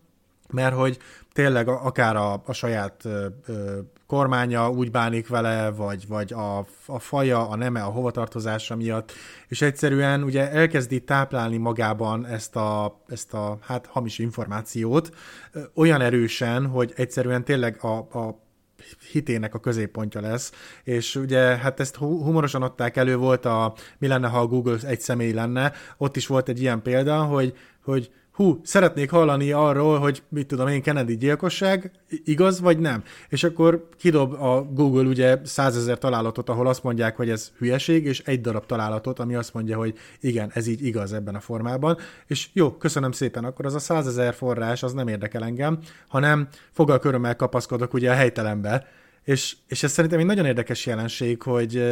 mert 0.52 0.76
hogy 0.76 0.97
tényleg 1.34 1.68
akár 1.68 2.16
a, 2.16 2.41
a 2.45 2.54
saját 2.54 3.06
ö, 3.06 3.80
kormánya 4.08 4.70
úgy 4.70 4.91
bánik 4.91 5.28
vele, 5.28 5.72
vagy, 5.72 6.08
vagy 6.08 6.34
a, 6.34 6.58
a 6.86 7.00
faja, 7.00 7.50
a 7.50 7.56
neme, 7.56 7.84
a 7.84 7.89
hovatartozása 7.89 8.76
miatt, 8.76 9.12
és 9.47 9.62
egyszerűen 9.62 10.24
ugye 10.24 10.52
elkezdi 10.52 11.04
táplálni 11.04 11.58
magában 11.58 12.26
ezt 12.26 12.56
a, 12.56 13.02
ezt 13.08 13.34
a 13.34 13.58
hát 13.62 13.86
hamis 13.86 14.20
információt 14.20 15.16
ö, 15.52 15.60
olyan 15.74 16.02
erősen, 16.02 16.66
hogy 16.66 16.93
egyszerűen 16.95 17.43
tényleg 17.43 17.84
a, 17.84 17.97
a 17.97 18.47
hitének 19.12 19.54
a 19.54 19.60
középpontja 19.60 20.22
lesz, 20.22 20.52
és 20.84 21.16
ugye 21.16 21.39
hát 21.39 21.80
ezt 21.80 21.95
humorosan 21.95 22.62
adták 22.62 22.97
elő, 22.97 23.16
volt 23.16 23.45
a 23.45 23.74
mi 23.97 24.08
lenne, 24.08 24.28
ha 24.28 24.39
a 24.39 24.47
Google 24.47 24.78
egy 24.84 25.02
személy 25.02 25.32
lenne, 25.32 25.72
ott 25.97 26.16
is 26.16 26.28
volt 26.28 26.50
egy 26.50 26.62
ilyen 26.62 26.82
példa, 26.82 27.24
hogy, 27.24 27.58
hogy 27.84 28.12
hú, 28.39 28.59
szeretnék 28.63 29.09
hallani 29.09 29.51
arról, 29.51 29.99
hogy 29.99 30.23
mit 30.29 30.47
tudom 30.47 30.67
én, 30.67 30.81
Kennedy 30.81 31.17
gyilkosság, 31.17 31.91
igaz 32.23 32.59
vagy 32.59 32.79
nem? 32.79 33.03
És 33.29 33.43
akkor 33.43 33.89
kidob 33.97 34.33
a 34.33 34.63
Google 34.63 35.07
ugye 35.07 35.37
százezer 35.43 35.97
találatot, 35.97 36.49
ahol 36.49 36.67
azt 36.67 36.83
mondják, 36.83 37.15
hogy 37.15 37.29
ez 37.29 37.51
hülyeség, 37.57 38.05
és 38.05 38.19
egy 38.19 38.41
darab 38.41 38.65
találatot, 38.65 39.19
ami 39.19 39.35
azt 39.35 39.53
mondja, 39.53 39.77
hogy 39.77 39.97
igen, 40.19 40.51
ez 40.53 40.67
így 40.67 40.85
igaz 40.85 41.13
ebben 41.13 41.35
a 41.35 41.39
formában, 41.39 41.97
és 42.27 42.49
jó, 42.53 42.71
köszönöm 42.71 43.11
szépen, 43.11 43.43
akkor 43.43 43.65
az 43.65 43.75
a 43.75 43.79
százezer 43.79 44.33
forrás, 44.33 44.83
az 44.83 44.93
nem 44.93 45.07
érdekel 45.07 45.43
engem, 45.43 45.79
hanem 46.07 46.47
fogal 46.71 46.99
körömmel 46.99 47.35
kapaszkodok 47.35 47.93
ugye 47.93 48.11
a 48.11 48.15
helytelenbe, 48.15 48.87
és, 49.24 49.55
és 49.67 49.84
ez 49.84 49.91
szerintem 49.91 50.20
egy 50.20 50.26
nagyon 50.26 50.45
érdekes 50.45 50.86
jelenség, 50.86 51.41
hogy, 51.41 51.84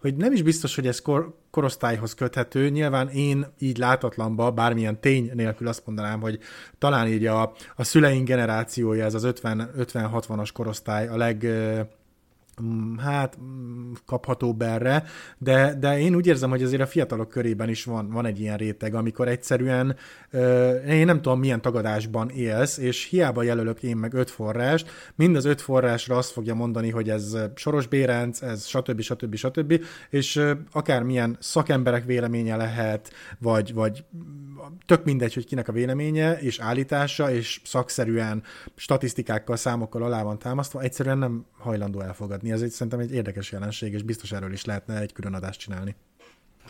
hogy 0.00 0.16
nem 0.16 0.32
is 0.32 0.42
biztos, 0.42 0.74
hogy 0.74 0.86
ez 0.86 1.00
kor, 1.00 1.34
korosztályhoz 1.50 2.14
köthető. 2.14 2.68
Nyilván 2.68 3.08
én 3.08 3.46
így 3.58 3.78
látatlanba, 3.78 4.50
bármilyen 4.50 5.00
tény 5.00 5.30
nélkül 5.34 5.68
azt 5.68 5.86
mondanám, 5.86 6.20
hogy 6.20 6.38
talán 6.78 7.08
így 7.08 7.26
a, 7.26 7.52
a 7.76 7.84
szüleink 7.84 8.26
generációja, 8.26 9.04
ez 9.04 9.14
az 9.14 9.26
50-60-as 9.26 10.50
korosztály 10.52 11.08
a 11.08 11.16
leg 11.16 11.46
hát 12.98 13.38
mm, 13.40 13.92
kaphatóbb 14.06 14.62
erre, 14.62 15.04
de, 15.38 15.74
de 15.80 15.98
én 15.98 16.14
úgy 16.14 16.26
érzem, 16.26 16.50
hogy 16.50 16.62
azért 16.62 16.82
a 16.82 16.86
fiatalok 16.86 17.28
körében 17.28 17.68
is 17.68 17.84
van, 17.84 18.10
van 18.10 18.26
egy 18.26 18.40
ilyen 18.40 18.56
réteg, 18.56 18.94
amikor 18.94 19.28
egyszerűen 19.28 19.96
én 20.88 21.04
nem 21.04 21.22
tudom 21.22 21.38
milyen 21.38 21.60
tagadásban 21.60 22.30
élsz, 22.30 22.78
és 22.78 23.04
hiába 23.04 23.42
jelölök 23.42 23.82
én 23.82 23.96
meg 23.96 24.14
öt 24.14 24.30
forrást, 24.30 24.90
mind 25.14 25.36
az 25.36 25.44
öt 25.44 25.60
forrásra 25.60 26.16
azt 26.16 26.30
fogja 26.30 26.54
mondani, 26.54 26.90
hogy 26.90 27.10
ez 27.10 27.36
Soros 27.54 27.86
Bérenc, 27.86 28.42
ez 28.42 28.66
stb. 28.66 29.00
stb. 29.00 29.34
stb. 29.34 29.84
és 30.10 30.42
akármilyen 30.72 31.36
szakemberek 31.40 32.04
véleménye 32.04 32.56
lehet, 32.56 33.12
vagy, 33.38 33.74
vagy 33.74 34.04
tök 34.86 35.04
mindegy, 35.04 35.34
hogy 35.34 35.46
kinek 35.46 35.68
a 35.68 35.72
véleménye 35.72 36.38
és 36.40 36.58
állítása, 36.58 37.30
és 37.30 37.60
szakszerűen 37.64 38.42
statisztikákkal, 38.74 39.56
számokkal 39.56 40.02
alá 40.02 40.22
van 40.22 40.38
támasztva, 40.38 40.80
egyszerűen 40.80 41.18
nem 41.18 41.44
hajlandó 41.58 42.00
elfogadni. 42.00 42.51
Ez 42.52 42.62
egy, 42.62 42.70
szerintem 42.70 43.00
egy 43.00 43.12
érdekes 43.12 43.52
jelenség, 43.52 43.92
és 43.92 44.02
biztos 44.02 44.32
erről 44.32 44.52
is 44.52 44.64
lehetne 44.64 45.00
egy 45.00 45.12
külön 45.12 45.34
adást 45.34 45.60
csinálni. 45.60 45.96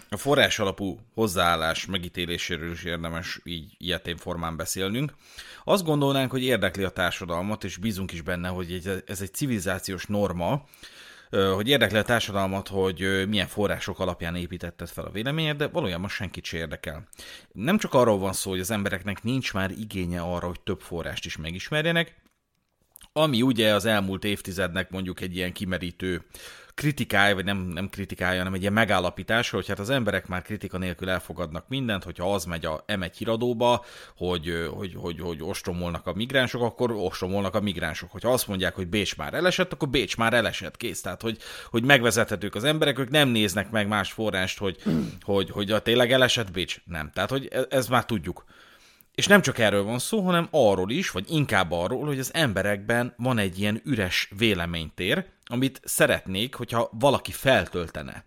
A 0.09 0.17
forrás 0.17 0.59
alapú 0.59 0.99
hozzáállás 1.15 1.87
megítéléséről 1.87 2.73
is 2.73 2.85
érdemes 2.85 3.41
így 3.45 3.75
ilyetén 3.79 4.17
formán 4.17 4.57
beszélnünk. 4.57 5.15
Azt 5.65 5.85
gondolnánk, 5.85 6.31
hogy 6.31 6.43
érdekli 6.43 6.85
a 6.85 6.89
társadalmat, 6.89 7.65
és 7.65 7.77
bízunk 7.77 8.13
is 8.13 8.21
benne, 8.21 8.49
hogy 8.49 9.03
ez 9.07 9.21
egy 9.21 9.35
civilizációs 9.35 10.07
norma, 10.07 10.65
hogy 11.55 11.69
érdekli 11.69 11.99
a 11.99 12.03
társadalmat, 12.03 12.69
hogy 12.69 13.29
milyen 13.29 13.47
források 13.47 13.99
alapján 13.99 14.37
építetted 14.37 14.89
fel 14.89 15.05
a 15.05 15.11
véleményed, 15.11 15.57
de 15.57 15.69
valójában 15.69 16.09
senkit 16.09 16.45
se 16.45 16.57
érdekel. 16.57 17.09
Nem 17.53 17.79
csak 17.79 17.95
arról 17.95 18.19
van 18.19 18.33
szó, 18.33 18.51
hogy 18.51 18.61
az 18.61 18.71
embereknek 18.71 19.23
nincs 19.23 19.53
már 19.53 19.71
igénye 19.71 20.21
arra, 20.21 20.47
hogy 20.47 20.61
több 20.61 20.81
forrást 20.81 21.25
is 21.25 21.37
megismerjenek, 21.37 22.15
ami 23.13 23.43
ugye 23.43 23.75
az 23.75 23.85
elmúlt 23.85 24.25
évtizednek 24.25 24.91
mondjuk 24.91 25.21
egy 25.21 25.37
ilyen 25.37 25.53
kimerítő 25.53 26.25
kritikája, 26.75 27.35
vagy 27.35 27.45
nem, 27.45 27.57
nem 27.57 27.89
kritikája, 27.89 28.39
hanem 28.39 28.55
egy 28.55 28.61
ilyen 28.61 28.73
megállapítás, 28.73 29.51
hogy 29.51 29.69
hát 29.69 29.79
az 29.79 29.91
emberek 29.91 30.27
már 30.27 30.43
kritika 30.43 30.79
nélkül 30.79 31.11
elfogadnak 31.11 31.69
mindent, 31.69 32.05
hogyha 32.05 32.35
az 32.35 32.45
megy 32.45 32.65
a 32.65 32.85
M1 32.87 33.13
híradóba, 33.17 33.85
hogy, 34.17 34.69
hogy, 34.75 34.95
hogy, 34.95 35.21
hogy 35.21 35.43
ostromolnak 35.43 36.07
a 36.07 36.13
migránsok, 36.13 36.63
akkor 36.63 36.91
ostromolnak 36.91 37.55
a 37.55 37.61
migránsok. 37.61 38.11
Hogyha 38.11 38.33
azt 38.33 38.49
mondják, 38.49 38.75
hogy 38.75 38.89
Bécs 38.89 39.17
már 39.17 39.35
elesett, 39.35 39.73
akkor 39.73 39.89
Bécs 39.89 40.17
már 40.17 40.33
elesett, 40.33 40.77
kész. 40.77 41.01
Tehát, 41.01 41.23
hogy, 41.23 41.39
hogy 41.71 41.85
megvezethetők 41.85 42.55
az 42.55 42.65
emberek, 42.65 42.99
ők 42.99 43.11
nem 43.11 43.29
néznek 43.29 43.71
meg 43.71 43.89
más 43.89 44.13
forrást, 44.13 44.59
hogy, 44.59 44.83
hogy, 45.21 45.51
hogy 45.51 45.71
a 45.71 45.83
tényleg 45.83 46.13
elesett 46.13 46.51
Bécs. 46.51 46.77
Nem. 46.85 47.11
Tehát, 47.15 47.31
hogy 47.31 47.47
ez, 47.47 47.65
ez 47.69 47.87
már 47.87 48.05
tudjuk. 48.05 48.45
És 49.15 49.27
nem 49.27 49.43
csak 49.43 49.59
erről 49.59 49.83
van 49.83 49.99
szó, 49.99 50.21
hanem 50.21 50.49
arról 50.51 50.91
is, 50.91 51.11
vagy 51.11 51.31
inkább 51.31 51.71
arról, 51.71 52.07
hogy 52.07 52.19
az 52.19 52.35
emberekben 52.35 53.15
van 53.17 53.39
egy 53.39 53.59
ilyen 53.59 53.81
üres 53.85 54.31
véleménytér, 54.37 55.27
amit 55.45 55.81
szeretnék, 55.85 56.55
hogyha 56.55 56.91
valaki 56.93 57.33
feltöltene. 57.33 58.25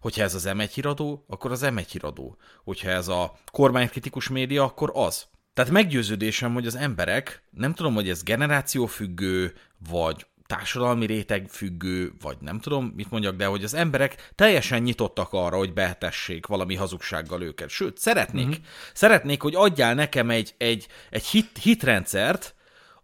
Hogyha 0.00 0.22
ez 0.22 0.34
az 0.34 0.48
M1 0.48 0.70
híradó, 0.74 1.24
akkor 1.28 1.50
az 1.50 1.62
M1 1.64 1.86
híradó. 1.90 2.36
Hogyha 2.64 2.90
ez 2.90 3.08
a 3.08 3.38
kormánykritikus 3.52 4.28
média, 4.28 4.64
akkor 4.64 4.90
az. 4.94 5.26
Tehát 5.54 5.70
meggyőződésem, 5.72 6.52
hogy 6.52 6.66
az 6.66 6.76
emberek, 6.76 7.42
nem 7.50 7.74
tudom, 7.74 7.94
hogy 7.94 8.08
ez 8.08 8.22
generációfüggő, 8.22 9.54
vagy 9.90 10.26
társadalmi 10.48 11.06
réteg 11.06 11.48
függő, 11.48 12.12
vagy 12.20 12.36
nem 12.40 12.58
tudom, 12.58 12.92
mit 12.96 13.10
mondjak, 13.10 13.36
de 13.36 13.46
hogy 13.46 13.64
az 13.64 13.74
emberek 13.74 14.30
teljesen 14.34 14.82
nyitottak 14.82 15.28
arra, 15.30 15.56
hogy 15.56 15.72
behetessék 15.72 16.46
valami 16.46 16.74
hazugsággal 16.74 17.42
őket. 17.42 17.68
Sőt, 17.68 17.98
szeretnék, 17.98 18.48
uh-huh. 18.48 18.64
szeretnék, 18.92 19.42
hogy 19.42 19.54
adjál 19.54 19.94
nekem 19.94 20.30
egy, 20.30 20.54
egy, 20.58 20.86
egy 21.10 21.24
hit, 21.24 21.58
hitrendszert, 21.62 22.54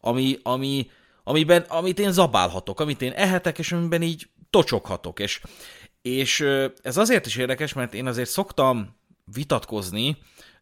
ami, 0.01 0.38
ami, 0.42 0.90
amiben, 1.24 1.62
amit 1.68 1.99
én 1.99 2.12
zabálhatok, 2.12 2.80
amit 2.80 3.03
én 3.03 3.12
ehetek, 3.12 3.59
és 3.59 3.72
amiben 3.72 4.03
így 4.03 4.28
tocsoghatok. 4.51 5.20
És, 5.20 5.40
és 6.03 6.40
ez 6.82 6.97
azért 6.97 7.26
is 7.26 7.36
érdekes, 7.36 7.72
mert 7.72 7.95
én 7.95 8.07
azért 8.07 8.30
szoktam 8.30 8.97
vitatkozni 9.24 10.16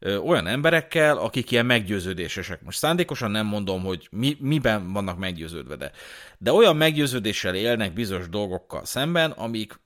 olyan 0.05 0.47
emberekkel, 0.47 1.17
akik 1.19 1.51
ilyen 1.51 1.67
meggyőződésesek. 1.67 2.63
Most 2.63 2.79
szándékosan 2.79 3.31
nem 3.31 3.47
mondom, 3.47 3.83
hogy 3.83 4.09
mi, 4.11 4.37
miben 4.41 4.93
vannak 4.93 5.19
meggyőződve, 5.19 5.77
de, 5.77 5.91
de 6.39 6.53
olyan 6.53 6.77
meggyőződéssel 6.77 7.55
élnek 7.55 7.93
bizonyos 7.93 8.29
dolgokkal 8.29 8.85
szemben, 8.85 9.31
amik 9.31 9.81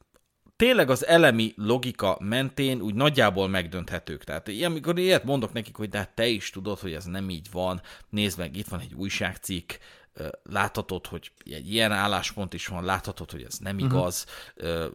tényleg 0.57 0.91
az 0.91 1.07
elemi 1.07 1.53
logika 1.57 2.17
mentén 2.21 2.81
úgy 2.81 2.95
nagyjából 2.95 3.49
megdönthetők. 3.49 4.25
Tehát 4.25 4.51
amikor 4.65 4.99
ilyet 4.99 5.25
mondok 5.25 5.53
nekik, 5.53 5.77
hogy 5.77 5.89
de 5.89 5.99
hát 5.99 6.15
te 6.15 6.27
is 6.27 6.51
tudod, 6.51 6.79
hogy 6.79 6.93
ez 6.93 7.05
nem 7.05 7.31
így 7.31 7.47
van, 7.53 7.81
nézd 8.09 8.39
meg, 8.39 8.57
itt 8.57 8.69
van 8.69 8.81
egy 8.81 8.95
újságcikk, 8.95 9.73
láthatod, 10.43 11.07
hogy 11.07 11.33
egy 11.45 11.73
ilyen 11.73 11.93
álláspont 11.93 12.55
is 12.55 12.67
van, 12.67 12.85
láthatod, 12.85 13.31
hogy 13.31 13.43
ez 13.43 13.59
nem 13.59 13.77
mhm. 13.77 13.85
igaz. 13.85 14.27
Uh-huh. 14.57 14.93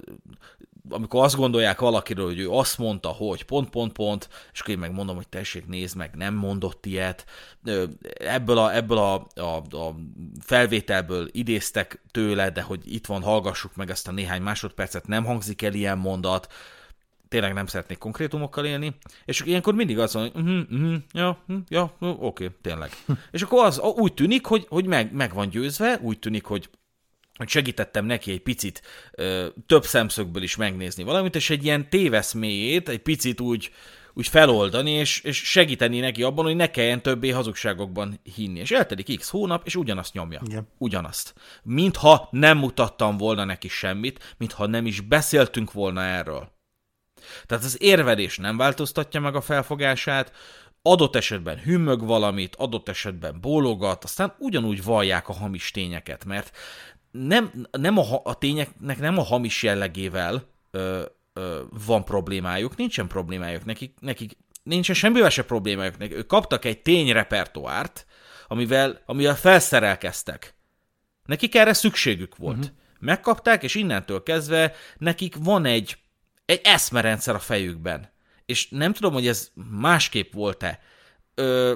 Amikor 0.89 1.23
azt 1.23 1.35
gondolják 1.35 1.79
valakiről, 1.79 2.25
hogy 2.25 2.39
ő 2.39 2.49
azt 2.49 2.77
mondta, 2.77 3.07
hogy 3.07 3.43
pont, 3.43 3.69
pont, 3.69 3.91
pont, 3.91 4.29
és 4.53 4.59
akkor 4.59 4.73
én 4.73 4.79
megmondom, 4.79 5.15
hogy 5.15 5.27
tessék, 5.27 5.67
nézd 5.67 5.97
meg, 5.97 6.15
nem 6.15 6.33
mondott 6.33 6.85
ilyet. 6.85 7.25
Ebből 8.13 8.57
a, 8.57 8.75
ebből 8.75 8.97
a, 8.97 9.27
a, 9.35 9.55
a 9.77 9.95
felvételből 10.39 11.27
idéztek 11.31 12.01
tőle, 12.11 12.49
de 12.49 12.61
hogy 12.61 12.93
itt 12.93 13.05
van, 13.05 13.21
hallgassuk 13.21 13.75
meg 13.75 13.89
ezt 13.89 14.07
a 14.07 14.11
néhány 14.11 14.41
másodpercet, 14.41 15.07
nem 15.07 15.25
hangzik 15.25 15.61
el 15.61 15.73
ilyen 15.73 15.97
mondat 15.97 16.53
tényleg 17.31 17.53
nem 17.53 17.65
szeretnék 17.65 17.97
konkrétumokkal 17.97 18.65
élni, 18.65 18.95
és 19.25 19.41
ilyenkor 19.45 19.73
mindig 19.73 19.99
az 19.99 20.13
van, 20.13 20.31
hogy 20.31 20.41
uh-huh, 20.41 20.71
uh-huh, 20.71 20.95
ja, 21.13 21.37
uh, 21.47 21.57
ja, 21.67 21.93
uh, 21.99 22.09
oké, 22.09 22.45
okay, 22.45 22.57
tényleg. 22.61 22.89
és 23.31 23.41
akkor 23.41 23.65
az 23.65 23.79
úgy 23.79 24.13
tűnik, 24.13 24.45
hogy, 24.45 24.65
hogy 24.69 24.85
meg, 24.85 25.13
meg 25.13 25.33
van 25.33 25.49
győzve, 25.49 25.99
úgy 26.01 26.19
tűnik, 26.19 26.45
hogy 26.45 26.69
hogy 27.35 27.49
segítettem 27.49 28.05
neki 28.05 28.31
egy 28.31 28.41
picit 28.41 28.81
ö, 29.11 29.47
több 29.65 29.83
szemszögből 29.83 30.43
is 30.43 30.55
megnézni 30.55 31.03
valamit, 31.03 31.35
és 31.35 31.49
egy 31.49 31.63
ilyen 31.63 31.89
téveszméjét 31.89 32.89
egy 32.89 33.01
picit 33.01 33.41
úgy, 33.41 33.71
úgy 34.13 34.27
feloldani, 34.27 34.91
és, 34.91 35.21
és 35.21 35.37
segíteni 35.37 35.99
neki 35.99 36.23
abban, 36.23 36.45
hogy 36.45 36.55
ne 36.55 36.71
kelljen 36.71 37.01
többé 37.01 37.29
hazugságokban 37.29 38.19
hinni. 38.35 38.59
És 38.59 38.71
eltelik 38.71 39.19
x 39.19 39.29
hónap, 39.29 39.65
és 39.65 39.75
ugyanazt 39.75 40.13
nyomja. 40.13 40.41
Igen. 40.45 40.67
Ugyanazt. 40.77 41.33
Mintha 41.63 42.27
nem 42.31 42.57
mutattam 42.57 43.17
volna 43.17 43.43
neki 43.43 43.67
semmit, 43.67 44.35
mintha 44.37 44.65
nem 44.65 44.85
is 44.85 44.99
beszéltünk 44.99 45.71
volna 45.71 46.03
erről. 46.03 46.51
Tehát 47.45 47.63
az 47.63 47.81
érvelés 47.81 48.37
nem 48.37 48.57
változtatja 48.57 49.19
meg 49.19 49.35
a 49.35 49.41
felfogását, 49.41 50.31
adott 50.81 51.15
esetben 51.15 51.59
hümmög 51.59 52.05
valamit, 52.05 52.55
adott 52.55 52.89
esetben 52.89 53.41
bólogat, 53.41 54.03
aztán 54.03 54.35
ugyanúgy 54.39 54.83
vallják 54.83 55.29
a 55.29 55.33
hamis 55.33 55.71
tényeket, 55.71 56.25
mert 56.25 56.57
nem, 57.11 57.67
nem 57.71 57.97
a, 57.97 58.21
a 58.23 58.37
tényeknek 58.37 58.99
nem 58.99 59.17
a 59.17 59.23
hamis 59.23 59.63
jellegével 59.63 60.47
ö, 60.71 61.01
ö, 61.33 61.61
van 61.85 62.05
problémájuk, 62.05 62.75
nincsen 62.75 63.07
problémájuk, 63.07 63.65
nekik, 63.65 63.93
nekik 63.99 64.37
nincsen 64.63 64.95
semmivel 64.95 65.29
se 65.29 65.43
problémájuk, 65.43 65.97
nekik, 65.97 66.17
ők 66.17 66.27
kaptak 66.27 66.65
egy 66.65 66.81
tényrepertoárt, 66.81 68.05
amivel, 68.47 69.01
amivel 69.05 69.35
felszerelkeztek. 69.35 70.55
Nekik 71.25 71.55
erre 71.55 71.73
szükségük 71.73 72.37
volt. 72.37 72.57
Uh-huh. 72.57 72.71
Megkapták, 72.99 73.63
és 73.63 73.75
innentől 73.75 74.23
kezdve 74.23 74.73
nekik 74.97 75.35
van 75.39 75.65
egy, 75.65 75.97
egy 76.45 76.61
eszmerendszer 76.63 77.35
a 77.35 77.39
fejükben. 77.39 78.09
És 78.45 78.69
nem 78.69 78.93
tudom, 78.93 79.13
hogy 79.13 79.27
ez 79.27 79.51
másképp 79.69 80.33
volt-e. 80.33 80.79
Ö, 81.35 81.73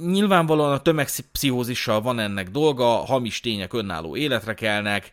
nyilvánvalóan 0.00 0.72
a 0.72 0.80
tömegpszichózissal 0.82 2.00
van 2.00 2.18
ennek 2.18 2.50
dolga, 2.50 2.84
hamis 2.84 3.40
tények 3.40 3.72
önálló 3.72 4.16
életre 4.16 4.54
kelnek, 4.54 5.12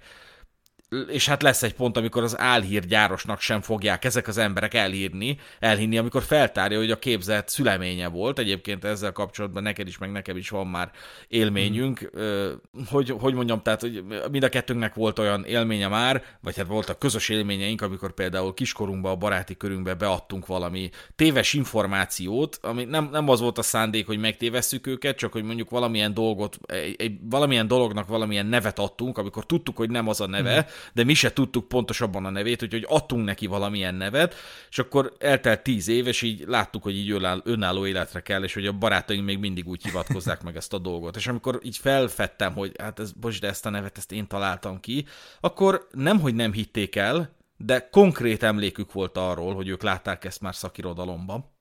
és 1.08 1.28
hát 1.28 1.42
lesz 1.42 1.64
egy 1.64 1.74
pont, 1.74 1.98
amikor 1.98 2.24
az 2.24 2.40
álhírgyárosnak 2.40 3.40
sem 3.40 3.62
fogják 3.62 4.06
ezek 4.06 4.28
az 4.28 4.38
emberek 4.38 4.74
elhírni, 4.74 5.38
elhinni, 5.60 5.98
amikor 5.98 6.24
feltárja, 6.24 6.78
hogy 6.78 6.92
a 6.92 7.00
képzett 7.00 7.50
szüleménye 7.50 8.08
volt. 8.08 8.40
Egyébként 8.40 8.86
ezzel 8.86 9.12
kapcsolatban 9.12 9.64
neked 9.64 9.88
is, 9.88 9.98
meg 9.98 10.12
nekem 10.12 10.38
is 10.38 10.50
van 10.50 10.68
már 10.68 10.92
élményünk, 11.28 12.12
mm. 12.20 12.52
hogy, 12.90 13.16
hogy 13.20 13.34
mondjam, 13.34 13.62
tehát 13.62 13.82
hogy 13.82 14.04
mind 14.32 14.44
a 14.44 14.50
kettőnknek 14.50 14.94
volt 14.94 15.20
olyan 15.20 15.46
élménye 15.46 15.88
már, 15.88 16.24
vagy 16.42 16.58
hát 16.58 16.68
voltak 16.68 17.00
közös 17.00 17.30
élményeink, 17.30 17.82
amikor 17.82 18.14
például 18.14 18.54
kiskorunkban, 18.54 19.12
a 19.12 19.16
baráti 19.16 19.58
körünkbe 19.58 19.94
beadtunk 19.94 20.46
valami 20.46 20.90
téves 21.16 21.54
információt, 21.54 22.60
ami 22.62 22.84
nem, 22.84 23.10
nem 23.12 23.30
az 23.30 23.40
volt 23.40 23.58
a 23.58 23.62
szándék, 23.62 24.06
hogy 24.06 24.20
megtévesszük 24.20 24.88
őket, 24.88 25.18
csak 25.18 25.32
hogy 25.32 25.44
mondjuk 25.44 25.70
valamilyen 25.70 26.14
dolgot, 26.14 26.58
egy, 26.66 26.96
egy, 26.98 27.18
valamilyen 27.30 27.68
dolognak 27.68 28.08
valamilyen 28.08 28.46
nevet 28.46 28.80
adtunk, 28.80 29.18
amikor 29.18 29.46
tudtuk, 29.46 29.78
hogy 29.78 29.90
nem 29.90 30.08
az 30.08 30.22
a 30.22 30.28
neve, 30.28 30.60
mm 30.60 30.79
de 30.94 31.04
mi 31.04 31.14
se 31.14 31.34
tudtuk 31.34 31.68
pontosabban 31.68 32.26
a 32.26 32.30
nevét, 32.30 32.64
úgyhogy 32.64 32.86
adtunk 32.88 33.26
neki 33.26 33.48
valamilyen 33.48 33.96
nevet, 33.96 34.36
és 34.70 34.80
akkor 34.80 35.14
eltelt 35.20 35.62
tíz 35.62 35.88
év, 35.88 36.08
és 36.08 36.22
így 36.22 36.44
láttuk, 36.48 36.84
hogy 36.84 36.96
így 36.96 37.18
önálló 37.44 37.86
életre 37.86 38.22
kell, 38.22 38.44
és 38.44 38.54
hogy 38.54 38.66
a 38.66 38.72
barátaink 38.72 39.26
még 39.26 39.40
mindig 39.40 39.68
úgy 39.68 39.84
hivatkozzák 39.84 40.44
meg 40.44 40.56
ezt 40.56 40.74
a 40.74 40.78
dolgot. 40.78 41.16
És 41.16 41.28
amikor 41.28 41.60
így 41.64 41.78
felfedtem, 41.78 42.54
hogy 42.54 42.72
hát 42.80 43.00
ez, 43.00 43.12
bocs, 43.12 43.40
de 43.40 43.48
ezt 43.48 43.66
a 43.66 43.70
nevet, 43.70 43.98
ezt 43.98 44.12
én 44.12 44.28
találtam 44.28 44.80
ki, 44.80 45.06
akkor 45.40 45.88
nem, 45.92 46.20
hogy 46.20 46.36
nem 46.36 46.54
hitték 46.54 46.96
el, 46.96 47.38
de 47.58 47.90
konkrét 47.92 48.44
emlékük 48.44 48.94
volt 48.94 49.18
arról, 49.18 49.56
hogy 49.56 49.68
ők 49.68 49.82
látták 49.82 50.26
ezt 50.26 50.42
már 50.42 50.56
szakirodalomban 50.56 51.58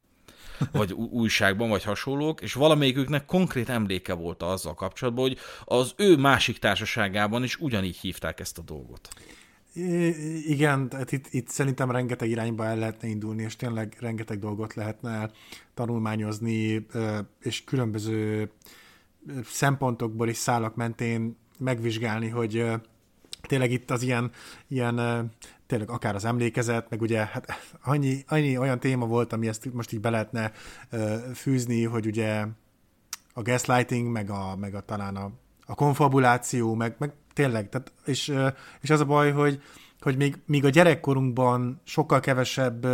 vagy 0.73 0.93
újságban, 0.93 1.69
vagy 1.69 1.85
hasonlók, 1.85 2.41
és 2.41 2.53
valamelyiküknek 2.53 3.25
konkrét 3.25 3.69
emléke 3.69 4.13
volt 4.13 4.43
azzal 4.43 4.75
kapcsolatban, 4.75 5.29
hogy 5.29 5.39
az 5.65 5.95
ő 5.97 6.17
másik 6.17 6.59
társaságában 6.59 7.43
is 7.43 7.57
ugyanígy 7.57 7.97
hívták 7.97 8.41
ezt 8.41 8.59
a 8.59 8.63
dolgot. 8.63 9.09
Igen, 10.47 10.89
tehát 10.89 11.13
itt, 11.13 11.27
itt 11.31 11.49
szerintem 11.49 11.91
rengeteg 11.91 12.29
irányba 12.29 12.65
el 12.65 12.77
lehetne 12.77 13.09
indulni, 13.09 13.43
és 13.43 13.57
tényleg 13.57 13.97
rengeteg 14.01 14.39
dolgot 14.39 14.75
lehetne 14.75 15.31
tanulmányozni, 15.75 16.87
és 17.41 17.65
különböző 17.65 18.51
szempontokból 19.45 20.29
és 20.29 20.37
szálak 20.37 20.75
mentén 20.75 21.37
megvizsgálni, 21.59 22.29
hogy 22.29 22.65
tényleg 23.43 23.71
itt 23.71 23.91
az 23.91 24.03
ilyen, 24.03 24.31
ilyen 24.69 25.31
tényleg 25.69 25.91
akár 25.91 26.14
az 26.14 26.25
emlékezet, 26.25 26.91
meg 26.91 27.01
ugye 27.01 27.25
hát 27.25 27.47
annyi, 27.83 28.25
annyi 28.29 28.59
olyan 28.59 28.81
téma 28.81 29.07
volt, 29.07 29.33
ami 29.33 29.49
ezt 29.49 29.73
most 29.73 29.93
így 29.93 30.01
be 30.01 30.11
lehetne 30.11 30.53
fűzni, 31.35 31.85
hogy 31.85 32.07
ugye 32.07 32.45
a 33.33 33.43
gaslighting, 33.43 34.09
meg, 34.09 34.31
a, 34.31 34.57
meg 34.57 34.75
a, 34.75 34.81
talán 34.81 35.16
a, 35.16 35.31
a 35.66 35.75
konfabuláció, 35.75 36.75
meg, 36.75 36.95
meg 36.99 37.12
tényleg, 37.33 37.69
tehát, 37.69 37.93
és, 38.05 38.35
és 38.81 38.91
az 38.91 39.01
a 39.01 39.05
baj, 39.05 39.33
hogy, 39.33 39.62
hogy 40.01 40.16
még, 40.16 40.39
még 40.47 40.64
a 40.64 40.69
gyerekkorunkban 40.69 41.81
sokkal 41.85 42.21
kevesebb 42.21 42.87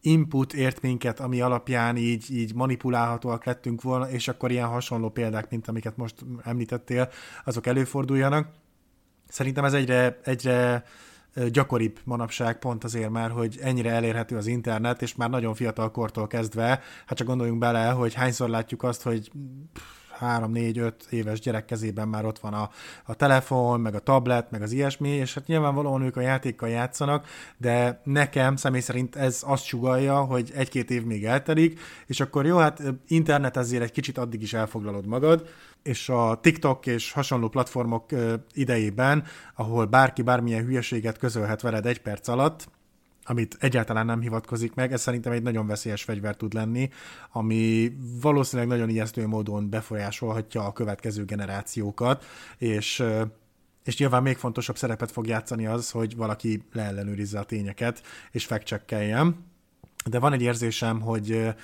input 0.00 0.52
ért 0.52 0.80
minket, 0.80 1.20
ami 1.20 1.40
alapján 1.40 1.96
így, 1.96 2.30
így 2.30 2.54
manipulálhatóak 2.54 3.44
lettünk 3.44 3.82
volna, 3.82 4.10
és 4.10 4.28
akkor 4.28 4.50
ilyen 4.50 4.68
hasonló 4.68 5.08
példák, 5.08 5.50
mint 5.50 5.68
amiket 5.68 5.96
most 5.96 6.14
említettél, 6.42 7.08
azok 7.44 7.66
előforduljanak. 7.66 8.48
Szerintem 9.28 9.64
ez 9.64 9.72
egyre, 9.72 10.18
egyre 10.24 10.84
gyakoribb 11.50 11.98
manapság 12.04 12.58
pont 12.58 12.84
azért 12.84 13.10
már, 13.10 13.30
hogy 13.30 13.58
ennyire 13.62 13.90
elérhető 13.90 14.36
az 14.36 14.46
internet, 14.46 15.02
és 15.02 15.14
már 15.14 15.30
nagyon 15.30 15.54
fiatal 15.54 15.90
kortól 15.90 16.26
kezdve, 16.26 16.80
hát 17.06 17.16
csak 17.16 17.26
gondoljunk 17.26 17.58
bele, 17.58 17.90
hogy 17.90 18.14
hányszor 18.14 18.48
látjuk 18.48 18.82
azt, 18.82 19.02
hogy 19.02 19.30
három, 20.18 20.52
négy, 20.52 20.78
öt 20.78 21.06
éves 21.10 21.40
gyerek 21.40 21.64
kezében 21.64 22.08
már 22.08 22.24
ott 22.24 22.38
van 22.38 22.54
a, 22.54 22.70
a 23.04 23.14
telefon, 23.14 23.80
meg 23.80 23.94
a 23.94 23.98
tablet, 23.98 24.50
meg 24.50 24.62
az 24.62 24.72
ilyesmi, 24.72 25.08
és 25.08 25.34
hát 25.34 25.46
nyilvánvalóan 25.46 26.02
ők 26.02 26.16
a 26.16 26.20
játékkal 26.20 26.68
játszanak, 26.68 27.26
de 27.56 28.00
nekem 28.04 28.56
személy 28.56 28.80
szerint 28.80 29.16
ez 29.16 29.42
azt 29.46 29.64
sugalja, 29.64 30.20
hogy 30.20 30.50
egy-két 30.54 30.90
év 30.90 31.04
még 31.04 31.24
eltelik, 31.24 31.80
és 32.06 32.20
akkor 32.20 32.46
jó, 32.46 32.56
hát 32.56 32.82
internet 33.06 33.56
ezért 33.56 33.82
egy 33.82 33.92
kicsit 33.92 34.18
addig 34.18 34.42
is 34.42 34.52
elfoglalod 34.52 35.06
magad, 35.06 35.48
és 35.84 36.08
a 36.08 36.38
TikTok 36.40 36.86
és 36.86 37.12
hasonló 37.12 37.48
platformok 37.48 38.10
idejében, 38.52 39.24
ahol 39.54 39.84
bárki 39.84 40.22
bármilyen 40.22 40.64
hülyeséget 40.64 41.18
közölhet 41.18 41.60
veled 41.60 41.86
egy 41.86 42.00
perc 42.00 42.28
alatt, 42.28 42.68
amit 43.24 43.56
egyáltalán 43.60 44.06
nem 44.06 44.20
hivatkozik 44.20 44.74
meg, 44.74 44.92
ez 44.92 45.00
szerintem 45.00 45.32
egy 45.32 45.42
nagyon 45.42 45.66
veszélyes 45.66 46.02
fegyver 46.02 46.36
tud 46.36 46.52
lenni, 46.52 46.90
ami 47.32 47.92
valószínűleg 48.20 48.70
nagyon 48.70 48.88
ijesztő 48.88 49.26
módon 49.26 49.70
befolyásolhatja 49.70 50.64
a 50.64 50.72
következő 50.72 51.24
generációkat, 51.24 52.24
és 52.58 53.04
és 53.84 53.96
nyilván 53.98 54.22
még 54.22 54.36
fontosabb 54.36 54.76
szerepet 54.76 55.10
fog 55.10 55.26
játszani 55.26 55.66
az, 55.66 55.90
hogy 55.90 56.16
valaki 56.16 56.62
leellenőrizze 56.72 57.38
a 57.38 57.44
tényeket, 57.44 58.02
és 58.30 58.46
fact 58.46 58.84
De 60.10 60.18
van 60.18 60.32
egy 60.32 60.42
érzésem, 60.42 61.00
hogy 61.00 61.54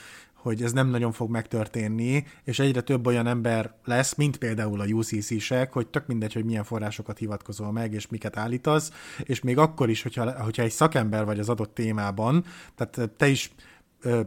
hogy 0.42 0.62
ez 0.62 0.72
nem 0.72 0.88
nagyon 0.88 1.12
fog 1.12 1.30
megtörténni, 1.30 2.26
és 2.44 2.58
egyre 2.58 2.80
több 2.80 3.06
olyan 3.06 3.26
ember 3.26 3.74
lesz, 3.84 4.14
mint 4.14 4.36
például 4.36 4.80
a 4.80 4.84
UCC-sek, 4.84 5.72
hogy 5.72 5.86
tök 5.86 6.06
mindegy, 6.06 6.32
hogy 6.32 6.44
milyen 6.44 6.64
forrásokat 6.64 7.18
hivatkozol 7.18 7.72
meg, 7.72 7.92
és 7.92 8.08
miket 8.08 8.36
állítasz, 8.36 8.92
és 9.22 9.40
még 9.40 9.58
akkor 9.58 9.90
is, 9.90 10.02
hogyha, 10.02 10.42
hogyha 10.42 10.62
egy 10.62 10.70
szakember 10.70 11.24
vagy 11.24 11.38
az 11.38 11.48
adott 11.48 11.74
témában, 11.74 12.44
tehát 12.74 13.10
te 13.16 13.28
is 13.28 13.52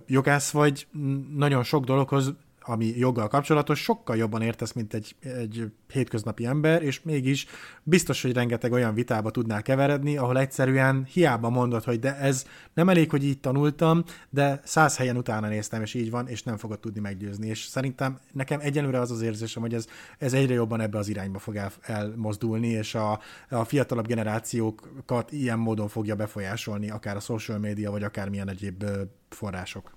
jogász 0.07 0.51
vagy, 0.51 0.87
nagyon 1.35 1.63
sok 1.63 1.85
dologhoz 1.85 2.33
ami 2.65 2.85
joggal 2.97 3.27
kapcsolatos, 3.27 3.79
sokkal 3.79 4.15
jobban 4.15 4.41
értesz, 4.41 4.73
mint 4.73 4.93
egy, 4.93 5.15
egy 5.19 5.71
hétköznapi 5.91 6.45
ember, 6.45 6.81
és 6.81 7.01
mégis 7.01 7.45
biztos, 7.83 8.21
hogy 8.21 8.33
rengeteg 8.33 8.71
olyan 8.71 8.93
vitába 8.93 9.31
tudnál 9.31 9.61
keveredni, 9.61 10.17
ahol 10.17 10.39
egyszerűen 10.39 11.07
hiába 11.13 11.49
mondod, 11.49 11.83
hogy 11.83 11.99
de 11.99 12.17
ez 12.17 12.45
nem 12.73 12.89
elég, 12.89 13.09
hogy 13.09 13.23
így 13.23 13.39
tanultam, 13.39 14.03
de 14.29 14.61
száz 14.63 14.97
helyen 14.97 15.17
utána 15.17 15.47
néztem, 15.47 15.81
és 15.81 15.93
így 15.93 16.09
van, 16.09 16.27
és 16.27 16.43
nem 16.43 16.57
fogod 16.57 16.79
tudni 16.79 16.99
meggyőzni. 16.99 17.47
És 17.47 17.59
szerintem 17.63 18.19
nekem 18.31 18.59
egyenlőre 18.59 18.99
az 18.99 19.11
az 19.11 19.21
érzésem, 19.21 19.61
hogy 19.61 19.73
ez, 19.73 19.87
ez 20.17 20.33
egyre 20.33 20.53
jobban 20.53 20.81
ebbe 20.81 20.97
az 20.97 21.07
irányba 21.07 21.39
fog 21.39 21.55
el, 21.55 21.71
elmozdulni, 21.81 22.67
és 22.67 22.95
a, 22.95 23.19
a 23.49 23.63
fiatalabb 23.63 24.07
generációkat 24.07 25.31
ilyen 25.31 25.59
módon 25.59 25.87
fogja 25.87 26.15
befolyásolni, 26.15 26.89
akár 26.89 27.15
a 27.15 27.19
social 27.19 27.57
media, 27.57 27.91
vagy 27.91 28.03
akár 28.03 28.29
milyen 28.29 28.49
egyéb 28.49 28.85
források. 29.29 29.91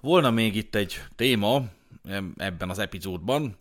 Volna 0.00 0.30
még 0.30 0.56
itt 0.56 0.74
egy 0.74 1.00
téma, 1.16 1.64
ebben 2.36 2.70
az 2.70 2.78
epizódban, 2.78 3.56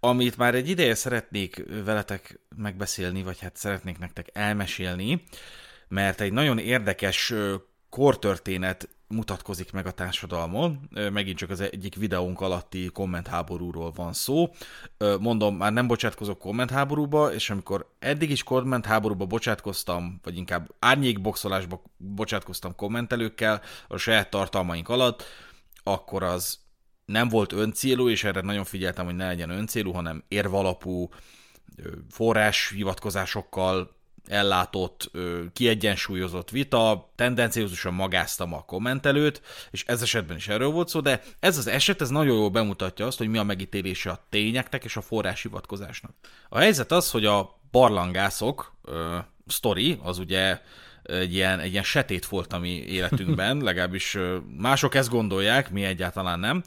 amit 0.00 0.36
már 0.36 0.54
egy 0.54 0.68
ideje 0.68 0.94
szeretnék 0.94 1.64
veletek 1.84 2.40
megbeszélni, 2.56 3.22
vagy 3.22 3.40
hát 3.40 3.56
szeretnék 3.56 3.98
nektek 3.98 4.30
elmesélni, 4.32 5.22
mert 5.88 6.20
egy 6.20 6.32
nagyon 6.32 6.58
érdekes 6.58 7.34
kortörténet 7.88 8.88
mutatkozik 9.08 9.72
meg 9.72 9.86
a 9.86 9.90
társadalmon. 9.90 10.88
Megint 11.12 11.36
csak 11.36 11.50
az 11.50 11.60
egyik 11.60 11.94
videónk 11.94 12.40
alatti 12.40 12.86
kommentháborúról 12.86 13.90
van 13.90 14.12
szó. 14.12 14.50
Mondom, 15.20 15.56
már 15.56 15.72
nem 15.72 15.86
bocsátkozok 15.86 16.38
kommentháborúba, 16.38 17.32
és 17.32 17.50
amikor 17.50 17.94
eddig 17.98 18.30
is 18.30 18.42
kommentháborúba 18.42 19.26
bocsátkoztam, 19.26 20.20
vagy 20.22 20.36
inkább 20.36 20.74
árnyékboxolásba 20.78 21.82
bocsátkoztam 21.96 22.74
kommentelőkkel 22.74 23.62
a 23.88 23.96
saját 23.96 24.30
tartalmaink 24.30 24.88
alatt, 24.88 25.22
akkor 25.82 26.22
az 26.22 26.58
nem 27.10 27.28
volt 27.28 27.52
öncélú, 27.52 28.08
és 28.08 28.24
erre 28.24 28.40
nagyon 28.40 28.64
figyeltem, 28.64 29.04
hogy 29.04 29.16
ne 29.16 29.26
legyen 29.26 29.50
öncélú, 29.50 29.92
hanem 29.92 30.24
érvalapú, 30.28 31.08
forrás 32.10 32.72
hivatkozásokkal 32.74 33.98
ellátott, 34.26 35.10
kiegyensúlyozott 35.52 36.50
vita, 36.50 37.12
tendenciózusan 37.14 37.94
magáztam 37.94 38.54
a 38.54 38.64
kommentelőt, 38.64 39.42
és 39.70 39.84
ez 39.86 40.02
esetben 40.02 40.36
is 40.36 40.48
erről 40.48 40.70
volt 40.70 40.88
szó, 40.88 41.00
de 41.00 41.22
ez 41.40 41.58
az 41.58 41.66
eset, 41.66 42.00
ez 42.00 42.08
nagyon 42.08 42.36
jól 42.36 42.50
bemutatja 42.50 43.06
azt, 43.06 43.18
hogy 43.18 43.28
mi 43.28 43.38
a 43.38 43.42
megítélése 43.42 44.10
a 44.10 44.24
tényeknek 44.28 44.84
és 44.84 44.96
a 44.96 45.00
forrás 45.00 45.42
hivatkozásnak. 45.42 46.12
A 46.48 46.58
helyzet 46.58 46.92
az, 46.92 47.10
hogy 47.10 47.24
a 47.24 47.58
barlangászok 47.70 48.74
sztori, 49.46 49.98
az 50.02 50.18
ugye 50.18 50.60
egy 51.02 51.34
ilyen, 51.34 51.60
egy 51.60 51.70
ilyen 51.70 51.82
setét 51.82 52.26
volt 52.26 52.52
a 52.52 52.58
mi 52.58 52.68
életünkben, 52.68 53.56
legalábbis 53.68 54.18
mások 54.56 54.94
ezt 54.94 55.08
gondolják, 55.08 55.70
mi 55.70 55.84
egyáltalán 55.84 56.40
nem. 56.40 56.62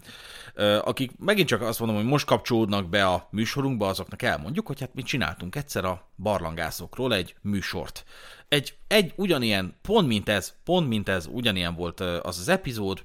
Akik 0.82 1.12
megint 1.20 1.48
csak 1.48 1.62
azt 1.62 1.80
mondom, 1.80 1.98
hogy 1.98 2.06
most 2.06 2.26
kapcsolódnak 2.26 2.90
be 2.90 3.06
a 3.06 3.28
műsorunkba, 3.32 3.88
azoknak 3.88 4.22
elmondjuk, 4.22 4.68
hogy 4.68 4.80
hát 4.80 4.94
mi 4.94 5.02
csináltunk 5.02 5.56
egyszer 5.56 5.86
a 5.86 6.10
barlangászokról 6.18 7.14
egy 7.14 7.36
műsort. 7.42 8.04
Egy, 8.48 8.74
egy 8.88 9.14
ugyanilyen, 9.16 9.76
pont 9.82 10.08
mint 10.08 10.30
ez, 10.30 10.54
pont 10.64 10.88
mint 10.88 11.10
ez, 11.10 11.28
ugyanilyen 11.32 11.76
volt 11.76 12.00
az 12.00 12.40
az 12.40 12.50
epizód, 12.50 13.04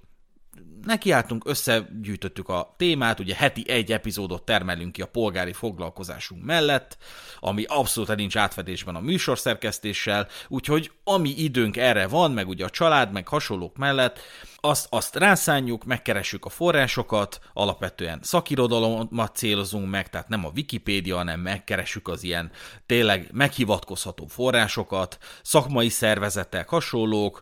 nekiálltunk, 0.85 1.43
összegyűjtöttük 1.47 2.49
a 2.49 2.74
témát, 2.76 3.20
ugye 3.20 3.35
heti 3.35 3.64
egy 3.68 3.93
epizódot 3.93 4.43
termelünk 4.43 4.93
ki 4.93 5.03
a 5.03 5.07
polgári 5.07 5.53
foglalkozásunk 5.53 6.45
mellett, 6.45 6.97
ami 7.41 7.64
abszolút 7.64 8.16
nincs 8.16 8.37
átfedésben 8.37 8.95
a 8.95 9.01
műsorszerkesztéssel, 9.01 10.29
úgyhogy 10.49 10.91
ami 11.05 11.31
időnk 11.31 11.76
erre 11.76 12.07
van, 12.07 12.33
meg 12.33 12.49
ugye 12.49 12.64
a 12.64 12.70
család, 12.70 13.12
meg 13.12 13.29
hasonlók 13.29 13.76
mellett, 13.76 14.18
azt, 14.61 14.87
azt 14.91 15.16
rászánjuk, 15.16 15.85
megkeressük 15.85 16.45
a 16.45 16.49
forrásokat, 16.49 17.41
alapvetően 17.53 18.20
szakirodalomat 18.22 19.37
célozunk 19.37 19.91
meg, 19.91 20.11
tehát 20.11 20.29
nem 20.29 20.45
a 20.45 20.53
Wikipédia, 20.55 21.16
hanem 21.16 21.41
megkeressük 21.41 22.09
az 22.09 22.22
ilyen 22.22 22.51
tényleg 22.87 23.29
meghivatkozható 23.33 24.26
forrásokat, 24.26 25.18
szakmai 25.43 25.89
szervezetek, 25.89 26.68
hasonlók, 26.68 27.41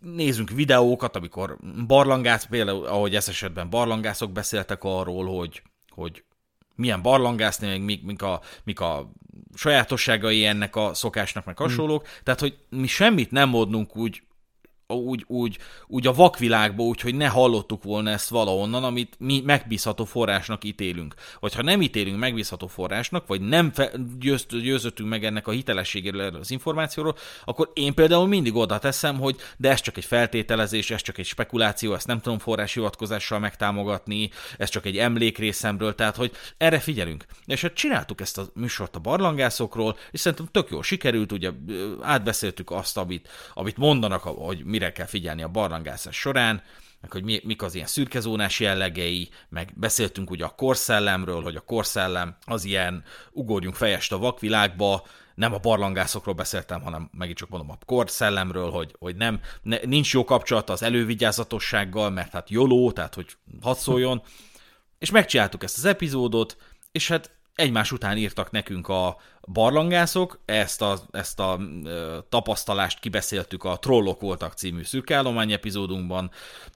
nézzünk 0.00 0.50
videókat, 0.50 1.16
amikor 1.16 1.56
barlangász, 1.86 2.46
például 2.46 2.86
ahogy 2.86 3.14
ez 3.14 3.28
esetben 3.28 3.70
barlangászok 3.70 4.32
beszéltek 4.32 4.84
arról, 4.84 5.36
hogy, 5.36 5.62
hogy 5.88 6.24
milyen 6.74 7.02
barlangászni, 7.02 7.66
meg 7.66 7.82
mik, 7.82 8.02
mik, 8.02 8.22
a, 8.22 8.40
mik 8.64 8.80
a 8.80 9.12
sajátosságai 9.54 10.44
ennek 10.44 10.76
a 10.76 10.94
szokásnak, 10.94 11.44
meg 11.44 11.58
hasonlók. 11.58 12.02
Hmm. 12.02 12.12
Tehát, 12.22 12.40
hogy 12.40 12.58
mi 12.68 12.86
semmit 12.86 13.30
nem 13.30 13.48
mondunk 13.48 13.96
úgy 13.96 14.22
úgy, 14.94 15.24
úgy, 15.26 15.58
úgy 15.86 16.06
a 16.06 16.12
vakvilágba, 16.12 16.82
úgy, 16.82 17.00
hogy 17.00 17.14
ne 17.14 17.28
hallottuk 17.28 17.82
volna 17.82 18.10
ezt 18.10 18.28
valahonnan, 18.28 18.84
amit 18.84 19.16
mi 19.18 19.42
megbízható 19.44 20.04
forrásnak 20.04 20.64
ítélünk. 20.64 21.14
Vagy 21.40 21.54
ha 21.54 21.62
nem 21.62 21.82
ítélünk 21.82 22.18
megbízható 22.18 22.66
forrásnak, 22.66 23.26
vagy 23.26 23.40
nem 23.40 23.72
fe, 23.72 23.92
győzt, 24.18 24.60
győzöttünk 24.60 25.08
meg 25.08 25.24
ennek 25.24 25.46
a 25.46 25.50
hitelességéről 25.50 26.36
az 26.36 26.50
információról, 26.50 27.16
akkor 27.44 27.70
én 27.74 27.94
például 27.94 28.26
mindig 28.26 28.54
oda 28.54 28.78
teszem, 28.78 29.18
hogy 29.18 29.36
de 29.56 29.70
ez 29.70 29.80
csak 29.80 29.96
egy 29.96 30.04
feltételezés, 30.04 30.90
ez 30.90 31.02
csak 31.02 31.18
egy 31.18 31.26
spekuláció, 31.26 31.94
ezt 31.94 32.06
nem 32.06 32.20
tudom 32.20 32.38
forráshivatkozással 32.38 33.38
megtámogatni, 33.38 34.30
ez 34.58 34.68
csak 34.68 34.86
egy 34.86 34.96
emlék 34.96 35.38
részemről, 35.38 35.94
tehát 35.94 36.16
hogy 36.16 36.32
erre 36.56 36.78
figyelünk. 36.78 37.24
És 37.44 37.62
hát 37.62 37.74
csináltuk 37.74 38.20
ezt 38.20 38.38
a 38.38 38.46
műsort 38.54 38.96
a 38.96 38.98
barlangászokról, 38.98 39.96
és 40.10 40.20
szerintem 40.20 40.48
tök 40.50 40.70
jól 40.70 40.82
sikerült, 40.82 41.32
ugye 41.32 41.50
átbeszéltük 42.00 42.70
azt, 42.70 42.96
amit, 42.96 43.28
amit 43.54 43.76
mondanak, 43.76 44.22
hogy 44.22 44.64
mire 44.78 44.92
kell 44.92 45.06
figyelni 45.06 45.42
a 45.42 45.48
barlangászás 45.48 46.16
során, 46.16 46.62
meg 47.00 47.12
hogy 47.12 47.24
mi, 47.24 47.40
mik 47.44 47.62
az 47.62 47.74
ilyen 47.74 47.86
szürkezónás 47.86 48.60
jellegei, 48.60 49.28
meg 49.48 49.72
beszéltünk 49.74 50.30
ugye 50.30 50.44
a 50.44 50.54
korszellemről, 50.54 51.42
hogy 51.42 51.56
a 51.56 51.60
korszellem 51.60 52.36
az 52.44 52.64
ilyen 52.64 53.04
ugorjunk 53.32 53.74
fejest 53.74 54.12
a 54.12 54.18
vakvilágba, 54.18 55.06
nem 55.34 55.54
a 55.54 55.58
barlangászokról 55.58 56.34
beszéltem, 56.34 56.82
hanem 56.82 57.10
megint 57.12 57.38
csak 57.38 57.48
mondom 57.48 57.70
a 57.70 57.78
korszellemről, 57.86 58.70
hogy, 58.70 58.94
hogy 58.98 59.16
nem, 59.16 59.40
ne, 59.62 59.78
nincs 59.82 60.12
jó 60.12 60.24
kapcsolata 60.24 60.72
az 60.72 60.82
elővigyázatossággal, 60.82 62.10
mert 62.10 62.32
hát 62.32 62.50
joló, 62.50 62.92
tehát 62.92 63.14
hogy 63.14 63.36
hadd 63.62 63.74
szóljon. 63.74 64.22
És 64.98 65.10
megcsináltuk 65.10 65.62
ezt 65.62 65.78
az 65.78 65.84
epizódot, 65.84 66.56
és 66.92 67.08
hát 67.08 67.35
egymás 67.56 67.92
után 67.92 68.16
írtak 68.16 68.50
nekünk 68.50 68.88
a 68.88 69.16
barlangászok, 69.52 70.38
ezt 70.44 70.82
a, 70.82 70.98
ezt 71.10 71.40
a 71.40 71.60
tapasztalást 72.28 73.00
kibeszéltük 73.00 73.64
a 73.64 73.78
Trollok 73.78 74.20
voltak 74.20 74.52
című 74.52 74.82
szürkállomány 74.82 75.52
epizódunkban, 75.52 76.30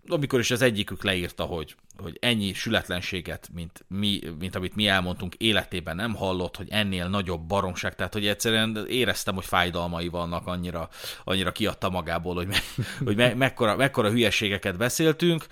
amikor 0.08 0.38
is 0.38 0.50
az 0.50 0.62
egyikük 0.62 1.04
leírta, 1.04 1.44
hogy 1.44 1.74
hogy 2.00 2.16
ennyi 2.20 2.52
sületlenséget, 2.52 3.48
mint, 3.54 3.84
mi, 3.88 4.20
mint 4.38 4.54
amit 4.54 4.74
mi 4.74 4.86
elmondtunk, 4.86 5.34
életében 5.34 5.96
nem 5.96 6.14
hallott, 6.14 6.56
hogy 6.56 6.68
ennél 6.70 7.08
nagyobb 7.08 7.40
baromság, 7.40 7.94
tehát 7.94 8.12
hogy 8.12 8.26
egyszerűen 8.26 8.86
éreztem, 8.88 9.34
hogy 9.34 9.44
fájdalmai 9.44 10.08
vannak, 10.08 10.46
annyira, 10.46 10.88
annyira 11.24 11.52
kiadta 11.52 11.90
magából, 11.90 12.34
hogy, 12.34 12.46
me, 12.46 12.58
hogy 13.04 13.16
me, 13.16 13.34
mekkora, 13.34 13.76
mekkora 13.76 14.10
hülyeségeket 14.10 14.76
beszéltünk, 14.76 15.46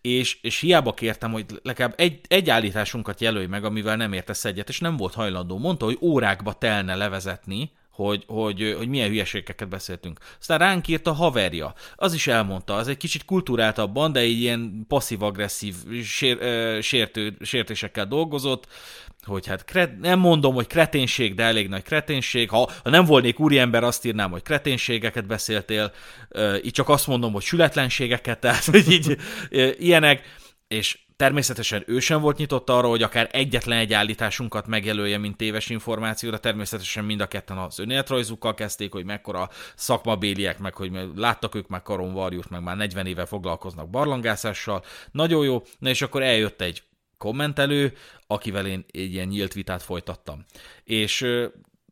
és, 0.00 0.38
és 0.42 0.60
hiába 0.60 0.94
kértem, 0.94 1.32
hogy 1.32 1.44
legalább 1.62 1.94
egy, 1.96 2.20
egy 2.28 2.50
állításunkat 2.50 3.20
jelölj 3.20 3.46
meg, 3.46 3.64
amivel 3.64 3.96
nem 3.96 4.12
értesz 4.12 4.44
egyet, 4.44 4.68
és 4.68 4.80
nem 4.80 4.96
volt 4.96 5.14
hajlandó. 5.14 5.58
Mondta, 5.58 5.84
hogy 5.84 5.98
órákba 6.00 6.52
telne 6.52 6.94
levezetni, 6.94 7.70
hogy, 7.94 8.24
hogy, 8.26 8.74
hogy 8.76 8.88
milyen 8.88 9.08
hülyeségeket 9.08 9.68
beszéltünk. 9.68 10.18
Aztán 10.40 10.58
ránk 10.58 10.88
írt 10.88 11.06
a 11.06 11.12
haverja. 11.12 11.74
Az 11.96 12.14
is 12.14 12.26
elmondta, 12.26 12.74
az 12.74 12.88
egy 12.88 12.96
kicsit 12.96 13.24
kultúráltabban, 13.24 14.12
de 14.12 14.20
egy 14.20 14.40
ilyen 14.40 14.84
passzív-agresszív 14.88 15.74
sér, 16.04 16.38
sértő, 16.82 17.36
sértésekkel 17.40 18.06
dolgozott, 18.06 18.66
hogy 19.24 19.46
hát 19.46 19.64
kret, 19.64 19.98
nem 20.00 20.18
mondom, 20.18 20.54
hogy 20.54 20.66
kreténség, 20.66 21.34
de 21.34 21.42
elég 21.42 21.68
nagy 21.68 21.82
kreténség. 21.82 22.50
Ha, 22.50 22.70
ha 22.82 22.90
nem 22.90 23.04
volnék 23.04 23.40
úriember, 23.40 23.84
azt 23.84 24.04
írnám, 24.04 24.30
hogy 24.30 24.42
kreténségeket 24.42 25.26
beszéltél. 25.26 25.92
Így 26.64 26.72
csak 26.72 26.88
azt 26.88 27.06
mondom, 27.06 27.32
hogy 27.32 27.42
sületlenségeket, 27.42 28.38
tehát 28.44 28.64
hogy 28.64 28.90
így 28.90 29.16
ilyenek. 29.78 30.42
És 30.68 31.04
Természetesen 31.16 31.82
ő 31.86 31.98
sem 32.00 32.20
volt 32.20 32.36
nyitott 32.36 32.70
arra, 32.70 32.88
hogy 32.88 33.02
akár 33.02 33.28
egyetlen 33.32 33.78
egy 33.78 33.92
állításunkat 33.92 34.66
megjelölje, 34.66 35.18
mint 35.18 35.36
téves 35.36 35.70
információra. 35.70 36.38
Természetesen 36.38 37.04
mind 37.04 37.20
a 37.20 37.26
ketten 37.26 37.58
az 37.58 37.78
önéletrajzukkal 37.78 38.54
kezdték, 38.54 38.92
hogy 38.92 39.04
mekkora 39.04 39.50
szakmabéliek, 39.74 40.58
meg 40.58 40.74
hogy 40.74 40.92
láttak 41.16 41.54
ők 41.54 41.68
már 41.68 41.82
karonvarjút, 41.82 42.50
meg 42.50 42.62
már 42.62 42.76
40 42.76 43.06
éve 43.06 43.26
foglalkoznak 43.26 43.90
barlangászással. 43.90 44.84
Nagyon 45.10 45.44
jó. 45.44 45.62
Na 45.78 45.88
és 45.88 46.02
akkor 46.02 46.22
eljött 46.22 46.60
egy 46.60 46.82
kommentelő, 47.18 47.96
akivel 48.26 48.66
én 48.66 48.84
egy 48.90 49.12
ilyen 49.12 49.28
nyílt 49.28 49.52
vitát 49.52 49.82
folytattam. 49.82 50.44
És 50.84 51.26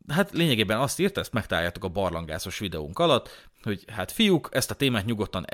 hát 0.07 0.31
lényegében 0.31 0.79
azt 0.79 0.99
írta, 0.99 1.19
ezt 1.19 1.33
megtaláljátok 1.33 1.83
a 1.83 1.87
barlangászos 1.87 2.59
videónk 2.59 2.99
alatt, 2.99 3.49
hogy 3.63 3.83
hát 3.87 4.11
fiúk, 4.11 4.49
ezt 4.51 4.71
a 4.71 4.75
témát 4.75 5.05
nyugodtan 5.05 5.45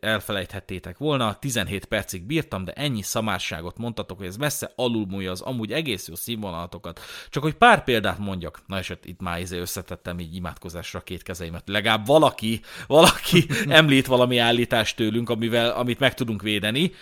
elfelejthettétek 0.00 0.98
volna, 0.98 1.34
17 1.34 1.84
percig 1.84 2.22
bírtam, 2.22 2.64
de 2.64 2.72
ennyi 2.72 3.02
szamárságot 3.02 3.78
mondtatok, 3.78 4.18
hogy 4.18 4.26
ez 4.26 4.36
messze 4.36 4.72
alulmúlja 4.76 5.30
az 5.30 5.40
amúgy 5.40 5.72
egész 5.72 6.08
jó 6.08 6.14
színvonalatokat. 6.14 7.00
Csak 7.30 7.42
hogy 7.42 7.54
pár 7.54 7.84
példát 7.84 8.18
mondjak, 8.18 8.62
na 8.66 8.78
és 8.78 8.88
hát 8.88 9.04
itt 9.04 9.20
már 9.20 9.40
izé 9.40 9.58
összetettem 9.58 10.18
így 10.18 10.34
imádkozásra 10.34 11.00
két 11.00 11.22
kezeimet. 11.22 11.68
Legalább 11.68 12.06
valaki, 12.06 12.60
valaki 12.86 13.46
említ 13.68 14.06
valami 14.06 14.38
állítást 14.38 14.96
tőlünk, 14.96 15.30
amivel, 15.30 15.70
amit 15.70 15.98
meg 15.98 16.14
tudunk 16.14 16.42
védeni, 16.42 16.92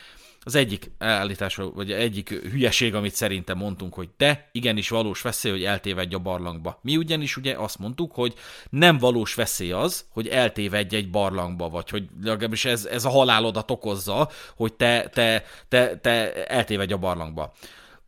az 0.45 0.55
egyik 0.55 0.90
állítás, 0.99 1.57
vagy 1.57 1.92
egyik 1.92 2.28
hülyeség, 2.28 2.95
amit 2.95 3.14
szerintem 3.14 3.59
mondtunk, 3.59 3.95
hogy 3.95 4.09
te 4.16 4.49
igenis 4.53 4.88
valós 4.88 5.20
veszély, 5.20 5.53
hogy 5.53 5.64
eltévedj 5.64 6.14
a 6.14 6.18
barlangba. 6.18 6.78
Mi 6.82 6.97
ugyanis 6.97 7.36
ugye 7.36 7.55
azt 7.59 7.78
mondtuk, 7.78 8.14
hogy 8.14 8.34
nem 8.70 8.99
valós 8.99 9.34
veszély 9.34 9.72
az, 9.72 10.05
hogy 10.09 10.28
eltévedj 10.28 10.97
egy 10.97 11.11
barlangba, 11.11 11.68
vagy 11.68 11.90
hogy 11.90 12.05
legalábbis 12.22 12.64
ez, 12.64 12.84
ez 12.84 13.05
a 13.05 13.11
halálodat 13.11 13.70
okozza, 13.70 14.30
hogy 14.57 14.74
te, 14.74 15.09
te, 15.12 15.45
te, 15.68 15.97
te 15.97 16.47
eltévedj 16.47 16.92
a 16.92 16.99
barlangba. 16.99 17.53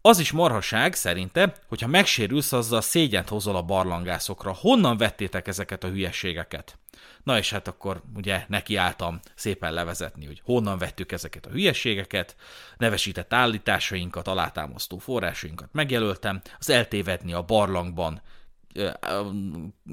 Az 0.00 0.18
is 0.18 0.32
marhaság 0.32 0.94
szerinte, 0.94 1.54
hogyha 1.68 1.86
megsérülsz, 1.86 2.52
azzal 2.52 2.80
szégyent 2.80 3.28
hozol 3.28 3.56
a 3.56 3.62
barlangászokra. 3.62 4.54
Honnan 4.60 4.96
vettétek 4.96 5.48
ezeket 5.48 5.84
a 5.84 5.88
hülyeségeket? 5.88 6.78
Na 7.26 7.38
és 7.38 7.50
hát 7.50 7.68
akkor 7.68 8.02
ugye 8.14 8.44
nekiálltam 8.48 9.20
szépen 9.34 9.72
levezetni, 9.72 10.26
hogy 10.26 10.40
honnan 10.44 10.78
vettük 10.78 11.12
ezeket 11.12 11.46
a 11.46 11.50
hülyeségeket, 11.50 12.36
nevesített 12.76 13.32
állításainkat, 13.32 14.28
alátámasztó 14.28 14.98
forrásainkat 14.98 15.68
megjelöltem, 15.72 16.40
az 16.58 16.70
eltévedni 16.70 17.32
a 17.32 17.42
barlangban 17.42 18.22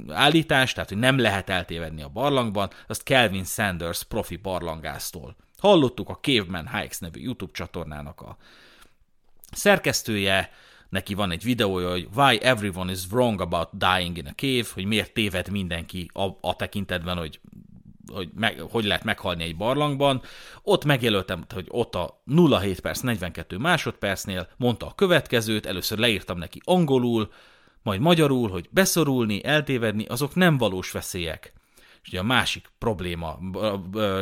állítás, 0.09 0.73
tehát 0.73 0.89
hogy 0.89 0.97
nem 0.97 1.17
lehet 1.17 1.49
eltévedni 1.49 2.01
a 2.01 2.07
barlangban, 2.07 2.69
azt 2.87 3.03
Kelvin 3.03 3.45
Sanders 3.45 4.03
profi 4.03 4.35
barlangásztól. 4.35 5.35
Hallottuk 5.57 6.09
a 6.09 6.19
Caveman 6.21 6.69
Hikes 6.69 6.99
nevű 6.99 7.19
YouTube 7.19 7.53
csatornának 7.53 8.21
a 8.21 8.37
szerkesztője, 9.51 10.51
neki 10.93 11.13
van 11.13 11.31
egy 11.31 11.43
videója, 11.43 11.89
hogy 11.89 12.07
Why 12.15 12.39
everyone 12.41 12.91
is 12.91 12.99
wrong 13.11 13.41
about 13.41 13.69
dying 13.77 14.17
in 14.17 14.27
a 14.27 14.33
cave, 14.35 14.65
hogy 14.73 14.85
miért 14.85 15.13
téved 15.13 15.49
mindenki 15.49 16.09
a, 16.13 16.27
a 16.41 16.55
tekintetben, 16.55 17.17
hogy 17.17 17.39
hogy 18.13 18.29
meg, 18.35 18.59
hogy 18.59 18.83
lehet 18.83 19.03
meghalni 19.03 19.43
egy 19.43 19.57
barlangban. 19.57 20.21
Ott 20.63 20.85
megjelöltem, 20.85 21.45
hogy 21.53 21.65
ott 21.69 21.95
a 21.95 22.23
07 22.59 22.79
perc 22.79 22.99
42 22.99 23.57
másodpercnél 23.57 24.47
mondta 24.57 24.85
a 24.85 24.95
következőt, 24.95 25.65
először 25.65 25.97
leírtam 25.97 26.37
neki 26.37 26.61
angolul, 26.63 27.31
majd 27.83 28.01
magyarul, 28.01 28.49
hogy 28.49 28.67
beszorulni, 28.71 29.43
eltévedni, 29.43 30.05
azok 30.05 30.35
nem 30.35 30.57
valós 30.57 30.91
veszélyek. 30.91 31.53
És 32.03 32.09
ugye 32.09 32.19
a 32.19 32.23
másik 32.23 32.71
probléma, 32.77 33.39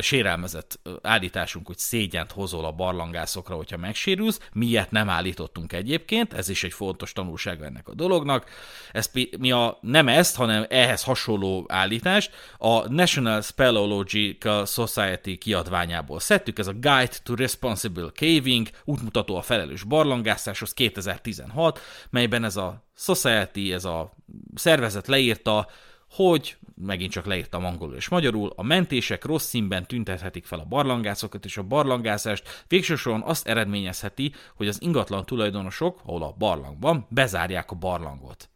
sérelmezett 0.01 0.79
állításunk, 1.01 1.67
hogy 1.67 1.77
szégyent 1.77 2.31
hozol 2.31 2.65
a 2.65 2.71
barlangászokra, 2.71 3.55
hogyha 3.55 3.77
megsérülsz, 3.77 4.39
miért 4.53 4.91
nem 4.91 5.09
állítottunk 5.09 5.73
egyébként, 5.73 6.33
ez 6.33 6.49
is 6.49 6.63
egy 6.63 6.73
fontos 6.73 7.11
tanulság 7.11 7.61
ennek 7.61 7.87
a 7.87 7.93
dolognak. 7.93 8.49
Ezt 8.91 9.37
mi 9.37 9.51
a, 9.51 9.77
nem 9.81 10.07
ezt, 10.07 10.35
hanem 10.35 10.65
ehhez 10.69 11.03
hasonló 11.03 11.65
állítást. 11.67 12.31
A 12.57 12.91
National 12.91 13.41
Speleological 13.41 14.65
Society 14.65 15.37
kiadványából 15.37 16.19
szedtük, 16.19 16.59
ez 16.59 16.67
a 16.67 16.73
Guide 16.73 17.17
to 17.23 17.35
Responsible 17.35 18.09
Caving, 18.15 18.67
útmutató 18.83 19.35
a 19.35 19.41
felelős 19.41 19.83
barlangászáshoz 19.83 20.73
2016, 20.73 21.79
melyben 22.09 22.43
ez 22.43 22.55
a 22.55 22.83
Society, 22.95 23.73
ez 23.73 23.85
a 23.85 24.13
szervezet 24.55 25.07
leírta, 25.07 25.67
hogy 26.11 26.57
megint 26.75 27.11
csak 27.11 27.25
leírtam 27.25 27.65
angolul 27.65 27.95
és 27.95 28.09
magyarul, 28.09 28.53
a 28.55 28.63
mentések 28.63 29.25
rossz 29.25 29.45
színben 29.45 29.85
tüntethetik 29.85 30.45
fel 30.45 30.59
a 30.59 30.65
barlangászokat, 30.65 31.45
és 31.45 31.57
a 31.57 31.63
barlangászást 31.63 32.63
végsősorban 32.67 33.21
azt 33.21 33.47
eredményezheti, 33.47 34.33
hogy 34.55 34.67
az 34.67 34.81
ingatlan 34.81 35.25
tulajdonosok, 35.25 35.99
ahol 36.05 36.23
a 36.23 36.35
barlang 36.37 36.75
van, 36.79 37.05
bezárják 37.09 37.71
a 37.71 37.75
barlangot. 37.75 38.49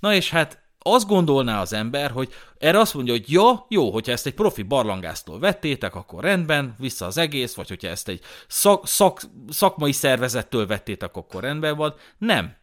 Na 0.00 0.14
és 0.14 0.30
hát 0.30 0.62
azt 0.78 1.06
gondolná 1.06 1.60
az 1.60 1.72
ember, 1.72 2.10
hogy 2.10 2.32
erre 2.58 2.78
azt 2.78 2.94
mondja, 2.94 3.12
hogy 3.12 3.32
ja, 3.32 3.66
jó, 3.68 3.90
hogyha 3.90 4.12
ezt 4.12 4.26
egy 4.26 4.34
profi 4.34 4.62
barlangásztól 4.62 5.38
vettétek, 5.38 5.94
akkor 5.94 6.22
rendben, 6.22 6.74
vissza 6.78 7.06
az 7.06 7.16
egész, 7.16 7.54
vagy 7.54 7.68
hogyha 7.68 7.88
ezt 7.88 8.08
egy 8.08 8.20
szak, 8.46 8.86
szak, 8.86 9.20
szakmai 9.48 9.92
szervezettől 9.92 10.66
vettétek, 10.66 11.16
akkor 11.16 11.42
rendben 11.42 11.76
van. 11.76 11.94
Nem. 12.18 12.56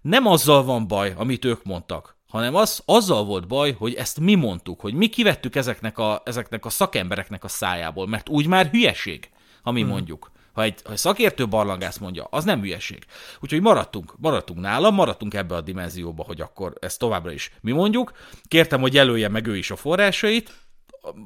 Nem 0.00 0.26
azzal 0.26 0.64
van 0.64 0.86
baj, 0.86 1.14
amit 1.16 1.44
ők 1.44 1.64
mondtak, 1.64 2.17
hanem 2.28 2.54
az, 2.54 2.82
azzal 2.84 3.24
volt 3.24 3.46
baj, 3.46 3.72
hogy 3.72 3.94
ezt 3.94 4.20
mi 4.20 4.34
mondtuk, 4.34 4.80
hogy 4.80 4.94
mi 4.94 5.06
kivettük 5.06 5.56
ezeknek 5.56 5.98
a, 5.98 6.22
ezeknek 6.24 6.64
a 6.64 6.70
szakembereknek 6.70 7.44
a 7.44 7.48
szájából, 7.48 8.06
mert 8.06 8.28
úgy 8.28 8.46
már 8.46 8.66
hülyeség, 8.66 9.30
ha 9.62 9.72
mi 9.72 9.80
hmm. 9.80 9.90
mondjuk. 9.90 10.30
Ha 10.52 10.62
egy, 10.62 10.80
ha 10.84 10.92
egy 10.92 10.98
szakértő 10.98 11.48
barlangász 11.48 11.98
mondja, 11.98 12.24
az 12.30 12.44
nem 12.44 12.60
hülyeség. 12.60 13.04
Úgyhogy 13.40 13.60
maradtunk, 13.60 14.14
maradtunk 14.18 14.60
nála, 14.60 14.90
maradtunk 14.90 15.34
ebbe 15.34 15.54
a 15.54 15.60
dimenzióba, 15.60 16.24
hogy 16.24 16.40
akkor 16.40 16.72
ezt 16.80 16.98
továbbra 16.98 17.32
is 17.32 17.52
mi 17.60 17.72
mondjuk. 17.72 18.12
Kértem, 18.48 18.80
hogy 18.80 18.94
jelölje 18.94 19.28
meg 19.28 19.46
ő 19.46 19.56
is 19.56 19.70
a 19.70 19.76
forrásait, 19.76 20.67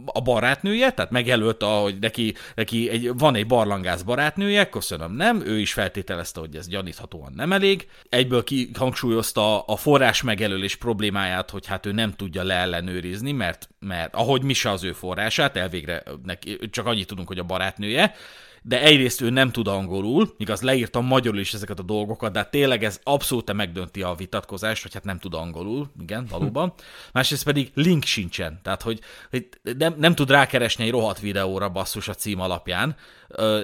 a 0.07 0.21
barátnője, 0.21 0.93
tehát 0.93 1.11
megjelölte, 1.11 1.67
hogy 1.67 1.99
neki, 1.99 2.35
neki 2.55 2.89
egy, 2.89 3.19
van 3.19 3.35
egy 3.35 3.47
barlangász 3.47 4.03
barátnője, 4.03 4.69
köszönöm, 4.69 5.13
nem, 5.13 5.47
ő 5.47 5.59
is 5.59 5.73
feltételezte, 5.73 6.41
hogy 6.41 6.57
ez 6.57 6.69
gyaníthatóan 6.69 7.33
nem 7.35 7.53
elég. 7.53 7.89
Egyből 8.09 8.45
kihangsúlyozta 8.45 9.61
a 9.61 9.77
forrás 9.77 10.23
megjelölés 10.23 10.77
problémáját, 10.77 11.51
hogy 11.51 11.67
hát 11.67 11.87
ő 11.87 11.93
nem 11.93 12.15
tudja 12.15 12.43
leellenőrizni, 12.43 13.33
mert, 13.33 13.69
mert 13.79 14.15
ahogy 14.15 14.43
mi 14.43 14.53
se 14.53 14.71
az 14.71 14.85
ő 14.85 14.93
forrását, 14.93 15.57
elvégre 15.57 16.03
neki, 16.25 16.59
csak 16.71 16.87
annyit 16.87 17.07
tudunk, 17.07 17.29
hogy 17.29 17.39
a 17.39 17.45
barátnője, 17.45 18.15
de 18.63 18.83
egyrészt 18.83 19.21
ő 19.21 19.31
nem 19.31 19.51
tud 19.51 19.69
angolul, 19.69 20.35
igaz, 20.37 20.63
leírtam 20.63 21.07
magyarul 21.07 21.39
is 21.39 21.55
ezeket 21.55 21.79
a 21.79 21.83
dolgokat, 21.83 22.33
de 22.33 22.39
hát 22.39 22.51
tényleg 22.51 22.85
ez 22.85 23.01
abszolút 23.03 23.53
megdönti 23.53 24.03
a 24.03 24.15
vitatkozást, 24.15 24.83
hogy 24.83 24.95
hát 24.95 25.05
nem 25.05 25.19
tud 25.19 25.35
angolul, 25.35 25.91
igen, 26.01 26.27
valóban. 26.31 26.73
Másrészt 27.13 27.45
pedig 27.45 27.71
link 27.75 28.05
sincsen, 28.05 28.61
tehát 28.63 28.83
hogy, 28.83 29.01
hogy 29.31 29.49
nem, 29.79 29.95
nem 29.99 30.15
tud 30.15 30.31
rákeresni 30.31 30.85
egy 30.85 30.91
rohadt 30.91 31.21
videóra 31.21 31.69
basszus 31.69 32.09
a 32.09 32.15
cím 32.15 32.41
alapján, 32.41 32.97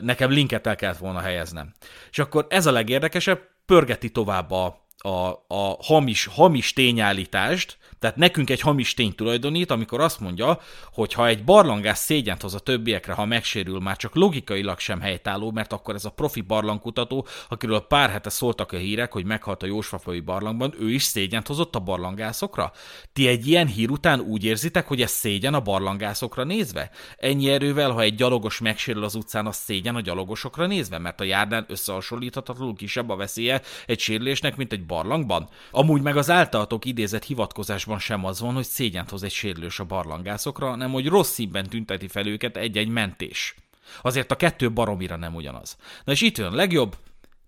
nekem 0.01 0.30
linket 0.30 0.66
el 0.66 0.76
kellett 0.76 0.99
volna 0.99 1.20
helyeznem. 1.20 1.74
És 2.11 2.18
akkor 2.18 2.46
ez 2.49 2.66
a 2.66 2.72
legérdekesebb, 2.72 3.40
pörgeti 3.66 4.11
tovább 4.11 4.51
a, 4.51 4.86
a, 4.99 5.28
a 5.49 5.76
hamis, 5.82 6.26
hamis 6.26 6.72
tényállítást, 6.72 7.78
tehát 7.99 8.16
nekünk 8.16 8.51
egy 8.51 8.61
hamis 8.61 8.94
tény 8.94 9.14
tulajdonít, 9.14 9.70
amikor 9.70 10.01
azt 10.01 10.20
mondja, 10.20 10.61
hogy 10.92 11.12
ha 11.12 11.26
egy 11.26 11.44
barlangás 11.44 11.99
szégyent 11.99 12.42
hoz 12.42 12.55
a 12.55 12.59
többiekre, 12.59 13.12
ha 13.12 13.24
megsérül, 13.24 13.80
már 13.80 13.96
csak 13.96 14.14
logikailag 14.14 14.78
sem 14.78 15.01
helytálló, 15.01 15.51
mert 15.51 15.72
akkor 15.72 15.94
ez 15.94 16.05
a 16.05 16.11
profi 16.11 16.40
barlangkutató, 16.40 17.26
akiről 17.49 17.80
pár 17.80 18.11
hete 18.11 18.30
szóltak 18.30 18.72
a 18.72 18.76
hírek, 18.76 19.12
hogy 19.12 19.24
meghalt 19.24 19.62
a 19.62 19.66
Jósfafavi 19.66 20.20
barlangban, 20.20 20.74
ő 20.80 20.90
is 20.90 21.03
szégyent 21.03 21.46
hozott 21.46 21.74
a 21.74 21.78
barlangászokra? 21.80 22.72
Ti 23.12 23.28
egy 23.28 23.46
ilyen 23.46 23.66
hír 23.66 23.90
után 23.90 24.20
úgy 24.20 24.44
érzitek, 24.44 24.86
hogy 24.86 25.03
ez 25.03 25.11
szégyen 25.11 25.55
a 25.55 25.61
barlangászokra 25.61 26.44
nézve? 26.44 26.90
Ennyi 27.16 27.51
erővel, 27.51 27.90
ha 27.90 28.01
egy 28.01 28.14
gyalogos 28.14 28.59
megsérül 28.59 29.05
az 29.05 29.14
utcán, 29.14 29.46
az 29.46 29.57
szégyen 29.57 29.94
a 29.94 30.01
gyalogosokra 30.01 30.66
nézve, 30.66 30.99
mert 30.99 31.20
a 31.20 31.24
járdán 31.24 31.64
összehasonlíthatatlanul 31.68 32.74
kisebb 32.74 33.11
a 33.11 33.16
veszélye 33.16 33.62
egy 33.86 34.01
sérülésnek, 34.01 34.57
mint 34.57 34.72
egy 34.72 34.86
barlangban? 34.86 35.49
Amúgy 35.70 36.03
meg 36.03 36.16
az 36.16 36.30
általatok 36.30 36.84
idézett 36.84 37.24
hivatkozás 37.24 37.84
barlangásban 37.89 37.99
sem 37.99 38.24
az 38.24 38.41
van, 38.41 38.55
hogy 38.55 38.64
szégyent 38.64 39.11
hoz 39.11 39.22
egy 39.22 39.32
sérülős 39.32 39.80
a 39.80 39.84
barlangászokra, 39.84 40.68
hanem 40.68 40.91
hogy 40.91 41.07
rossz 41.07 41.32
színben 41.32 41.68
tünteti 41.68 42.09
fel 42.09 42.26
őket 42.26 42.57
egy-egy 42.57 42.89
mentés. 42.89 43.55
Azért 44.03 44.30
a 44.30 44.36
kettő 44.36 44.72
baromira 44.72 45.16
nem 45.16 45.34
ugyanaz. 45.34 45.76
Na 46.05 46.12
és 46.12 46.20
itt 46.20 46.39
jön 46.39 46.53
legjobb, 46.53 46.97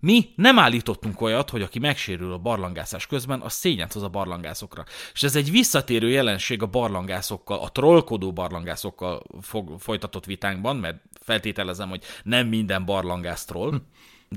mi 0.00 0.32
nem 0.36 0.58
állítottunk 0.58 1.20
olyat, 1.20 1.50
hogy 1.50 1.62
aki 1.62 1.78
megsérül 1.78 2.32
a 2.32 2.38
barlangászás 2.38 3.06
közben, 3.06 3.40
az 3.40 3.52
szégyent 3.52 3.92
hoz 3.92 4.02
a 4.02 4.08
barlangászokra. 4.08 4.84
És 5.12 5.22
ez 5.22 5.36
egy 5.36 5.50
visszatérő 5.50 6.08
jelenség 6.08 6.62
a 6.62 6.66
barlangászokkal, 6.66 7.58
a 7.58 7.68
trollkodó 7.68 8.32
barlangászokkal 8.32 9.22
fog, 9.40 9.80
folytatott 9.80 10.24
vitánkban, 10.24 10.76
mert 10.76 11.02
feltételezem, 11.20 11.88
hogy 11.88 12.02
nem 12.22 12.46
minden 12.46 12.84
barlangász 12.84 13.44
troll. 13.44 13.80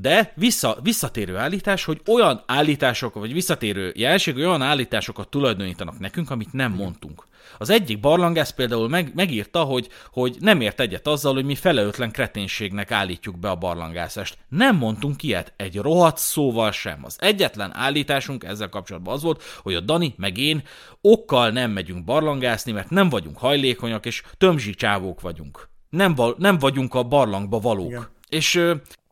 De 0.02 0.34
vissza, 0.36 0.78
visszatérő 0.82 1.38
állítás, 1.38 1.86
hogy 1.86 2.02
olyan 2.08 2.44
állítások, 2.46 3.14
vagy 3.14 3.34
visszatérő 3.34 3.94
jelenség, 3.96 4.36
olyan 4.36 4.62
állításokat 4.62 5.30
tulajdonítanak 5.30 6.00
nekünk, 6.00 6.30
amit 6.30 6.54
nem 6.54 6.72
mondtunk. 6.72 7.26
Az 7.58 7.70
egyik 7.70 8.00
barlangász 8.00 8.50
például 8.50 8.90
meg, 8.90 9.12
megírta, 9.16 9.64
hogy, 9.64 9.90
hogy 10.12 10.38
nem 10.40 10.62
ért 10.62 10.80
egyet 10.80 11.08
azzal, 11.08 11.34
hogy 11.34 11.46
mi 11.46 11.56
felelőtlen 11.56 12.12
kreténségnek 12.12 12.92
állítjuk 12.92 13.40
be 13.40 13.50
a 13.50 13.56
barlangászást. 13.56 14.38
Nem 14.50 14.76
mondtunk 14.76 15.24
ilyet, 15.24 15.54
egy 15.58 15.78
rohadt 15.78 16.18
szóval 16.18 16.72
sem. 16.72 17.00
Az 17.04 17.18
egyetlen 17.20 17.76
állításunk 17.76 18.44
ezzel 18.44 18.70
kapcsolatban 18.70 19.14
az 19.14 19.22
volt, 19.22 19.44
hogy 19.62 19.74
a 19.76 19.80
Dani 19.80 20.14
meg 20.18 20.38
én 20.38 20.64
okkal 21.02 21.50
nem 21.50 21.72
megyünk 21.72 22.04
barlangászni, 22.04 22.72
mert 22.72 22.90
nem 22.90 23.10
vagyunk 23.10 23.38
hajlékonyak, 23.38 24.06
és 24.06 24.24
tömzsi 24.38 24.74
csávók 24.74 25.22
vagyunk. 25.22 25.70
Nem, 25.90 26.16
val- 26.16 26.38
nem 26.38 26.58
vagyunk 26.58 26.94
a 26.94 27.04
barlangba 27.04 27.60
valók. 27.60 27.90
Igen. 27.90 28.08
És 28.30 28.62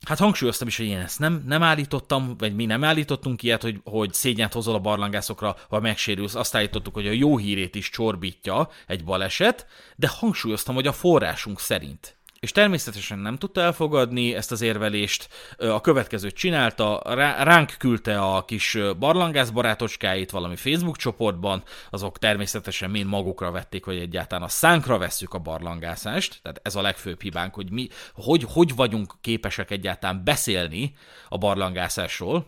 Hát 0.07 0.17
hangsúlyoztam 0.17 0.67
is, 0.67 0.77
hogy 0.77 0.85
én 0.85 0.97
ezt 0.97 1.19
nem, 1.19 1.43
nem 1.47 1.63
állítottam, 1.63 2.35
vagy 2.37 2.55
mi 2.55 2.65
nem 2.65 2.83
állítottunk 2.83 3.43
ilyet, 3.43 3.61
hogy, 3.61 3.79
hogy 3.83 4.13
szégyent 4.13 4.53
hozol 4.53 4.75
a 4.75 4.79
barlangászokra, 4.79 5.55
ha 5.69 5.79
megsérülsz. 5.79 6.35
Azt 6.35 6.55
állítottuk, 6.55 6.93
hogy 6.93 7.07
a 7.07 7.11
jó 7.11 7.37
hírét 7.37 7.75
is 7.75 7.89
csorbítja 7.89 8.69
egy 8.87 9.03
baleset, 9.03 9.67
de 9.95 10.07
hangsúlyoztam, 10.07 10.75
hogy 10.75 10.87
a 10.87 10.93
forrásunk 10.93 11.59
szerint 11.59 12.19
és 12.41 12.51
természetesen 12.51 13.19
nem 13.19 13.37
tudta 13.37 13.61
elfogadni 13.61 14.35
ezt 14.35 14.51
az 14.51 14.61
érvelést, 14.61 15.29
a 15.57 15.81
következőt 15.81 16.35
csinálta, 16.35 17.01
ránk 17.43 17.75
küldte 17.77 18.19
a 18.19 18.45
kis 18.45 18.77
barlangász 18.99 19.49
barátocskáit 19.49 20.31
valami 20.31 20.55
Facebook 20.55 20.97
csoportban, 20.97 21.63
azok 21.89 22.17
természetesen 22.17 22.89
mind 22.89 23.07
magukra 23.07 23.51
vették, 23.51 23.85
hogy 23.85 23.97
egyáltalán 23.97 24.43
a 24.43 24.47
szánkra 24.47 24.97
vesszük 24.97 25.33
a 25.33 25.39
barlangászást, 25.39 26.39
tehát 26.41 26.59
ez 26.63 26.75
a 26.75 26.81
legfőbb 26.81 27.21
hibánk, 27.21 27.53
hogy 27.53 27.71
mi, 27.71 27.87
hogy, 28.13 28.45
hogy 28.47 28.75
vagyunk 28.75 29.13
képesek 29.21 29.71
egyáltalán 29.71 30.23
beszélni 30.23 30.93
a 31.29 31.37
barlangászásról, 31.37 32.45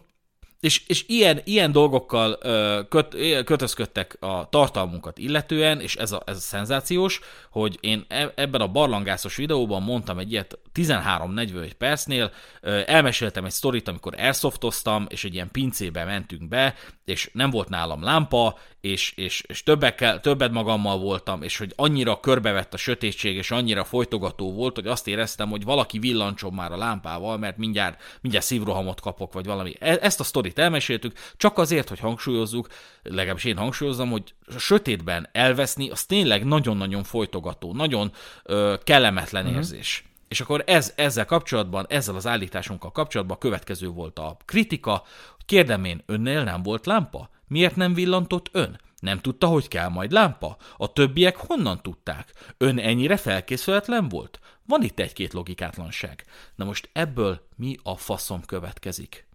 és, 0.64 0.84
és 0.88 1.04
ilyen, 1.08 1.42
ilyen 1.44 1.72
dolgokkal 1.72 2.38
ö, 2.42 2.80
köt, 2.90 3.44
kötözködtek 3.44 4.18
a 4.20 4.50
tartalmunkat 4.50 5.18
illetően, 5.18 5.82
és 5.82 5.96
ez 5.96 6.12
a, 6.12 6.22
ez 6.26 6.36
a 6.36 6.40
szenzációs, 6.40 7.20
hogy 7.52 7.78
én 7.82 8.06
e, 8.08 8.32
ebben 8.36 8.62
a 8.62 8.68
barlangászos 8.68 9.36
videóban 9.36 9.82
mondtam 9.82 10.20
egy 10.20 10.32
ilyet 10.32 10.58
13-41 10.74 11.72
percnél, 11.78 12.32
ö, 12.62 12.82
elmeséltem 12.86 13.46
egy 13.46 13.52
sztorit, 13.52 13.88
amikor 13.88 14.14
airsoftoztam, 14.18 15.06
és 15.10 15.24
egy 15.24 15.34
ilyen 15.34 15.52
pincébe 15.52 16.04
mentünk 16.04 16.48
be, 16.48 16.76
és 17.06 17.30
nem 17.34 17.50
volt 17.50 17.70
nálam 17.70 18.04
lámpa, 18.04 18.58
és, 18.82 19.14
és, 19.16 19.44
és 19.48 19.64
többekkel, 19.64 20.20
többet 20.20 20.52
magammal 20.52 20.98
voltam, 20.98 21.42
és 21.42 21.58
hogy 21.58 21.74
annyira 21.76 22.20
körbevett 22.20 22.74
a 22.74 22.78
sötétség, 22.78 23.36
és 23.36 23.52
annyira 23.52 23.84
folytogató 23.84 24.54
volt, 24.54 24.76
hogy 24.76 24.88
azt 24.88 25.08
éreztem, 25.08 25.50
hogy 25.50 25.64
valaki 25.64 26.00
villancsom 26.00 26.56
már 26.56 26.72
a 26.72 26.78
lámpával, 26.78 27.38
mert 27.38 27.58
mindjárt, 27.58 28.02
mindjárt 28.22 28.46
szívrohamot 28.46 29.02
kapok, 29.02 29.34
vagy 29.34 29.46
valami. 29.46 29.74
E, 29.80 29.98
ezt 30.02 30.20
a 30.20 30.24
sztorit 30.24 30.53
elmeséltük, 30.60 31.14
csak 31.38 31.58
azért, 31.58 31.90
hogy 31.90 32.00
hangsúlyozzuk, 32.00 32.68
legalábbis 33.04 33.44
én 33.44 33.58
hangsúlyozom, 33.58 34.10
hogy 34.10 34.34
a 34.56 34.58
sötétben 34.58 35.30
elveszni, 35.32 35.90
az 35.90 36.06
tényleg 36.06 36.46
nagyon-nagyon 36.46 37.04
folytogató, 37.04 37.74
nagyon 37.74 38.12
ö, 38.44 38.76
kellemetlen 38.84 39.44
uh-huh. 39.44 39.58
érzés. 39.58 40.04
És 40.28 40.42
akkor 40.42 40.64
ez, 40.66 40.94
ezzel 40.96 41.26
kapcsolatban, 41.26 41.86
ezzel 41.90 42.16
az 42.16 42.28
állításunkkal 42.28 42.92
kapcsolatban 42.92 43.36
a 43.36 43.40
következő 43.40 43.88
volt 43.88 44.20
a 44.20 44.38
kritika, 44.46 45.04
kérdem 45.46 45.86
én, 45.86 46.04
önnél 46.06 46.44
nem 46.44 46.64
volt 46.64 46.86
lámpa? 46.86 47.30
Miért 47.48 47.76
nem 47.76 47.94
villantott 47.94 48.50
ön? 48.52 48.80
Nem 49.00 49.20
tudta, 49.20 49.48
hogy 49.48 49.68
kell 49.68 49.90
majd 49.90 50.12
lámpa? 50.12 50.58
A 50.78 50.94
többiek 50.94 51.36
honnan 51.38 51.82
tudták? 51.82 52.34
Ön 52.58 52.80
ennyire 52.80 53.18
felkészületlen 53.18 54.10
volt? 54.10 54.40
Van 54.66 54.84
itt 54.84 55.00
egy-két 55.00 55.34
logikátlanság. 55.34 56.26
Na 56.56 56.66
most 56.66 56.90
ebből 56.94 57.48
mi 57.56 57.78
a 57.84 57.98
faszom 57.98 58.46
következik? 58.46 59.28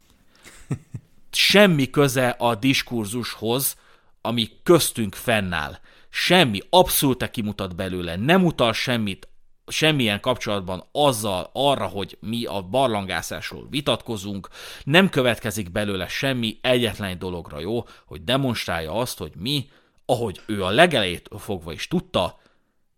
Semmi 1.40 1.90
köze 1.90 2.28
a 2.28 2.54
diskurzushoz, 2.54 3.76
ami 4.20 4.48
köztünk 4.62 5.14
fennáll. 5.14 5.78
semmi, 6.10 6.60
abszolút 6.70 7.30
kimutat 7.30 7.76
belőle, 7.76 8.16
nem 8.16 8.44
utal 8.44 8.72
semmit, 8.72 9.28
semmilyen 9.66 10.20
kapcsolatban 10.20 10.88
azzal 10.92 11.50
arra, 11.52 11.86
hogy 11.86 12.16
mi 12.20 12.44
a 12.44 12.62
barlangászásról 12.62 13.66
vitatkozunk, 13.70 14.48
nem 14.84 15.08
következik 15.08 15.70
belőle 15.70 16.08
semmi 16.08 16.58
egyetlen 16.60 17.18
dologra, 17.18 17.60
jó, 17.60 17.84
hogy 18.06 18.24
demonstrálja 18.24 18.92
azt, 18.92 19.18
hogy 19.18 19.32
mi, 19.36 19.68
ahogy 20.06 20.40
ő 20.46 20.64
a 20.64 20.70
legelejét 20.70 21.28
fogva 21.38 21.72
is 21.72 21.88
tudta, 21.88 22.40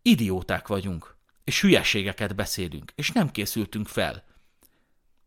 idióták 0.03 0.69
vagyunk, 0.69 1.17
és 1.45 1.61
hülyeségeket 1.61 2.35
beszélünk, 2.35 2.93
és 2.95 3.11
nem 3.11 3.31
készültünk 3.31 3.87
fel. 3.87 4.30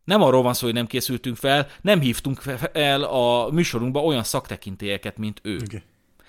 Nem 0.04 0.22
arról 0.22 0.42
van 0.42 0.54
szó, 0.54 0.64
hogy 0.64 0.74
nem 0.74 0.86
készültünk 0.86 1.36
fel, 1.36 1.66
nem 1.80 2.00
hívtunk 2.00 2.40
fel 2.72 3.02
a 3.02 3.50
műsorunkba 3.50 4.02
olyan 4.02 4.24
szaktekintélyeket, 4.24 5.18
mint 5.18 5.40
ő. 5.42 5.54
Okay. 5.54 5.82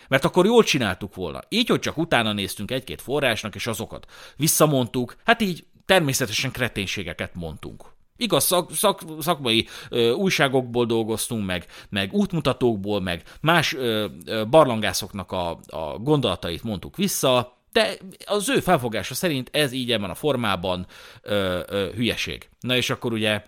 Mert 0.08 0.26
akkor 0.26 0.46
jól 0.46 0.64
csináltuk 0.64 1.16
volna. 1.16 1.40
Így, 1.50 1.70
hogy 1.70 1.80
csak 1.80 1.98
utána 1.98 2.34
néztünk 2.34 2.72
egy-két 2.72 3.02
forrásnak, 3.02 3.56
és 3.56 3.68
azokat 3.68 4.06
visszamondtuk, 4.36 5.16
hát 5.24 5.42
így 5.42 5.66
természetesen 5.86 6.52
kreténségeket 6.52 7.36
mondtunk. 7.36 7.94
Igaz, 8.18 8.44
szak, 8.44 8.74
szak, 8.74 9.02
szakmai 9.20 9.68
ö, 9.90 10.12
újságokból 10.12 10.86
dolgoztunk, 10.86 11.46
meg, 11.46 11.66
meg 11.90 12.14
útmutatókból, 12.14 13.02
meg 13.02 13.24
más 13.42 13.74
ö, 13.74 14.06
ö, 14.26 14.46
barlangászoknak 14.46 15.32
a, 15.32 15.60
a 15.68 15.98
gondolatait 15.98 16.64
mondtuk 16.64 16.96
vissza, 16.96 17.58
de 17.72 17.98
az 18.26 18.50
ő 18.50 18.60
felfogása 18.60 19.14
szerint 19.14 19.50
ez 19.52 19.72
így 19.72 19.92
ebben 19.92 20.10
a 20.10 20.16
formában 20.16 20.86
ö, 21.22 21.60
ö, 21.68 21.90
hülyeség. 21.96 22.50
Na 22.60 22.76
és 22.76 22.90
akkor 22.90 23.14
ugye 23.14 23.44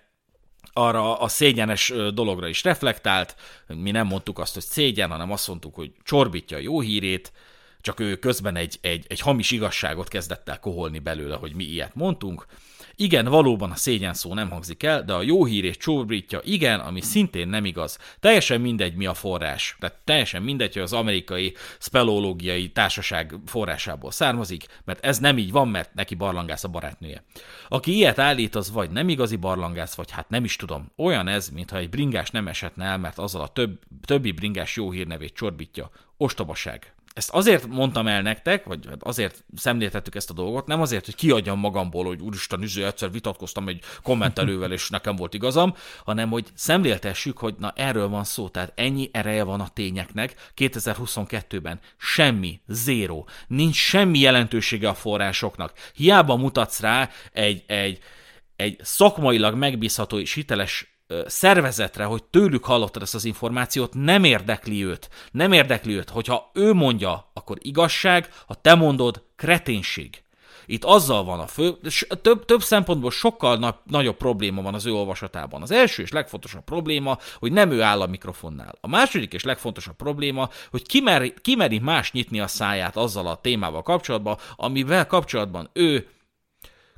arra 0.73 1.19
a 1.19 1.27
szégyenes 1.27 1.93
dologra 2.13 2.47
is 2.47 2.63
reflektált, 2.63 3.35
mi 3.67 3.91
nem 3.91 4.07
mondtuk 4.07 4.39
azt, 4.39 4.53
hogy 4.53 4.63
szégyen, 4.63 5.09
hanem 5.09 5.31
azt 5.31 5.47
mondtuk, 5.47 5.75
hogy 5.75 5.91
csorbítja 6.03 6.57
a 6.57 6.61
jó 6.61 6.79
hírét, 6.79 7.31
csak 7.81 7.99
ő 7.99 8.15
közben 8.15 8.55
egy, 8.55 8.77
egy, 8.81 9.05
egy 9.07 9.19
hamis 9.19 9.51
igazságot 9.51 10.07
kezdett 10.07 10.49
el 10.49 10.59
koholni 10.59 10.99
belőle, 10.99 11.35
hogy 11.35 11.55
mi 11.55 11.63
ilyet 11.63 11.95
mondtunk, 11.95 12.45
igen, 12.99 13.25
valóban 13.25 13.71
a 13.71 13.75
szégyen 13.75 14.13
szó 14.13 14.33
nem 14.33 14.49
hangzik 14.49 14.83
el, 14.83 15.03
de 15.03 15.13
a 15.13 15.21
jó 15.21 15.45
hír 15.45 15.63
és 15.63 15.77
csorbítja 15.77 16.39
igen, 16.43 16.79
ami 16.79 17.01
szintén 17.01 17.47
nem 17.47 17.65
igaz. 17.65 17.97
Teljesen 18.19 18.61
mindegy, 18.61 18.95
mi 18.95 19.05
a 19.05 19.13
forrás. 19.13 19.75
Tehát 19.79 19.97
teljesen 20.03 20.41
mindegy, 20.41 20.73
hogy 20.73 20.81
az 20.81 20.93
amerikai 20.93 21.53
speleológiai 21.79 22.69
társaság 22.69 23.35
forrásából 23.45 24.11
származik, 24.11 24.65
mert 24.85 25.05
ez 25.05 25.19
nem 25.19 25.37
így 25.37 25.51
van, 25.51 25.67
mert 25.67 25.93
neki 25.93 26.15
barlangász 26.15 26.63
a 26.63 26.67
barátnője. 26.67 27.23
Aki 27.67 27.95
ilyet 27.95 28.19
állít, 28.19 28.55
az 28.55 28.71
vagy 28.71 28.89
nem 28.89 29.09
igazi 29.09 29.35
barlangász, 29.35 29.95
vagy 29.95 30.11
hát 30.11 30.29
nem 30.29 30.43
is 30.43 30.55
tudom. 30.55 30.91
Olyan 30.95 31.27
ez, 31.27 31.49
mintha 31.49 31.77
egy 31.77 31.89
bringás 31.89 32.29
nem 32.29 32.47
eshetne 32.47 32.85
el, 32.85 32.97
mert 32.97 33.17
azzal 33.17 33.41
a 33.41 33.47
több, 33.47 33.79
többi 34.05 34.31
bringás 34.31 34.75
jó 34.75 34.91
hírnevét 34.91 35.33
csorbítja. 35.33 35.89
Ostobaság 36.17 36.96
ezt 37.17 37.29
azért 37.29 37.67
mondtam 37.67 38.07
el 38.07 38.21
nektek, 38.21 38.65
vagy 38.65 38.87
azért 38.99 39.43
szemléltettük 39.55 40.15
ezt 40.15 40.29
a 40.29 40.33
dolgot, 40.33 40.67
nem 40.67 40.81
azért, 40.81 41.05
hogy 41.05 41.15
kiadjam 41.15 41.59
magamból, 41.59 42.05
hogy 42.05 42.21
úristen, 42.21 42.61
üző 42.61 42.85
egyszer 42.85 43.11
vitatkoztam 43.11 43.67
egy 43.67 43.83
kommentelővel, 44.03 44.71
és 44.71 44.89
nekem 44.89 45.15
volt 45.15 45.33
igazam, 45.33 45.73
hanem 46.05 46.29
hogy 46.29 46.47
szemléltessük, 46.53 47.37
hogy 47.37 47.55
na 47.59 47.73
erről 47.75 48.07
van 48.07 48.23
szó, 48.23 48.49
tehát 48.49 48.71
ennyi 48.75 49.09
ereje 49.11 49.43
van 49.43 49.59
a 49.59 49.67
tényeknek 49.67 50.51
2022-ben. 50.55 51.79
Semmi, 51.97 52.61
zéro. 52.67 53.23
Nincs 53.47 53.75
semmi 53.75 54.19
jelentősége 54.19 54.89
a 54.89 54.93
forrásoknak. 54.93 55.73
Hiába 55.93 56.35
mutatsz 56.35 56.79
rá 56.79 57.09
egy, 57.31 57.63
egy, 57.67 57.99
egy 58.55 58.79
szakmailag 58.81 59.55
megbízható 59.55 60.19
és 60.19 60.33
hiteles 60.33 60.96
szervezetre, 61.25 62.03
hogy 62.03 62.23
tőlük 62.23 62.65
hallottad 62.65 63.01
ezt 63.01 63.15
az 63.15 63.25
információt, 63.25 63.93
nem 63.93 64.23
érdekli 64.23 64.85
őt. 64.85 65.09
Nem 65.31 65.51
érdekli 65.51 65.93
őt. 65.93 66.09
Hogyha 66.09 66.51
ő 66.53 66.73
mondja, 66.73 67.29
akkor 67.33 67.57
igazság, 67.61 68.29
ha 68.47 68.53
te 68.53 68.75
mondod, 68.75 69.23
kreténség. 69.35 70.21
Itt 70.69 70.83
azzal 70.83 71.23
van 71.23 71.39
a 71.39 71.47
fő, 71.47 71.77
több, 72.21 72.45
több 72.45 72.61
szempontból 72.61 73.11
sokkal 73.11 73.57
na, 73.57 73.81
nagyobb 73.83 74.17
probléma 74.17 74.61
van 74.61 74.73
az 74.73 74.85
ő 74.85 74.93
olvasatában. 74.93 75.61
Az 75.61 75.71
első 75.71 76.01
és 76.01 76.11
legfontosabb 76.11 76.63
probléma, 76.63 77.17
hogy 77.35 77.51
nem 77.51 77.71
ő 77.71 77.81
áll 77.81 78.01
a 78.01 78.07
mikrofonnál. 78.07 78.77
A 78.81 78.87
második 78.87 79.33
és 79.33 79.43
legfontosabb 79.43 79.95
probléma, 79.95 80.49
hogy 80.71 80.81
kimeri, 80.87 81.33
kimeri 81.41 81.79
más 81.79 82.11
nyitni 82.11 82.39
a 82.39 82.47
száját 82.47 82.97
azzal 82.97 83.27
a 83.27 83.35
témával 83.35 83.81
kapcsolatban, 83.81 84.37
amivel 84.55 85.07
kapcsolatban 85.07 85.69
ő 85.73 86.07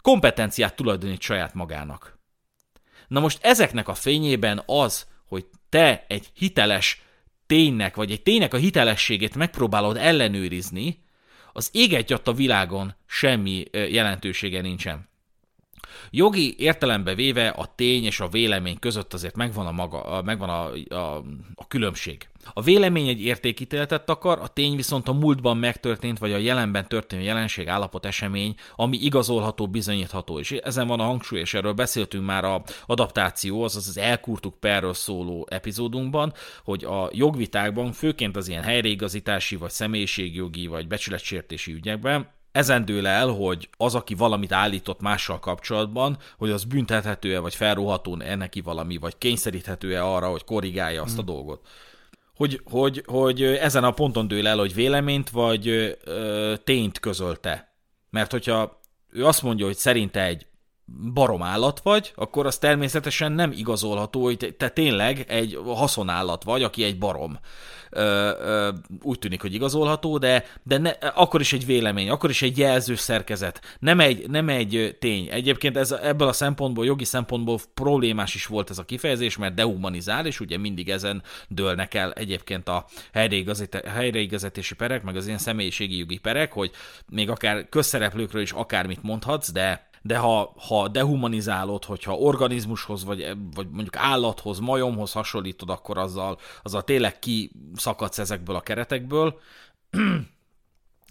kompetenciát 0.02 0.76
tulajdonít 0.76 1.22
saját 1.22 1.54
magának. 1.54 2.19
Na 3.10 3.20
most 3.20 3.40
ezeknek 3.42 3.88
a 3.88 3.94
fényében 3.94 4.64
az, 4.66 5.08
hogy 5.28 5.46
te 5.70 6.06
egy 6.08 6.30
hiteles 6.34 7.02
ténynek, 7.46 7.96
vagy 7.96 8.12
egy 8.12 8.22
ténynek 8.22 8.54
a 8.54 8.58
hitelességét 8.58 9.36
megpróbálod 9.36 9.98
ellenőrizni, 9.98 11.04
az 11.54 11.70
éget 11.72 12.28
a 12.28 12.34
világon 12.34 12.96
semmi 13.06 13.64
jelentősége 13.72 14.62
nincsen. 14.62 15.09
Jogi 16.10 16.56
értelembe 16.58 17.16
véve 17.16 17.48
a 17.48 17.74
tény 17.76 18.04
és 18.04 18.20
a 18.20 18.28
vélemény 18.28 18.80
között 18.80 19.14
azért 19.14 19.36
megvan 19.36 19.68
a, 19.68 19.72
maga, 19.72 20.22
megvan 20.22 20.50
a, 20.50 20.96
a, 20.96 21.24
a 21.56 21.68
különbség. 21.68 22.28
A 22.54 22.62
vélemény 22.62 23.08
egy 23.08 23.22
értékítéletet 23.22 24.10
akar, 24.10 24.40
a 24.40 24.48
tény 24.48 24.76
viszont 24.76 25.08
a 25.08 25.14
múltban 25.14 25.58
megtörtént, 25.58 26.20
vagy 26.20 26.32
a 26.32 26.38
jelenben 26.38 26.88
történő 26.88 27.22
jelenség, 27.22 27.68
állapot, 27.68 28.06
esemény, 28.06 28.56
ami 28.76 28.98
igazolható, 28.98 29.68
bizonyítható. 29.68 30.40
És 30.40 30.52
ezen 30.52 30.88
van 30.88 31.00
a 31.00 31.04
hangsúly, 31.04 31.40
és 31.40 31.54
erről 31.54 31.74
beszéltünk 31.74 32.26
már 32.26 32.44
a 32.44 32.62
adaptáció, 32.86 33.64
azaz 33.64 33.88
az 33.88 33.98
elkurtuk 33.98 34.60
perről 34.60 34.94
szóló 34.94 35.48
epizódunkban, 35.50 36.34
hogy 36.64 36.84
a 36.84 37.10
jogvitákban, 37.12 37.92
főként 37.92 38.36
az 38.36 38.48
ilyen 38.48 38.64
helyreigazítási, 38.64 39.56
vagy 39.56 39.72
személyiségjogi, 39.72 40.68
vagy 40.68 40.88
becsületsértési 40.88 41.72
ügyekben 41.72 42.38
ezen 42.52 42.86
dől 42.86 43.08
el, 43.08 43.28
hogy 43.28 43.70
az, 43.78 43.96
aki 43.96 44.14
valamit 44.14 44.52
állított 44.52 45.02
mással 45.02 45.40
kapcsolatban, 45.40 46.18
hogy 46.38 46.52
az 46.52 46.64
büntethető-e, 46.64 47.40
vagy 47.40 47.56
felróható 47.56 48.20
-e 48.20 48.36
neki 48.36 48.62
valami, 48.62 48.98
vagy 48.98 49.18
kényszeríthető-e 49.18 50.06
arra, 50.06 50.30
hogy 50.30 50.44
korrigálja 50.44 51.02
azt 51.02 51.18
a 51.18 51.22
hmm. 51.22 51.34
dolgot. 51.34 51.68
Hogy, 52.36 52.62
hogy, 52.64 53.04
hogy 53.08 53.44
ezen 53.44 53.84
a 53.84 53.92
ponton 53.92 54.28
dől 54.28 54.48
el, 54.48 54.58
hogy 54.58 54.74
véleményt 54.74 55.30
vagy 55.30 55.68
ö, 56.04 56.54
tényt 56.64 57.00
közölte. 57.00 57.74
Mert 58.10 58.32
hogyha 58.32 58.80
ő 59.10 59.26
azt 59.26 59.44
mondja, 59.44 59.66
hogy 59.66 59.76
szerinte 59.76 60.24
egy 60.24 60.46
barom 61.14 61.44
állat 61.44 61.80
vagy, 61.80 62.12
akkor 62.16 62.46
az 62.46 62.58
természetesen 62.58 63.32
nem 63.32 63.52
igazolható, 63.52 64.24
hogy 64.24 64.56
te 64.58 64.70
tényleg 64.70 65.26
egy 65.28 65.60
haszonállat 65.66 66.44
vagy, 66.44 66.64
aki 66.64 66.84
egy 66.84 66.98
barom 66.98 67.40
ö, 67.90 68.02
ö, 68.40 68.70
úgy 69.02 69.20
tűnik, 69.20 69.42
hogy 69.42 69.54
igazolható, 69.54 70.18
de, 70.18 70.46
de 70.64 70.78
ne, 70.78 70.90
akkor 70.90 71.42
is 71.42 71.54
egy 71.54 71.66
vélemény, 71.66 72.10
akkor 72.10 72.30
is 72.30 72.42
egy 72.42 72.58
jelző 72.58 72.96
szerkezet, 72.96 73.78
nem 73.80 74.00
egy, 74.00 74.30
nem 74.30 74.50
egy 74.50 74.98
tény. 75.00 75.28
Egyébként 75.32 75.78
ez, 75.78 75.92
ebből 75.92 76.28
a 76.28 76.34
szempontból, 76.34 76.86
jogi 76.86 77.04
szempontból 77.04 77.60
problémás 77.74 78.36
is 78.36 78.46
volt 78.46 78.70
ez 78.70 78.78
a 78.78 78.86
kifejezés, 78.86 79.38
mert 79.38 79.54
dehumanizál, 79.54 80.26
és 80.26 80.40
ugye 80.40 80.58
mindig 80.58 80.90
ezen 80.90 81.24
dőlnek 81.48 81.94
el 81.94 82.12
egyébként 82.12 82.68
a 82.68 82.86
helyreigazítási 83.84 84.76
perek, 84.76 85.04
meg 85.04 85.16
az 85.16 85.26
ilyen 85.26 85.38
személyiségi 85.38 85.98
jogi 85.98 86.18
perek, 86.18 86.54
hogy 86.54 86.72
még 87.12 87.30
akár 87.30 87.70
közszereplőkről 87.70 88.42
is 88.42 88.52
akármit 88.52 89.04
mondhatsz, 89.04 89.52
de 89.52 89.89
de 90.02 90.18
ha, 90.18 90.54
ha 90.68 90.88
dehumanizálod, 90.88 91.86
hogyha 91.86 92.18
organizmushoz, 92.18 93.04
vagy, 93.04 93.34
vagy 93.56 93.70
mondjuk 93.70 93.96
állathoz, 93.96 94.60
majomhoz 94.60 95.12
hasonlítod, 95.12 95.70
akkor 95.70 95.98
azzal, 95.98 96.38
azzal 96.64 96.84
tényleg 96.84 97.20
kiszakadsz 97.20 98.20
ezekből 98.20 98.56
a 98.56 98.62
keretekből. 98.62 99.40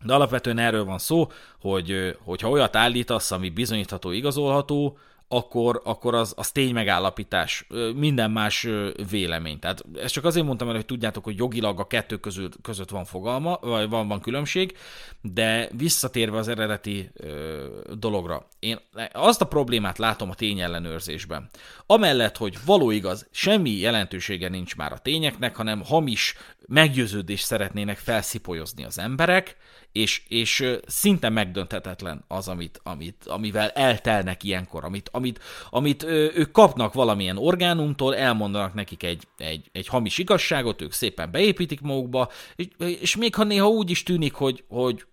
De 0.05 0.15
alapvetően 0.15 0.59
erről 0.59 0.85
van 0.85 0.99
szó, 0.99 1.27
hogy 1.61 2.17
hogyha 2.25 2.49
olyat 2.49 2.77
állítasz, 2.77 3.31
ami 3.31 3.51
bizonyítható, 3.51 4.11
igazolható, 4.11 4.99
akkor, 5.29 5.81
akkor 5.85 6.15
az, 6.15 6.33
az 6.37 6.51
tény 6.51 6.73
megállapítás, 6.73 7.67
minden 7.95 8.31
más 8.31 8.69
vélemény. 9.11 9.59
Tehát 9.59 9.85
ezt 9.95 10.13
csak 10.13 10.25
azért 10.25 10.47
mondtam 10.47 10.69
el, 10.69 10.75
hogy 10.75 10.87
tudjátok, 10.87 11.25
hogy 11.25 11.37
jogilag 11.37 11.81
a 11.81 11.87
kettő 11.87 12.17
között, 12.17 12.61
között 12.63 12.91
van 12.91 13.05
fogalma, 13.05 13.59
vagy 13.61 13.89
van, 13.89 14.09
van 14.09 14.21
különbség, 14.21 14.77
de 15.21 15.69
visszatérve 15.77 16.39
az 16.39 16.49
eredeti 16.49 17.11
ö, 17.15 17.67
dologra, 17.99 18.49
én 18.59 18.79
azt 19.13 19.41
a 19.41 19.47
problémát 19.47 19.99
látom 19.99 20.31
a 20.31 20.35
tényellenőrzésben. 20.35 21.49
Amellett, 21.87 22.37
hogy 22.37 22.59
való 22.65 22.91
igaz, 22.91 23.29
semmi 23.31 23.71
jelentősége 23.71 24.49
nincs 24.49 24.77
már 24.77 24.93
a 24.93 24.99
tényeknek, 24.99 25.57
hanem 25.57 25.85
hamis 25.85 26.37
meggyőződést 26.67 27.45
szeretnének 27.45 27.99
felszipolyozni 27.99 28.85
az 28.85 28.99
emberek, 28.99 29.57
és, 29.99 30.23
és 30.29 30.77
szinte 30.87 31.29
megdönthetetlen 31.29 32.25
az, 32.29 32.49
amit, 32.49 32.81
amit, 32.83 33.27
amivel 33.27 33.69
eltelnek 33.69 34.45
ilyenkor, 34.45 34.85
amit, 34.85 35.09
amit, 35.13 35.41
amit 35.71 36.03
ők 36.03 36.51
kapnak 36.51 36.93
valamilyen 36.93 37.37
orgánumtól, 37.37 38.17
elmondanak 38.17 38.75
nekik 38.75 39.03
egy, 39.03 39.23
egy, 39.39 39.69
egy 39.73 39.87
hamis 39.87 40.19
igazságot, 40.19 40.83
ők 40.83 40.93
szépen 40.93 41.31
beépítik 41.31 41.81
magukba, 41.81 42.31
és, 42.57 42.67
és 42.79 43.17
még 43.17 43.35
ha 43.35 43.45
néha 43.45 43.69
úgy 43.69 43.91
is 43.91 44.03
tűnik, 44.03 44.35
hogy, 44.35 44.65
hogy 44.69 45.07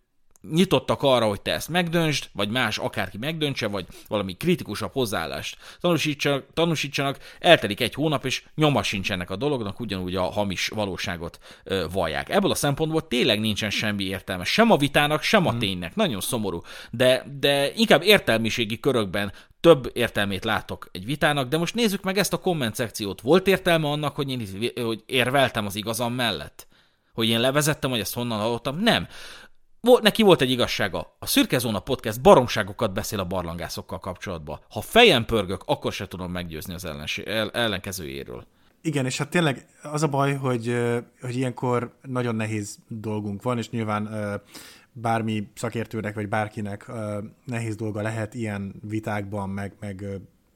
nyitottak 0.51 1.03
arra, 1.03 1.27
hogy 1.27 1.41
te 1.41 1.53
ezt 1.53 1.69
megdöntsd, 1.69 2.29
vagy 2.33 2.49
más 2.49 2.77
akárki 2.77 3.17
megdöntse, 3.17 3.67
vagy 3.67 3.85
valami 4.07 4.33
kritikusabb 4.33 4.91
hozzáállást 4.91 5.57
tanúsítsanak, 5.79 6.45
tanúsítsanak, 6.53 7.17
eltelik 7.39 7.81
egy 7.81 7.93
hónap, 7.93 8.25
és 8.25 8.43
nyoma 8.55 8.83
sincs 8.83 9.11
ennek 9.11 9.29
a 9.29 9.35
dolognak, 9.35 9.79
ugyanúgy 9.79 10.15
a 10.15 10.23
hamis 10.23 10.67
valóságot 10.67 11.39
ö, 11.63 11.85
vallják. 11.91 12.29
Ebből 12.29 12.51
a 12.51 12.55
szempontból 12.55 13.07
tényleg 13.07 13.39
nincsen 13.39 13.69
semmi 13.69 14.03
értelme, 14.03 14.43
sem 14.43 14.71
a 14.71 14.77
vitának, 14.77 15.21
sem 15.21 15.45
a 15.45 15.49
hmm. 15.49 15.59
ténynek. 15.59 15.95
Nagyon 15.95 16.21
szomorú. 16.21 16.61
De, 16.91 17.25
de 17.39 17.71
inkább 17.75 18.03
értelmiségi 18.03 18.79
körökben 18.79 19.31
több 19.59 19.91
értelmét 19.93 20.43
látok 20.43 20.89
egy 20.91 21.05
vitának, 21.05 21.49
de 21.49 21.57
most 21.57 21.75
nézzük 21.75 22.03
meg 22.03 22.17
ezt 22.17 22.33
a 22.33 22.37
komment 22.37 22.75
szekciót. 22.75 23.21
Volt 23.21 23.47
értelme 23.47 23.87
annak, 23.87 24.15
hogy 24.15 24.29
én 24.29 24.47
hogy 24.83 25.03
érveltem 25.05 25.65
az 25.65 25.75
igazam 25.75 26.13
mellett? 26.13 26.67
Hogy 27.13 27.27
én 27.27 27.39
levezettem, 27.39 27.89
hogy 27.89 27.99
ezt 27.99 28.13
honnan 28.13 28.39
hallottam? 28.39 28.79
Nem 28.79 29.07
neki 30.01 30.23
volt 30.23 30.41
egy 30.41 30.51
igazsága. 30.51 31.15
A 31.19 31.25
Szürke 31.25 31.57
Zóna 31.57 31.79
Podcast 31.79 32.21
baromságokat 32.21 32.93
beszél 32.93 33.19
a 33.19 33.25
barlangászokkal 33.25 33.99
kapcsolatban. 33.99 34.59
Ha 34.69 34.81
fejem 34.81 35.25
pörgök, 35.25 35.63
akkor 35.65 35.91
se 35.91 36.07
tudom 36.07 36.31
meggyőzni 36.31 36.73
az 36.73 36.85
ellensé- 36.85 37.27
el- 37.27 37.51
ellenkezőjéről. 37.51 38.45
Igen, 38.81 39.05
és 39.05 39.17
hát 39.17 39.29
tényleg 39.29 39.65
az 39.81 40.03
a 40.03 40.07
baj, 40.07 40.33
hogy, 40.33 40.77
hogy 41.21 41.35
ilyenkor 41.35 41.95
nagyon 42.01 42.35
nehéz 42.35 42.77
dolgunk 42.87 43.43
van, 43.43 43.57
és 43.57 43.69
nyilván 43.69 44.09
bármi 44.91 45.47
szakértőnek, 45.55 46.15
vagy 46.15 46.29
bárkinek 46.29 46.91
nehéz 47.45 47.75
dolga 47.75 48.01
lehet 48.01 48.33
ilyen 48.33 48.73
vitákban, 48.81 49.49
meg, 49.49 49.73
meg 49.79 50.05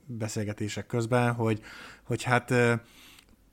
beszélgetések 0.06 0.86
közben, 0.86 1.34
hogy, 1.34 1.62
hogy 2.04 2.24
hát 2.24 2.54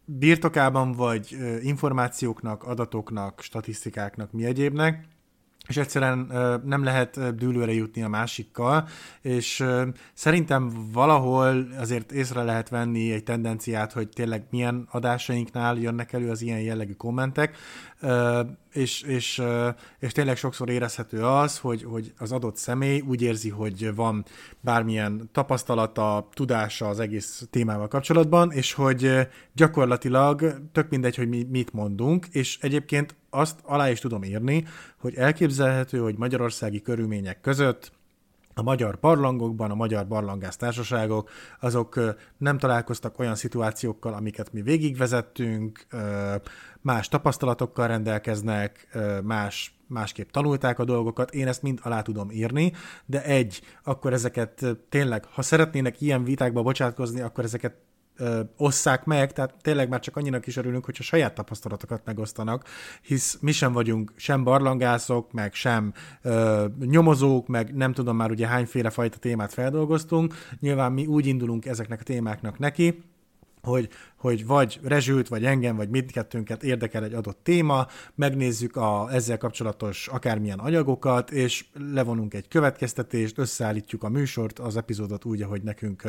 birtokában 0.04 0.92
vagy 0.92 1.36
információknak, 1.62 2.62
adatoknak, 2.62 3.40
statisztikáknak, 3.40 4.32
mi 4.32 4.44
egyébnek, 4.44 5.08
és 5.68 5.76
egyszerűen 5.76 6.18
nem 6.64 6.84
lehet 6.84 7.36
dűlőre 7.36 7.72
jutni 7.72 8.02
a 8.02 8.08
másikkal, 8.08 8.88
és 9.20 9.64
szerintem 10.14 10.90
valahol 10.92 11.68
azért 11.78 12.12
észre 12.12 12.42
lehet 12.42 12.68
venni 12.68 13.12
egy 13.12 13.22
tendenciát, 13.22 13.92
hogy 13.92 14.08
tényleg 14.08 14.46
milyen 14.50 14.88
adásainknál 14.90 15.76
jönnek 15.76 16.12
elő 16.12 16.30
az 16.30 16.42
ilyen 16.42 16.60
jellegű 16.60 16.92
kommentek, 16.92 17.56
és, 18.72 19.02
és, 19.02 19.42
és 19.98 20.12
tényleg 20.12 20.36
sokszor 20.36 20.68
érezhető 20.70 21.24
az, 21.24 21.58
hogy, 21.58 21.82
hogy 21.82 22.12
az 22.18 22.32
adott 22.32 22.56
személy 22.56 23.00
úgy 23.00 23.22
érzi, 23.22 23.48
hogy 23.48 23.94
van 23.94 24.24
bármilyen 24.60 25.28
tapasztalata, 25.32 26.28
tudása 26.32 26.88
az 26.88 27.00
egész 27.00 27.46
témával 27.50 27.88
kapcsolatban, 27.88 28.52
és 28.52 28.72
hogy 28.72 29.28
gyakorlatilag 29.52 30.60
tök 30.72 30.88
mindegy, 30.88 31.16
hogy 31.16 31.28
mi 31.28 31.46
mit 31.50 31.72
mondunk, 31.72 32.26
és 32.30 32.58
egyébként 32.60 33.14
azt 33.30 33.58
alá 33.62 33.90
is 33.90 33.98
tudom 33.98 34.24
írni, 34.24 34.64
hogy 34.96 35.14
elképzelhető, 35.14 35.98
hogy 35.98 36.16
magyarországi 36.18 36.80
körülmények 36.82 37.40
között 37.40 37.92
a 38.58 38.62
magyar 38.62 38.98
barlangokban, 39.00 39.70
a 39.70 39.74
magyar 39.74 40.06
barlangásztársaságok, 40.06 41.30
azok 41.60 42.00
nem 42.38 42.58
találkoztak 42.58 43.18
olyan 43.18 43.34
szituációkkal, 43.34 44.14
amiket 44.14 44.52
mi 44.52 44.62
végigvezettünk, 44.62 45.86
más 46.80 47.08
tapasztalatokkal 47.08 47.86
rendelkeznek, 47.86 48.88
más, 49.22 49.74
másképp 49.86 50.30
tanulták 50.30 50.78
a 50.78 50.84
dolgokat, 50.84 51.30
én 51.30 51.46
ezt 51.46 51.62
mind 51.62 51.78
alá 51.82 52.02
tudom 52.02 52.30
írni, 52.30 52.72
de 53.06 53.24
egy, 53.24 53.60
akkor 53.84 54.12
ezeket 54.12 54.64
tényleg, 54.88 55.24
ha 55.24 55.42
szeretnének 55.42 56.00
ilyen 56.00 56.24
vitákba 56.24 56.62
bocsátkozni, 56.62 57.20
akkor 57.20 57.44
ezeket 57.44 57.74
ö, 58.16 58.40
osszák 58.56 59.04
meg, 59.04 59.32
tehát 59.32 59.54
tényleg 59.60 59.88
már 59.88 60.00
csak 60.00 60.16
annyinak 60.16 60.46
is 60.46 60.56
örülünk, 60.56 60.84
hogyha 60.84 61.02
saját 61.02 61.34
tapasztalatokat 61.34 62.02
megosztanak, 62.04 62.64
hisz 63.02 63.38
mi 63.40 63.52
sem 63.52 63.72
vagyunk 63.72 64.12
sem 64.16 64.44
barlangászok, 64.44 65.32
meg 65.32 65.54
sem 65.54 65.92
ö, 66.22 66.66
nyomozók, 66.80 67.46
meg 67.46 67.74
nem 67.74 67.92
tudom 67.92 68.16
már 68.16 68.30
ugye 68.30 68.46
hányféle 68.46 68.90
fajta 68.90 69.18
témát 69.18 69.52
feldolgoztunk, 69.52 70.34
nyilván 70.60 70.92
mi 70.92 71.06
úgy 71.06 71.26
indulunk 71.26 71.66
ezeknek 71.66 72.00
a 72.00 72.04
témáknak 72.04 72.58
neki, 72.58 73.02
hogy, 73.66 73.88
hogy 74.16 74.46
vagy 74.46 74.80
rezsült, 74.82 75.28
vagy 75.28 75.44
engem, 75.44 75.76
vagy 75.76 75.88
mindkettőnket 75.88 76.62
érdekel 76.62 77.04
egy 77.04 77.14
adott 77.14 77.38
téma, 77.42 77.86
megnézzük 78.14 78.76
a 78.76 79.08
ezzel 79.12 79.38
kapcsolatos 79.38 80.08
akármilyen 80.08 80.58
anyagokat, 80.58 81.30
és 81.30 81.64
levonunk 81.92 82.34
egy 82.34 82.48
következtetést, 82.48 83.38
összeállítjuk 83.38 84.02
a 84.02 84.08
műsort, 84.08 84.58
az 84.58 84.76
epizódot 84.76 85.24
úgy, 85.24 85.42
ahogy 85.42 85.62
nekünk 85.62 86.02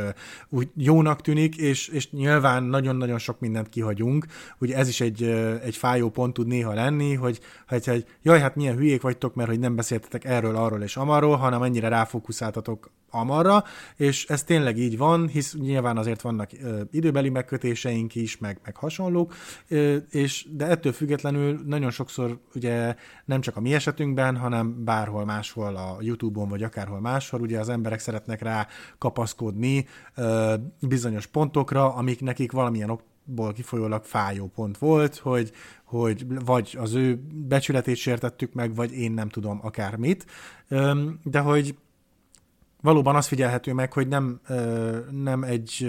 úgy 0.49 0.69
jónak 0.75 1.21
tűnik, 1.21 1.55
és, 1.55 1.87
és 1.87 2.11
nyilván 2.11 2.63
nagyon-nagyon 2.63 3.17
sok 3.17 3.39
mindent 3.39 3.69
kihagyunk. 3.69 4.25
Ugye 4.59 4.75
ez 4.75 4.87
is 4.87 5.01
egy, 5.01 5.23
egy 5.63 5.75
fájó 5.75 6.09
pont 6.09 6.33
tud 6.33 6.47
néha 6.47 6.73
lenni, 6.73 7.13
hogy, 7.13 7.39
hogy, 7.67 7.85
hogy 7.85 8.05
jaj, 8.21 8.39
hát 8.39 8.55
milyen 8.55 8.75
hülyék 8.75 9.01
vagytok, 9.01 9.35
mert 9.35 9.49
hogy 9.49 9.59
nem 9.59 9.75
beszéltetek 9.75 10.25
erről, 10.25 10.55
arról 10.55 10.81
és 10.81 10.97
amarról, 10.97 11.35
hanem 11.35 11.63
ennyire 11.63 11.87
ráfókuszáltatok 11.87 12.91
amarra, 13.09 13.63
és 13.95 14.25
ez 14.25 14.43
tényleg 14.43 14.77
így 14.77 14.97
van, 14.97 15.27
hisz 15.27 15.53
nyilván 15.53 15.97
azért 15.97 16.21
vannak 16.21 16.49
időbeli 16.91 17.29
megkötéseink 17.47 18.15
is, 18.15 18.37
meg, 18.37 18.59
meg 18.63 18.75
hasonlók, 18.75 19.33
és 20.09 20.47
de 20.51 20.65
ettől 20.65 20.91
függetlenül 20.91 21.61
nagyon 21.65 21.91
sokszor 21.91 22.39
ugye 22.55 22.95
nem 23.25 23.41
csak 23.41 23.55
a 23.57 23.59
mi 23.59 23.73
esetünkben, 23.73 24.37
hanem 24.37 24.83
bárhol 24.83 25.25
máshol 25.25 25.75
a 25.75 25.97
YouTube-on, 25.99 26.49
vagy 26.49 26.63
akárhol 26.63 26.99
máshol, 26.99 27.41
ugye 27.41 27.59
az 27.59 27.69
emberek 27.69 27.99
szeretnek 27.99 28.41
rá 28.41 28.67
kapaszkodni 28.97 29.87
bizonyos 30.79 31.25
pontokra, 31.25 31.93
amik 31.93 32.21
nekik 32.21 32.51
valamilyen 32.51 32.89
okból 32.89 33.53
kifolyólag 33.53 34.03
fájó 34.03 34.51
pont 34.55 34.77
volt, 34.77 35.17
hogy, 35.17 35.51
hogy 35.83 36.25
vagy 36.45 36.77
az 36.79 36.93
ő 36.93 37.19
becsületét 37.47 37.95
sértettük 37.95 38.53
meg, 38.53 38.75
vagy 38.75 38.91
én 38.93 39.11
nem 39.11 39.29
tudom 39.29 39.59
akármit, 39.61 40.25
de 41.23 41.39
hogy 41.39 41.75
valóban 42.81 43.15
az 43.15 43.27
figyelhető 43.27 43.73
meg, 43.73 43.93
hogy 43.93 44.07
nem, 44.07 44.39
nem 45.11 45.43
egy 45.43 45.87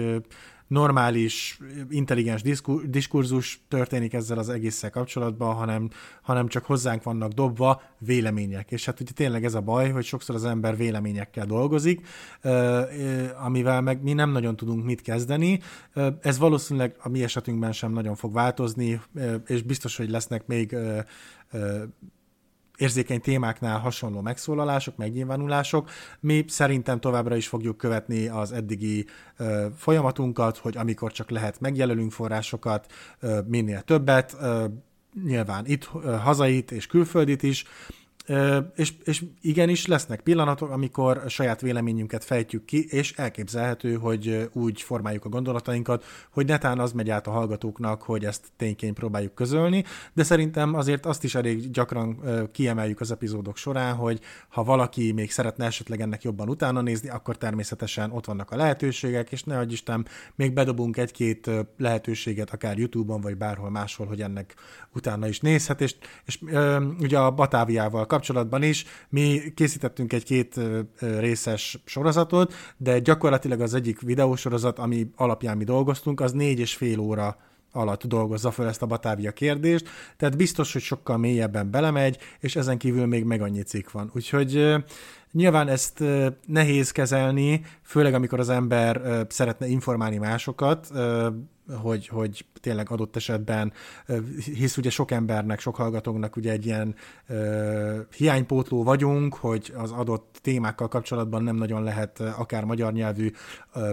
normális, 0.69 1.59
intelligens 1.89 2.41
diskurzus 2.85 3.61
történik 3.67 4.13
ezzel 4.13 4.37
az 4.37 4.49
egésszel 4.49 4.89
kapcsolatban, 4.89 5.55
hanem, 5.55 5.89
hanem 6.21 6.47
csak 6.47 6.65
hozzánk 6.65 7.03
vannak 7.03 7.31
dobva 7.31 7.81
vélemények. 7.97 8.71
És 8.71 8.85
hát 8.85 8.99
ugye 8.99 9.11
tényleg 9.11 9.45
ez 9.45 9.53
a 9.53 9.61
baj, 9.61 9.91
hogy 9.91 10.03
sokszor 10.03 10.35
az 10.35 10.45
ember 10.45 10.77
véleményekkel 10.77 11.45
dolgozik, 11.45 12.07
amivel 13.43 13.81
meg 13.81 14.03
mi 14.03 14.13
nem 14.13 14.31
nagyon 14.31 14.55
tudunk 14.55 14.85
mit 14.85 15.01
kezdeni. 15.01 15.59
Ez 16.21 16.37
valószínűleg 16.37 16.95
a 16.99 17.09
mi 17.09 17.23
esetünkben 17.23 17.71
sem 17.71 17.91
nagyon 17.91 18.15
fog 18.15 18.33
változni, 18.33 19.01
és 19.45 19.61
biztos, 19.61 19.97
hogy 19.97 20.09
lesznek 20.09 20.47
még 20.47 20.75
érzékeny 22.79 23.21
témáknál 23.21 23.79
hasonló 23.79 24.21
megszólalások, 24.21 24.97
megnyilvánulások. 24.97 25.89
Mi 26.19 26.45
szerintem 26.47 26.99
továbbra 26.99 27.35
is 27.35 27.47
fogjuk 27.47 27.77
követni 27.77 28.27
az 28.27 28.51
eddigi 28.51 29.05
ö, 29.37 29.67
folyamatunkat, 29.77 30.57
hogy 30.57 30.77
amikor 30.77 31.11
csak 31.11 31.29
lehet, 31.29 31.59
megjelölünk 31.59 32.11
forrásokat, 32.11 32.91
ö, 33.19 33.39
minél 33.47 33.81
többet, 33.81 34.35
ö, 34.41 34.65
nyilván 35.23 35.65
itt, 35.65 35.83
hazait 36.23 36.71
és 36.71 36.87
külföldit 36.87 37.43
is, 37.43 37.65
és, 38.75 38.93
és 39.03 39.23
igenis 39.41 39.85
lesznek 39.85 40.21
pillanatok, 40.21 40.69
amikor 40.69 41.17
a 41.17 41.29
saját 41.29 41.61
véleményünket 41.61 42.23
fejtjük 42.23 42.65
ki, 42.65 42.85
és 42.89 43.13
elképzelhető, 43.13 43.93
hogy 43.95 44.49
úgy 44.53 44.81
formáljuk 44.81 45.25
a 45.25 45.29
gondolatainkat, 45.29 46.05
hogy 46.31 46.45
netán 46.45 46.79
az 46.79 46.91
megy 46.91 47.09
át 47.09 47.27
a 47.27 47.31
hallgatóknak, 47.31 48.01
hogy 48.01 48.25
ezt 48.25 48.47
tényként 48.57 48.93
próbáljuk 48.93 49.33
közölni, 49.33 49.83
de 50.13 50.23
szerintem 50.23 50.75
azért 50.75 51.05
azt 51.05 51.23
is 51.23 51.35
elég 51.35 51.71
gyakran 51.71 52.21
kiemeljük 52.51 52.99
az 52.99 53.11
epizódok 53.11 53.57
során, 53.57 53.95
hogy 53.95 54.19
ha 54.49 54.63
valaki 54.63 55.11
még 55.11 55.31
szeretne 55.31 55.65
esetleg 55.65 56.01
ennek 56.01 56.23
jobban 56.23 56.49
utána 56.49 56.81
nézni, 56.81 57.09
akkor 57.09 57.37
természetesen 57.37 58.11
ott 58.11 58.25
vannak 58.25 58.51
a 58.51 58.55
lehetőségek, 58.55 59.31
és 59.31 59.43
ne 59.43 59.57
adj 59.57 59.73
Isten, 59.73 60.07
még 60.35 60.53
bedobunk 60.53 60.97
egy-két 60.97 61.49
lehetőséget, 61.77 62.49
akár 62.49 62.77
YouTube-on, 62.77 63.21
vagy 63.21 63.37
bárhol 63.37 63.69
máshol, 63.69 64.07
hogy 64.07 64.21
ennek 64.21 64.55
utána 64.93 65.27
is 65.27 65.39
nézhet, 65.39 65.81
és, 65.81 65.95
és 66.25 66.39
ugye 66.99 67.19
a 67.19 67.31
Batáviával 67.31 68.05
kapcsolatban 68.05 68.17
is 68.59 68.85
mi 69.09 69.41
készítettünk 69.55 70.13
egy 70.13 70.23
két 70.23 70.59
részes 70.99 71.81
sorozatot, 71.85 72.53
de 72.77 72.99
gyakorlatilag 72.99 73.61
az 73.61 73.73
egyik 73.73 74.01
videósorozat, 74.01 74.79
ami 74.79 75.11
alapján 75.15 75.57
mi 75.57 75.63
dolgoztunk, 75.63 76.19
az 76.21 76.31
négy 76.31 76.59
és 76.59 76.75
fél 76.75 76.99
óra 76.99 77.37
alatt 77.71 78.05
dolgozza 78.05 78.51
fel 78.51 78.67
ezt 78.67 78.81
a 78.81 78.85
Batávia 78.85 79.31
kérdést, 79.31 79.89
tehát 80.17 80.37
biztos, 80.37 80.73
hogy 80.73 80.81
sokkal 80.81 81.17
mélyebben 81.17 81.71
belemegy, 81.71 82.17
és 82.39 82.55
ezen 82.55 82.77
kívül 82.77 83.05
még 83.05 83.23
meg 83.23 83.41
annyi 83.41 83.61
cikk 83.61 83.91
van. 83.91 84.11
Úgyhogy 84.15 84.75
nyilván 85.31 85.67
ezt 85.67 86.03
nehéz 86.45 86.91
kezelni, 86.91 87.61
főleg 87.83 88.13
amikor 88.13 88.39
az 88.39 88.49
ember 88.49 89.25
szeretne 89.29 89.67
informálni 89.67 90.17
másokat, 90.17 90.91
hogy, 91.81 92.07
hogy 92.07 92.45
tényleg 92.61 92.89
adott 92.89 93.15
esetben, 93.15 93.73
hisz 94.53 94.77
ugye 94.77 94.89
sok 94.89 95.11
embernek, 95.11 95.59
sok 95.59 95.75
hallgatónak 95.75 96.35
ugye 96.35 96.51
egy 96.51 96.65
ilyen 96.65 96.95
uh, 97.29 97.97
hiánypótló 98.15 98.83
vagyunk, 98.83 99.35
hogy 99.35 99.73
az 99.75 99.91
adott 99.91 100.39
témákkal 100.41 100.87
kapcsolatban 100.87 101.43
nem 101.43 101.55
nagyon 101.55 101.83
lehet 101.83 102.19
akár 102.19 102.63
magyar 102.63 102.93
nyelvű 102.93 103.31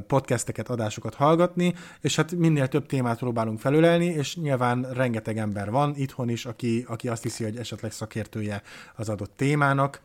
podcasteket, 0.07 0.69
adásokat 0.69 1.15
hallgatni, 1.15 1.75
és 2.01 2.17
hát 2.17 2.33
minél 2.33 2.69
több 2.69 2.87
témát 2.87 3.19
próbálunk 3.19 3.59
felülelni, 3.59 4.05
és 4.05 4.37
nyilván 4.37 4.87
rengeteg 4.93 5.39
ember 5.39 5.71
van 5.71 5.95
itthon 5.97 6.29
is, 6.29 6.47
aki, 6.47 6.85
aki 6.89 7.09
azt 7.09 7.23
hiszi, 7.23 7.45
hogy 7.45 7.57
esetleg 7.57 7.93
szakértője 7.93 8.63
az 8.95 9.09
adott 9.09 9.33
témának, 9.37 10.01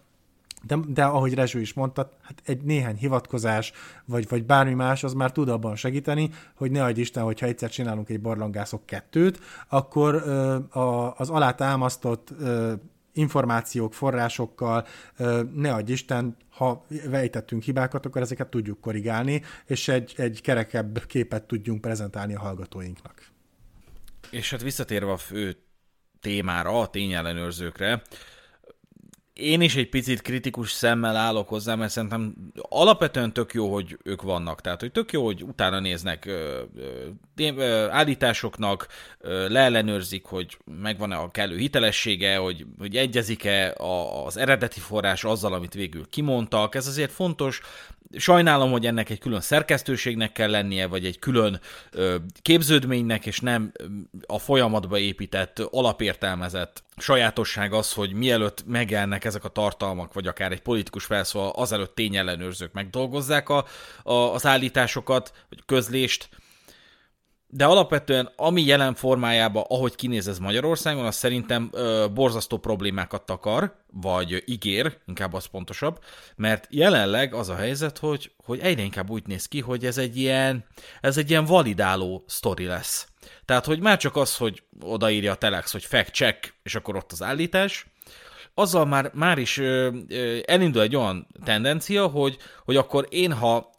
de, 0.62 0.78
de 0.88 1.04
ahogy 1.04 1.34
Rezső 1.34 1.60
is 1.60 1.74
mondta, 1.74 2.12
hát 2.22 2.42
egy 2.46 2.62
néhány 2.62 2.96
hivatkozás, 2.96 3.72
vagy, 4.06 4.30
vagy 4.30 4.46
bármi 4.46 4.74
más, 4.74 5.04
az 5.04 5.14
már 5.14 5.32
tud 5.32 5.50
abban 5.50 5.76
segíteni, 5.76 6.30
hogy 6.56 6.72
ne 6.72 6.84
adj 6.84 7.00
Isten, 7.00 7.24
hogyha 7.24 7.46
egyszer 7.46 7.70
csinálunk 7.70 8.10
egy 8.10 8.22
barlangászok 8.22 8.86
kettőt, 8.86 9.40
akkor 9.70 10.14
ö, 10.14 10.56
a, 10.80 11.16
az 11.18 11.30
alátámasztott 11.30 12.30
ö, 12.40 12.74
információk, 13.14 13.94
forrásokkal, 13.94 14.86
ö, 15.18 15.42
ne 15.54 15.74
adj 15.74 15.92
Isten, 15.92 16.38
ha 16.50 16.86
vejtettünk 17.10 17.64
hibákat, 17.64 18.06
akkor 18.06 18.22
ezeket 18.22 18.48
tudjuk 18.48 18.82
korrigálni, 18.82 19.42
és 19.66 19.88
egy, 19.88 20.14
egy 20.18 20.42
kerekebb 20.42 21.06
képet 21.06 21.44
tudjunk 21.44 21.82
prezentálni 21.82 22.36
a 22.36 22.40
hallgatóinknak. 22.40 23.30
És 24.30 24.50
hát 24.50 24.62
visszatérve 24.62 25.12
a 25.12 25.18
fő 25.18 25.58
témára, 26.20 26.80
a 26.80 26.88
tényellenőrzőkre, 26.88 28.02
én 29.42 29.62
is 29.62 29.76
egy 29.76 29.90
picit 29.90 30.22
kritikus 30.22 30.72
szemmel 30.72 31.16
állok 31.16 31.50
hozzá, 31.50 31.76
mert 31.76 31.92
szerintem 31.92 32.36
alapvetően 32.62 33.34
tök 33.34 33.54
jó, 33.54 33.74
hogy 33.74 33.98
ők 34.04 34.22
vannak. 34.22 34.62
Tehát, 34.62 34.80
hogy 34.80 34.92
tök 34.92 35.12
jó, 35.12 35.26
hogy 35.26 35.44
utána 35.44 35.80
néznek 35.80 36.26
ö, 36.26 36.62
ö, 37.36 37.88
állításoknak, 37.90 38.88
ö, 39.20 39.50
leellenőrzik, 39.50 40.26
hogy 40.26 40.58
megvan-e 40.82 41.16
a 41.18 41.32
kellő 41.32 41.58
hitelessége, 41.58 42.38
hogy, 42.38 42.66
hogy 42.78 42.96
egyezik-e 42.96 43.74
az 44.26 44.38
eredeti 44.38 44.80
forrás 44.80 45.24
azzal, 45.24 45.54
amit 45.54 45.74
végül 45.74 46.10
kimondtak. 46.10 46.76
Ez 46.76 46.88
azért 46.88 47.12
fontos, 47.12 47.62
Sajnálom, 48.18 48.72
hogy 48.72 48.86
ennek 48.86 49.10
egy 49.10 49.20
külön 49.20 49.42
szerkesztőségnek 49.42 50.32
kell 50.32 50.50
lennie, 50.50 50.88
vagy 50.88 51.06
egy 51.06 51.20
külön 51.20 51.60
ö, 51.92 52.16
képződménynek, 52.42 53.26
és 53.26 53.40
nem 53.40 53.72
a 54.28 54.40
folyamatba 54.40 54.98
épített, 54.98 55.60
alapértelmezett 55.60 56.84
sajátosság 56.98 57.74
az, 57.74 57.94
hogy 57.94 58.14
mielőtt 58.14 58.64
megjelennek 58.68 59.26
ezek 59.26 59.44
a 59.44 59.50
tartalmak, 59.50 60.14
vagy 60.14 60.28
akár 60.28 60.52
egy 60.52 60.62
politikus 60.62 61.06
felszól, 61.06 61.50
azelőtt 61.50 61.96
tényellenőrzők 61.96 62.74
megdolgozzák 62.74 63.50
a, 63.50 63.66
a, 64.04 64.14
az 64.14 64.46
állításokat, 64.46 65.34
vagy 65.50 65.60
közlést, 65.66 66.30
de 67.54 67.66
alapvetően 67.66 68.30
ami 68.36 68.66
jelen 68.66 68.94
formájában, 68.96 69.64
ahogy 69.68 69.96
kinéz 69.96 70.28
ez 70.28 70.40
Magyarországon, 70.40 71.06
az 71.06 71.16
szerintem 71.16 71.70
ö, 71.72 72.06
borzasztó 72.14 72.58
problémákat 72.58 73.26
takar, 73.26 73.76
vagy 73.94 74.44
ígér, 74.46 74.98
inkább 75.08 75.34
az 75.34 75.46
pontosabb, 75.46 76.00
mert 76.36 76.68
jelenleg 76.70 77.34
az 77.34 77.50
a 77.50 77.56
helyzet, 77.56 77.98
hogy, 77.98 78.32
hogy 78.46 78.60
egyre 78.60 78.82
inkább 78.82 79.10
úgy 79.10 79.28
néz 79.28 79.48
ki, 79.48 79.60
hogy 79.60 79.86
ez 79.86 79.98
egy 79.98 80.18
ilyen, 80.18 80.66
ez 81.02 81.18
egy 81.18 81.30
ilyen 81.30 81.46
validáló 81.46 82.24
sztori 82.28 82.66
lesz. 82.66 83.08
Tehát, 83.46 83.66
hogy 83.66 83.80
már 83.80 83.98
csak 83.98 84.16
az, 84.16 84.38
hogy 84.38 84.64
odaírja 84.82 85.32
a 85.32 85.36
Telex, 85.36 85.72
hogy 85.72 85.86
fact 85.86 86.14
check, 86.14 86.54
és 86.64 86.76
akkor 86.76 86.96
ott 86.96 87.12
az 87.12 87.24
állítás, 87.24 87.86
azzal 88.54 88.86
már, 88.86 89.12
már 89.14 89.38
is 89.38 89.58
ö, 89.58 89.90
ö, 90.10 90.38
elindul 90.46 90.82
egy 90.82 90.96
olyan 90.96 91.28
tendencia, 91.44 92.08
hogy, 92.08 92.38
hogy 92.66 92.76
akkor 92.76 93.08
én, 93.10 93.34
ha, 93.34 93.74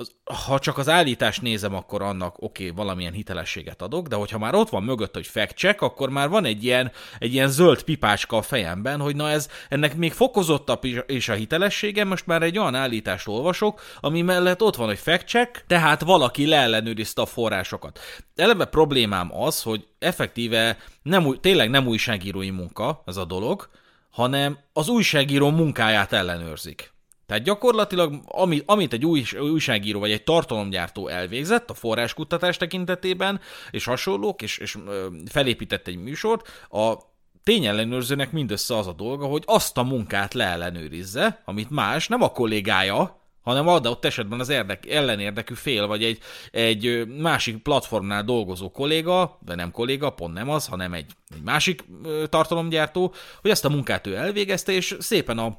ha 0.46 0.58
csak 0.58 0.78
az 0.78 0.88
állítást 0.88 1.42
nézem, 1.42 1.74
akkor 1.74 2.02
annak 2.02 2.42
oké, 2.42 2.64
okay, 2.64 2.76
valamilyen 2.76 3.12
hitelességet 3.12 3.82
adok, 3.82 4.06
de 4.06 4.16
hogyha 4.16 4.38
már 4.38 4.54
ott 4.54 4.68
van 4.68 4.82
mögött, 4.82 5.14
hogy 5.14 5.26
fact 5.26 5.56
check, 5.56 5.80
akkor 5.80 6.10
már 6.10 6.28
van 6.28 6.44
egy 6.44 6.64
ilyen, 6.64 6.92
egy 7.18 7.32
ilyen 7.32 7.48
zöld 7.48 7.82
pipácska 7.82 8.36
a 8.36 8.42
fejemben, 8.42 9.00
hogy 9.00 9.16
na 9.16 9.30
ez, 9.30 9.48
ennek 9.68 9.96
még 9.96 10.12
fokozottabb 10.12 10.84
is 11.06 11.28
a 11.28 11.34
hitelessége, 11.34 12.04
most 12.04 12.26
már 12.26 12.42
egy 12.42 12.58
olyan 12.58 12.74
állítást 12.74 13.28
olvasok, 13.28 13.80
ami 14.00 14.22
mellett 14.22 14.62
ott 14.62 14.76
van, 14.76 14.86
hogy 14.86 14.98
fact 14.98 15.28
check, 15.28 15.64
tehát 15.66 16.02
valaki 16.02 16.46
leellenőrizte 16.46 17.22
a 17.22 17.26
forrásokat. 17.26 18.00
Eleve 18.36 18.64
problémám 18.64 19.34
az, 19.34 19.62
hogy 19.62 19.86
effektíve 19.98 20.76
nem, 21.02 21.36
tényleg 21.40 21.70
nem 21.70 21.86
újságírói 21.86 22.50
munka 22.50 23.02
ez 23.06 23.16
a 23.16 23.24
dolog, 23.24 23.68
hanem 24.12 24.58
az 24.72 24.88
újságíró 24.88 25.50
munkáját 25.50 26.12
ellenőrzik. 26.12 26.92
Tehát 27.26 27.42
gyakorlatilag, 27.42 28.20
ami, 28.26 28.62
amit 28.66 28.92
egy 28.92 29.06
új, 29.06 29.24
újságíró 29.40 30.00
vagy 30.00 30.10
egy 30.10 30.24
tartalomgyártó 30.24 31.08
elvégzett 31.08 31.70
a 31.70 31.74
forráskutatás 31.74 32.56
tekintetében, 32.56 33.40
és 33.70 33.84
hasonlók, 33.84 34.42
és, 34.42 34.58
és 34.58 34.78
felépített 35.26 35.86
egy 35.86 35.96
műsort, 35.96 36.66
a 36.70 36.94
tényellenőrzőnek 37.42 38.32
mindössze 38.32 38.76
az 38.76 38.86
a 38.86 38.92
dolga, 38.92 39.26
hogy 39.26 39.42
azt 39.46 39.78
a 39.78 39.82
munkát 39.82 40.34
leellenőrizze, 40.34 41.42
amit 41.44 41.70
más, 41.70 42.08
nem 42.08 42.22
a 42.22 42.28
kollégája, 42.28 43.21
hanem 43.42 43.68
adott 43.68 44.04
esetben 44.04 44.40
az 44.40 44.48
érdek, 44.48 44.86
ellenérdekű 44.86 45.54
fél, 45.54 45.86
vagy 45.86 46.04
egy, 46.04 46.18
egy 46.50 47.06
másik 47.06 47.56
platformnál 47.56 48.24
dolgozó 48.24 48.70
kolléga, 48.70 49.38
de 49.44 49.54
nem 49.54 49.70
kolléga, 49.70 50.10
pont 50.10 50.34
nem 50.34 50.50
az, 50.50 50.66
hanem 50.66 50.92
egy, 50.92 51.10
egy 51.34 51.42
másik 51.42 51.84
tartalomgyártó, 52.28 53.14
hogy 53.40 53.50
ezt 53.50 53.64
a 53.64 53.68
munkát 53.68 54.06
ő 54.06 54.16
elvégezte, 54.16 54.72
és 54.72 54.96
szépen 54.98 55.38
a 55.38 55.58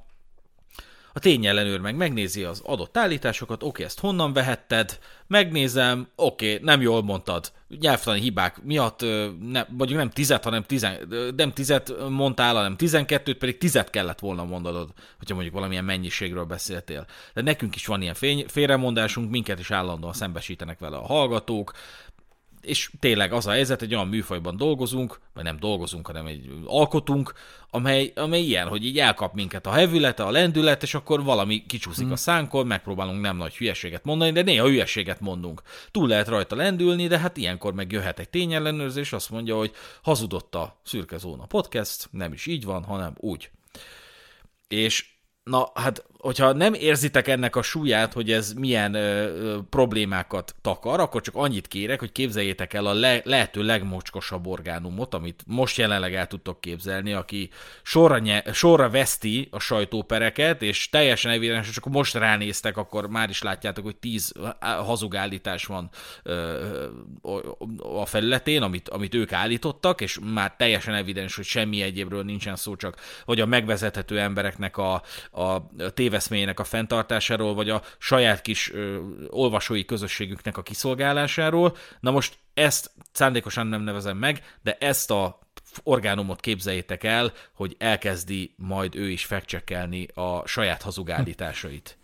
a 1.14 1.20
tényellenőr 1.20 1.80
meg 1.80 1.96
megnézi 1.96 2.44
az 2.44 2.62
adott 2.66 2.98
állításokat, 2.98 3.64
oké, 3.64 3.84
ezt 3.84 4.00
honnan 4.00 4.34
vehetted, 4.34 5.00
megnézem, 5.28 6.08
oké, 6.16 6.60
nem 6.62 6.82
jól 6.82 7.04
mondtad, 7.04 7.52
nyelvtani 7.80 8.20
hibák 8.20 8.64
miatt, 8.64 9.02
ne, 9.40 9.66
mondjuk 9.70 10.00
nem 10.00 10.10
tizet, 10.10 10.44
hanem 10.44 10.64
tizen, 10.64 10.98
nem 11.36 11.54
tizet 11.54 11.94
mondtál, 12.10 12.56
hanem 12.56 12.76
tizenkettőt, 12.76 13.38
pedig 13.38 13.58
tizet 13.58 13.90
kellett 13.90 14.20
volna 14.20 14.44
mondanod, 14.44 14.90
hogyha 15.18 15.34
mondjuk 15.34 15.56
valamilyen 15.56 15.86
mennyiségről 15.86 16.46
beszéltél. 16.46 17.06
De 17.34 17.42
nekünk 17.42 17.76
is 17.76 17.86
van 17.86 18.02
ilyen 18.02 18.14
fény, 18.14 18.46
félremondásunk, 18.48 19.32
minket 19.32 19.60
is 19.60 19.72
állandóan 19.72 20.14
szembesítenek 20.14 20.80
vele 20.80 20.98
a 20.98 21.06
hallgatók, 21.06 21.72
és 22.64 22.92
tényleg 23.00 23.34
az 23.34 23.48
a 23.48 23.52
helyzet, 23.52 23.80
hogy 23.80 23.94
olyan 23.96 24.08
műfajban 24.08 24.58
dolgozunk, 24.58 25.20
vagy 25.34 25.44
nem 25.44 25.60
dolgozunk, 25.60 26.08
hanem 26.08 26.26
egy 26.26 26.52
alkotunk, 26.66 27.34
amely, 27.70 28.12
amely 28.16 28.42
ilyen, 28.42 28.68
hogy 28.68 28.86
így 28.86 29.00
elkap 29.00 29.34
minket 29.34 29.66
a 29.66 29.72
hevülete, 29.72 30.24
a 30.24 30.32
lendület, 30.32 30.84
és 30.84 30.94
akkor 30.94 31.24
valami 31.24 31.66
kicsúszik 31.66 32.04
hmm. 32.04 32.12
a 32.12 32.16
szánkon, 32.16 32.68
megpróbálunk 32.68 33.22
nem 33.22 33.38
nagy 33.38 33.56
hülyeséget 33.56 34.04
mondani, 34.04 34.32
de 34.32 34.42
néha 34.42 34.68
hülyeséget 34.68 35.20
mondunk. 35.20 35.62
Túl 35.92 36.08
lehet 36.08 36.28
rajta 36.28 36.56
lendülni, 36.56 37.08
de 37.08 37.20
hát 37.20 37.38
ilyenkor 37.38 37.74
meg 37.74 37.92
jöhet 37.92 38.20
egy 38.20 38.30
tényellenőrzés, 38.30 39.14
azt 39.14 39.30
mondja, 39.30 39.58
hogy 39.58 39.72
hazudott 40.02 40.56
a 40.56 40.80
Szürke 40.84 41.18
Zóna 41.18 41.46
podcast, 41.46 42.08
nem 42.12 42.34
is 42.34 42.46
így 42.46 42.64
van, 42.64 42.84
hanem 42.84 43.14
úgy. 43.18 43.50
És 44.68 45.06
na, 45.44 45.72
hát 45.74 46.06
hogyha 46.24 46.54
nem 46.54 46.74
érzitek 46.74 47.28
ennek 47.28 47.56
a 47.56 47.62
súlyát, 47.62 48.14
hogy 48.14 48.32
ez 48.32 48.54
milyen 48.54 48.94
ö, 48.94 49.00
ö, 49.00 49.58
problémákat 49.70 50.56
takar, 50.62 51.00
akkor 51.00 51.22
csak 51.22 51.36
annyit 51.36 51.68
kérek, 51.68 52.00
hogy 52.00 52.12
képzeljétek 52.12 52.74
el 52.74 52.86
a 52.86 52.94
le, 52.94 53.22
lehető 53.24 53.62
legmocskosabb 53.62 54.48
orgánumot, 54.48 55.14
amit 55.14 55.44
most 55.48 55.78
jelenleg 55.78 56.16
el 56.16 56.28
tudtok 56.28 56.62
képzelni, 56.62 57.14
aki 57.14 57.50
sorra, 57.82 58.20
nye, 58.20 58.44
sorra 58.54 58.90
veszti 58.90 59.48
a 59.52 59.60
sajtópereket, 59.60 60.62
és 60.62 60.90
teljesen 60.90 61.32
evidens, 61.32 61.70
csak 61.70 61.86
most 61.86 62.14
ránéztek, 62.14 62.78
akkor 62.78 63.08
már 63.08 63.30
is 63.30 63.42
látjátok, 63.42 63.84
hogy 63.84 63.96
tíz 63.96 64.34
hazugállítás 64.60 65.66
van 65.66 65.90
ö, 66.24 66.88
a 67.78 68.06
felületén, 68.06 68.62
amit, 68.62 68.90
amit 68.90 69.16
ők 69.16 69.32
állítottak, 69.32 70.02
és 70.02 70.20
már 70.34 70.56
teljesen 70.58 70.94
evidens, 70.94 71.36
hogy 71.36 71.46
semmi 71.46 71.82
egyébről 71.82 72.24
nincsen 72.24 72.56
szó, 72.56 72.76
csak 72.76 72.96
hogy 73.26 73.40
a 73.40 73.46
megvezethető 73.46 74.20
embereknek 74.20 74.78
a, 74.78 75.02
a 75.32 75.70
tév 75.94 76.13
téveszméjének 76.14 76.60
a 76.60 76.64
fenntartásáról, 76.64 77.54
vagy 77.54 77.70
a 77.70 77.82
saját 77.98 78.42
kis 78.42 78.72
ö, 78.72 79.00
olvasói 79.30 79.86
közösségüknek 79.86 80.58
a 80.58 80.62
kiszolgálásáról. 80.62 81.78
Na 82.00 82.12
most 82.12 82.38
ezt 82.54 82.92
szándékosan 83.12 83.68
nem 83.68 83.82
nevezem 83.82 84.18
meg, 84.18 84.44
de 84.62 84.78
ezt 84.80 85.12
a 85.12 85.40
orgánumot 85.84 86.40
képzeljétek 86.40 87.04
el, 87.04 87.34
hogy 87.54 87.76
elkezdi 87.78 88.54
majd 88.58 88.96
ő 88.96 89.10
is 89.10 89.26
fekcsekelni 89.26 90.08
a 90.14 90.48
saját 90.48 90.82
hazugállításait. 90.82 91.98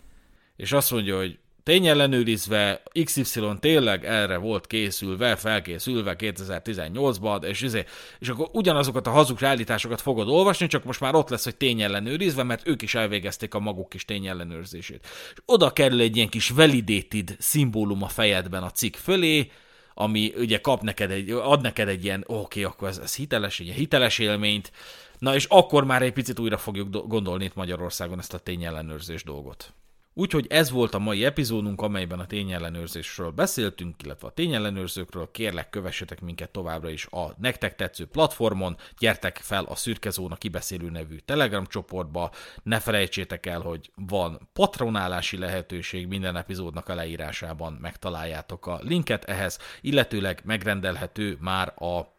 És 0.55 0.71
azt 0.71 0.91
mondja, 0.91 1.17
hogy 1.17 1.39
tényellenőrizve, 1.69 2.81
XY 3.03 3.41
tényleg 3.59 4.05
erre 4.05 4.37
volt 4.37 4.67
készülve, 4.67 5.35
felkészülve 5.35 6.15
2018-ban, 6.17 7.43
és, 7.43 7.61
izé, 7.61 7.85
és 8.19 8.29
akkor 8.29 8.49
ugyanazokat 8.51 9.07
a 9.07 9.09
hazug 9.09 9.43
állításokat 9.43 10.01
fogod 10.01 10.27
olvasni, 10.27 10.67
csak 10.67 10.83
most 10.83 10.99
már 10.99 11.15
ott 11.15 11.29
lesz, 11.29 11.43
hogy 11.43 11.55
tényellenőrizve, 11.55 12.43
mert 12.43 12.67
ők 12.67 12.81
is 12.81 12.95
elvégezték 12.95 13.53
a 13.53 13.59
maguk 13.59 13.89
kis 13.89 14.05
tényellenőrzését. 14.05 15.07
És 15.33 15.41
oda 15.45 15.73
kerül 15.73 16.01
egy 16.01 16.15
ilyen 16.15 16.29
kis 16.29 16.49
validated 16.49 17.35
szimbólum 17.39 18.03
a 18.03 18.07
fejedben 18.07 18.63
a 18.63 18.71
cikk 18.71 18.95
fölé, 18.95 19.51
ami 19.93 20.33
ugye 20.37 20.59
kap 20.59 20.81
neked 20.81 21.11
egy, 21.11 21.31
ad 21.31 21.61
neked 21.61 21.87
egy 21.87 22.03
ilyen, 22.03 22.23
oké, 22.27 22.39
okay, 22.39 22.63
akkor 22.63 22.87
ez, 22.87 22.97
ez 22.97 23.15
hiteles, 23.15 23.59
egy 23.59 23.65
ilyen 23.65 23.77
hiteles 23.77 24.19
élményt, 24.19 24.71
na 25.17 25.35
és 25.35 25.45
akkor 25.49 25.83
már 25.83 26.01
egy 26.01 26.13
picit 26.13 26.39
újra 26.39 26.57
fogjuk 26.57 27.07
gondolni 27.07 27.43
itt 27.43 27.55
Magyarországon 27.55 28.19
ezt 28.19 28.33
a 28.33 28.37
tényellenőrzés 28.37 29.23
dolgot. 29.23 29.73
Úgyhogy 30.19 30.47
ez 30.49 30.71
volt 30.71 30.93
a 30.93 30.99
mai 30.99 31.25
epizódunk, 31.25 31.81
amelyben 31.81 32.19
a 32.19 32.25
tényellenőrzésről 32.25 33.29
beszéltünk, 33.29 34.03
illetve 34.03 34.27
a 34.27 34.31
tényellenőrzőkről. 34.31 35.29
Kérlek, 35.31 35.69
kövessetek 35.69 36.21
minket 36.21 36.49
továbbra 36.49 36.89
is 36.89 37.05
a 37.05 37.33
nektek 37.37 37.75
tetsző 37.75 38.05
platformon, 38.05 38.77
gyertek 38.97 39.37
fel 39.37 39.63
a 39.63 39.75
Szürke 39.75 40.09
Zóna 40.09 40.35
kibeszélő 40.35 40.89
nevű 40.89 41.17
Telegram 41.17 41.65
csoportba, 41.65 42.31
ne 42.63 42.79
felejtsétek 42.79 43.45
el, 43.45 43.61
hogy 43.61 43.91
van 43.95 44.49
patronálási 44.53 45.37
lehetőség 45.37 46.07
minden 46.07 46.35
epizódnak 46.35 46.89
a 46.89 46.95
leírásában, 46.95 47.73
megtaláljátok 47.81 48.67
a 48.67 48.79
linket 48.83 49.23
ehhez, 49.23 49.59
illetőleg 49.81 50.41
megrendelhető 50.45 51.37
már 51.39 51.73
a 51.83 52.18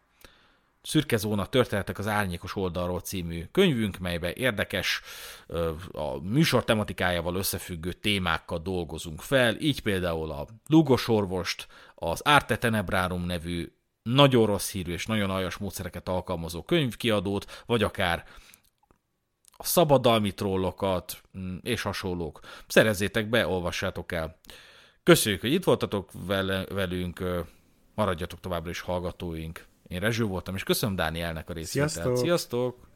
Szürke 0.81 1.17
Zóna 1.17 1.45
történetek 1.45 1.97
az 1.97 2.07
árnyékos 2.07 2.55
oldalról 2.55 2.99
című 2.99 3.45
könyvünk, 3.51 3.97
melybe 3.97 4.33
érdekes, 4.33 5.01
a 5.91 6.21
műsor 6.21 6.63
tematikájával 6.63 7.35
összefüggő 7.35 7.93
témákkal 7.93 8.59
dolgozunk 8.59 9.21
fel, 9.21 9.55
így 9.59 9.81
például 9.81 10.31
a 10.31 10.47
Lugos 10.67 11.07
orvost, 11.07 11.67
az 11.95 12.21
Arte 12.21 12.57
Tenebrarum 12.57 13.25
nevű 13.25 13.71
nagyon 14.03 14.45
rossz 14.45 14.71
hírű 14.71 14.91
és 14.91 15.05
nagyon 15.05 15.29
aljas 15.29 15.57
módszereket 15.57 16.09
alkalmazó 16.09 16.63
könyvkiadót, 16.63 17.63
vagy 17.65 17.83
akár 17.83 18.25
a 19.51 19.63
szabadalmi 19.63 20.33
trollokat 20.33 21.21
mm, 21.37 21.57
és 21.61 21.81
hasonlók. 21.81 22.39
Szerezzétek 22.67 23.29
be, 23.29 23.47
olvassátok 23.47 24.11
el. 24.11 24.39
Köszönjük, 25.03 25.41
hogy 25.41 25.53
itt 25.53 25.63
voltatok 25.63 26.11
velünk, 26.69 27.23
maradjatok 27.95 28.39
továbbra 28.39 28.69
is 28.69 28.79
hallgatóink. 28.79 29.69
Én 29.91 29.99
Rezső 29.99 30.23
voltam, 30.23 30.55
és 30.55 30.63
köszönöm 30.63 30.95
Dánielnek 30.95 31.49
a 31.49 31.53
részvételt. 31.53 31.91
Sziasztok! 31.91 32.17
Sziasztok! 32.17 32.90